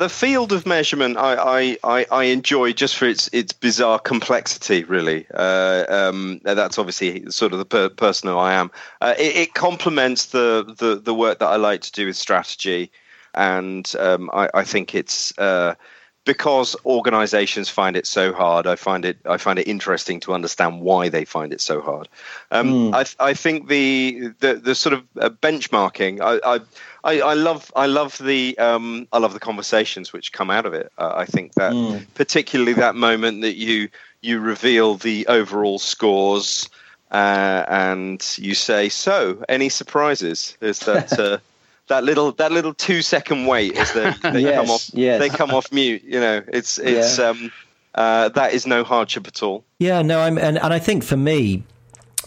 The 0.02 0.10
field 0.10 0.52
of 0.52 0.66
measurement 0.66 1.16
I, 1.16 1.78
I, 1.84 2.06
I, 2.10 2.24
enjoy 2.24 2.74
just 2.74 2.98
for 2.98 3.06
its 3.06 3.28
its 3.32 3.54
bizarre 3.54 4.00
complexity. 4.00 4.84
Really, 4.84 5.28
uh, 5.32 5.86
um, 5.90 6.42
that's 6.44 6.80
obviously 6.80 7.30
sort 7.30 7.54
of 7.54 7.60
the 7.60 7.66
per- 7.66 7.90
person 7.90 8.28
who 8.30 8.36
I 8.36 8.54
am. 8.54 8.72
Uh, 9.00 9.14
it, 9.20 9.36
it, 9.36 9.54
complements 9.54 10.26
the, 10.28 10.74
the 10.80 10.96
the 10.96 11.14
work 11.14 11.38
that 11.38 11.50
I 11.50 11.58
like 11.58 11.82
to 11.82 11.92
do 11.92 12.08
with 12.08 12.16
strategy, 12.16 12.92
and 13.36 13.94
um, 14.00 14.32
I, 14.34 14.50
I, 14.56 14.64
think 14.64 14.96
it's. 14.96 15.38
Uh, 15.38 15.76
because 16.24 16.76
organizations 16.86 17.68
find 17.68 17.98
it 17.98 18.06
so 18.06 18.32
hard, 18.32 18.68
I 18.68 18.76
find 18.76 19.06
it 19.06 19.18
I 19.26 19.38
find 19.38 19.58
it 19.58 19.68
interesting 19.68 20.20
to 20.22 20.34
understand 20.34 20.82
why 20.82 21.10
they 21.10 21.26
find 21.26 21.52
it 21.52 21.62
so 21.62 21.82
hard. 21.82 22.10
Um, 22.52 22.92
mm. 22.92 22.94
I, 22.94 23.30
I 23.30 23.34
think 23.34 23.70
the 23.70 24.32
the, 24.40 24.56
the 24.56 24.76
sort 24.76 24.94
of 24.94 25.04
uh, 25.20 25.30
benchmarking 25.30 26.22
I, 26.22 26.56
I 26.56 26.60
I, 27.04 27.22
I, 27.22 27.34
love 27.34 27.72
I 27.76 27.88
love 27.88 28.18
the 28.18 28.58
um, 28.58 29.08
I 29.12 29.18
love 29.18 29.34
the 29.34 29.40
conversations 29.40 30.14
which 30.14 30.32
come 30.32 30.50
out 30.50 30.66
of 30.66 30.74
it. 30.74 30.92
Uh, 30.98 31.14
I 31.16 31.26
think 31.26 31.54
that 31.56 31.74
mm. 31.74 32.06
particularly 32.14 32.74
that 32.74 32.96
moment 32.96 33.42
that 33.42 33.56
you 33.56 33.90
you 34.22 34.40
reveal 34.40 34.96
the 34.96 35.28
overall 35.28 35.80
scores 35.80 36.70
uh, 37.12 37.66
and 37.68 38.26
you 38.38 38.56
say, 38.56 38.90
"So, 38.90 39.44
any 39.50 39.70
surprises?" 39.70 40.58
Is 40.62 40.80
that 40.80 41.20
uh, 41.20 41.40
that 41.88 42.04
little 42.04 42.32
that 42.34 42.52
little 42.52 42.74
two 42.74 43.02
second 43.02 43.46
wait 43.46 43.78
as 43.78 43.92
they, 43.94 44.14
they 44.32 44.42
yes, 44.42 44.56
come 44.56 44.70
off 44.70 44.90
yes. 44.94 45.20
they 45.20 45.30
come 45.30 45.52
off 45.52 45.72
mute? 45.72 46.04
You 46.04 46.20
know, 46.20 46.44
it's 46.48 46.78
it's 46.78 47.20
yeah. 47.20 47.26
um, 47.26 47.52
uh, 47.96 48.30
that 48.30 48.54
is 48.54 48.66
no 48.66 48.84
hardship 48.84 49.28
at 49.28 49.44
all. 49.44 49.64
Yeah, 49.80 50.02
no, 50.02 50.22
I'm 50.22 50.38
and, 50.38 50.58
and 50.58 50.74
I 50.74 50.80
think 50.80 51.04
for 51.04 51.18
me, 51.18 51.64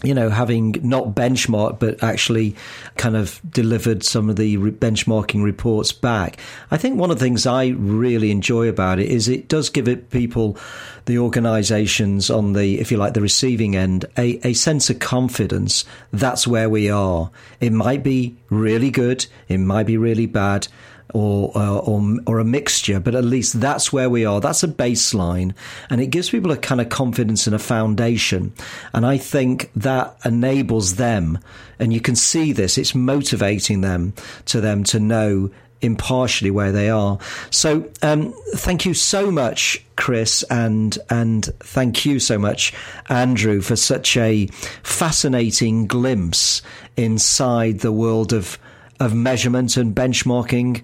you 0.05 0.13
know, 0.13 0.29
having 0.29 0.75
not 0.83 1.15
benchmarked, 1.15 1.79
but 1.79 2.01
actually 2.03 2.55
kind 2.95 3.15
of 3.15 3.41
delivered 3.49 4.03
some 4.03 4.29
of 4.29 4.35
the 4.35 4.57
re- 4.57 4.71
benchmarking 4.71 5.43
reports 5.43 5.91
back. 5.91 6.37
I 6.71 6.77
think 6.77 6.97
one 6.97 7.11
of 7.11 7.19
the 7.19 7.25
things 7.25 7.45
I 7.45 7.67
really 7.67 8.31
enjoy 8.31 8.67
about 8.67 8.99
it 8.99 9.09
is 9.09 9.27
it 9.27 9.47
does 9.47 9.69
give 9.69 9.87
it 9.87 10.09
people, 10.09 10.57
the 11.05 11.17
organizations 11.17 12.29
on 12.29 12.53
the, 12.53 12.79
if 12.79 12.91
you 12.91 12.97
like, 12.97 13.13
the 13.13 13.21
receiving 13.21 13.75
end, 13.75 14.05
a, 14.17 14.39
a 14.47 14.53
sense 14.53 14.89
of 14.89 14.99
confidence. 14.99 15.85
That's 16.11 16.47
where 16.47 16.69
we 16.69 16.89
are. 16.89 17.31
It 17.59 17.73
might 17.73 18.03
be 18.03 18.37
really 18.49 18.91
good. 18.91 19.25
It 19.47 19.57
might 19.57 19.85
be 19.85 19.97
really 19.97 20.25
bad 20.25 20.67
or, 21.13 21.51
uh, 21.55 21.77
or, 21.77 22.17
or 22.25 22.39
a 22.39 22.45
mixture, 22.45 22.99
but 22.99 23.15
at 23.15 23.23
least 23.23 23.59
that's 23.59 23.93
where 23.93 24.09
we 24.09 24.25
are. 24.25 24.41
That's 24.41 24.63
a 24.63 24.67
baseline, 24.67 25.53
and 25.89 26.01
it 26.01 26.07
gives 26.07 26.29
people 26.29 26.51
a 26.51 26.57
kind 26.57 26.81
of 26.81 26.89
confidence 26.89 27.47
and 27.47 27.55
a 27.55 27.59
foundation. 27.59 28.53
And 28.93 29.05
I 29.05 29.17
think 29.17 29.71
that 29.75 30.17
enables 30.25 30.95
them, 30.95 31.39
and 31.79 31.93
you 31.93 32.01
can 32.01 32.15
see 32.15 32.51
this. 32.51 32.77
It's 32.77 32.95
motivating 32.95 33.81
them 33.81 34.13
to 34.45 34.61
them 34.61 34.83
to 34.85 34.99
know 34.99 35.51
impartially 35.81 36.51
where 36.51 36.71
they 36.71 36.89
are. 36.89 37.19
So, 37.49 37.89
um, 38.01 38.33
thank 38.55 38.85
you 38.85 38.93
so 38.93 39.31
much, 39.31 39.83
Chris, 39.95 40.43
and 40.43 40.97
and 41.09 41.45
thank 41.59 42.05
you 42.05 42.19
so 42.19 42.37
much, 42.37 42.73
Andrew, 43.09 43.61
for 43.61 43.75
such 43.75 44.17
a 44.17 44.47
fascinating 44.83 45.87
glimpse 45.87 46.61
inside 46.97 47.79
the 47.79 47.91
world 47.91 48.33
of 48.33 48.57
of 48.99 49.13
measurement 49.13 49.77
and 49.77 49.95
benchmarking 49.95 50.83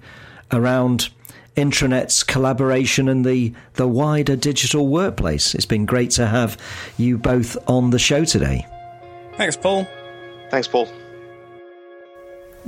around 0.52 1.10
intranet's 1.56 2.24
collaboration 2.24 3.10
and 3.10 3.26
the, 3.26 3.54
the 3.74 3.88
wider 3.88 4.36
digital 4.36 4.88
workplace. 4.88 5.54
It's 5.54 5.66
been 5.66 5.86
great 5.86 6.12
to 6.12 6.28
have 6.28 6.58
you 6.98 7.18
both 7.18 7.58
on 7.70 7.90
the 7.90 8.00
show 8.00 8.26
today. 8.26 8.66
Thanks, 9.38 9.58
Paul. 9.58 9.88
Thanks, 10.50 10.68
Paul. 10.68 10.88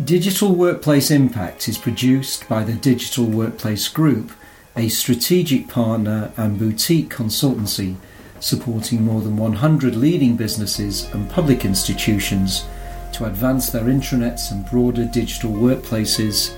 Digital 0.04 0.54
Workplace 0.56 1.12
Impact 1.12 1.68
is 1.68 1.78
produced 1.78 2.50
by 2.50 2.64
the 2.64 2.74
Digital 2.74 3.26
Workplace 3.26 3.88
Group, 3.88 4.32
a 4.76 4.90
strategic 4.90 5.68
partner 5.68 6.32
and 6.36 6.58
boutique 6.58 7.14
consultancy 7.14 7.98
supporting 8.40 9.04
more 9.04 9.22
than 9.22 9.38
100 9.38 9.96
leading 9.96 10.36
businesses 10.36 11.06
and 11.14 11.30
public 11.30 11.64
institutions 11.64 12.66
to 13.14 13.26
advance 13.26 13.70
their 13.70 13.84
intranets 13.84 14.52
and 14.52 14.70
broader 14.70 15.06
digital 15.06 15.52
workplaces 15.52 16.56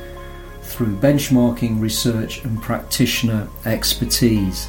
through 0.61 0.97
benchmarking, 0.97 1.79
research, 1.79 2.43
and 2.43 2.61
practitioner 2.61 3.47
expertise. 3.65 4.67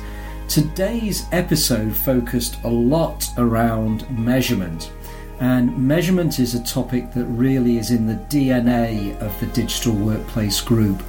Today's 0.49 1.25
episode 1.33 1.95
focused 1.95 2.63
a 2.65 2.69
lot 2.69 3.27
around 3.39 4.09
measurement, 4.11 4.93
and 5.41 5.77
measurement 5.77 6.39
is 6.39 6.55
a 6.55 6.63
topic 6.65 7.13
that 7.13 7.25
really 7.25 7.79
is 7.79 7.91
in 7.91 8.07
the 8.07 8.15
DNA 8.15 9.19
of 9.21 9.39
the 9.41 9.47
Digital 9.47 9.93
Workplace 9.93 10.61
Group. 10.61 11.03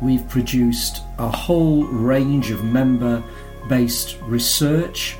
We've 0.00 0.26
produced 0.28 1.02
a 1.18 1.28
whole 1.28 1.84
range 1.84 2.50
of 2.50 2.64
member 2.64 3.22
based 3.68 4.18
research 4.22 5.18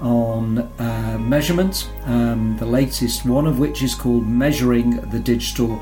on 0.00 0.58
uh, 0.78 1.18
measurement, 1.20 1.90
um, 2.04 2.56
the 2.58 2.66
latest 2.66 3.24
one 3.24 3.46
of 3.46 3.58
which 3.58 3.82
is 3.82 3.94
called 3.94 4.26
Measuring 4.26 4.96
the 5.10 5.18
Digital 5.18 5.80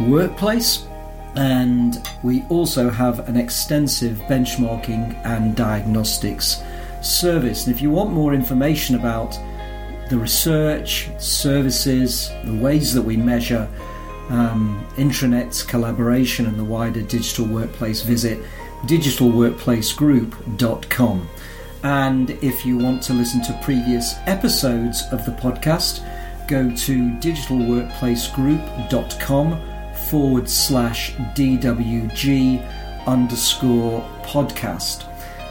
Workplace. 0.00 0.86
And 1.34 1.96
we 2.22 2.42
also 2.48 2.90
have 2.90 3.28
an 3.28 3.36
extensive 3.36 4.18
benchmarking 4.28 5.14
and 5.24 5.54
diagnostics 5.54 6.62
service. 7.02 7.66
And 7.66 7.74
if 7.74 7.82
you 7.82 7.90
want 7.90 8.12
more 8.12 8.34
information 8.34 8.96
about 8.96 9.38
the 10.08 10.18
research, 10.18 11.10
services, 11.18 12.30
the 12.44 12.54
ways 12.54 12.94
that 12.94 13.02
we 13.02 13.16
measure 13.16 13.68
um, 14.30 14.86
intranet's 14.96 15.62
collaboration 15.62 16.46
and 16.46 16.58
the 16.58 16.64
wider 16.64 17.02
digital 17.02 17.46
workplace, 17.46 18.02
visit 18.02 18.42
digitalworkplacegroup.com. 18.86 21.28
And 21.82 22.30
if 22.30 22.66
you 22.66 22.76
want 22.76 23.02
to 23.04 23.12
listen 23.12 23.40
to 23.42 23.60
previous 23.62 24.16
episodes 24.26 25.04
of 25.12 25.24
the 25.24 25.30
podcast, 25.32 26.04
go 26.48 26.68
to 26.70 27.10
digitalworkplacegroup.com 27.10 29.60
forward 30.08 30.48
slash 30.48 31.14
DWG 31.14 33.06
underscore 33.06 34.00
podcast. 34.22 35.04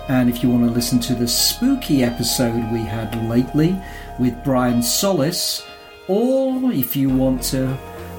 And 0.10 0.30
if 0.30 0.42
you 0.42 0.50
want 0.50 0.66
to 0.66 0.72
listen 0.72 1.00
to 1.02 1.16
the 1.16 1.28
spooky 1.28 2.04
episode 2.04 2.72
we 2.72 2.80
had 2.80 3.30
lately 3.30 3.78
with 4.20 4.42
Brian 4.44 4.82
Solis, 4.82 5.66
or 6.08 6.72
if 6.72 6.96
you 6.96 7.10
want 7.10 7.44
to 7.44 7.68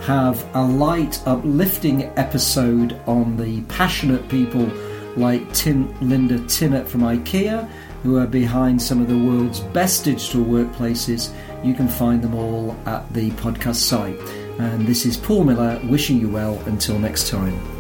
have 0.02 0.46
a 0.54 0.62
light, 0.62 1.20
uplifting 1.26 2.04
episode 2.18 3.00
on 3.06 3.36
the 3.36 3.62
passionate 3.62 4.28
people 4.28 4.70
like 5.16 5.52
Tin, 5.52 5.92
Linda 6.00 6.38
Tinnett 6.40 6.86
from 6.86 7.00
IKEA, 7.00 7.68
who 8.02 8.18
are 8.18 8.26
behind 8.26 8.80
some 8.80 9.00
of 9.00 9.08
the 9.08 9.18
world's 9.18 9.60
best 9.60 10.04
digital 10.04 10.44
workplaces, 10.44 11.32
you 11.64 11.74
can 11.74 11.88
find 11.88 12.22
them 12.22 12.34
all 12.34 12.76
at 12.86 13.12
the 13.12 13.30
podcast 13.32 13.76
site. 13.76 14.18
And 14.58 14.86
this 14.86 15.06
is 15.06 15.16
Paul 15.16 15.44
Miller 15.44 15.80
wishing 15.84 16.20
you 16.20 16.28
well 16.28 16.58
until 16.66 16.98
next 16.98 17.28
time. 17.28 17.77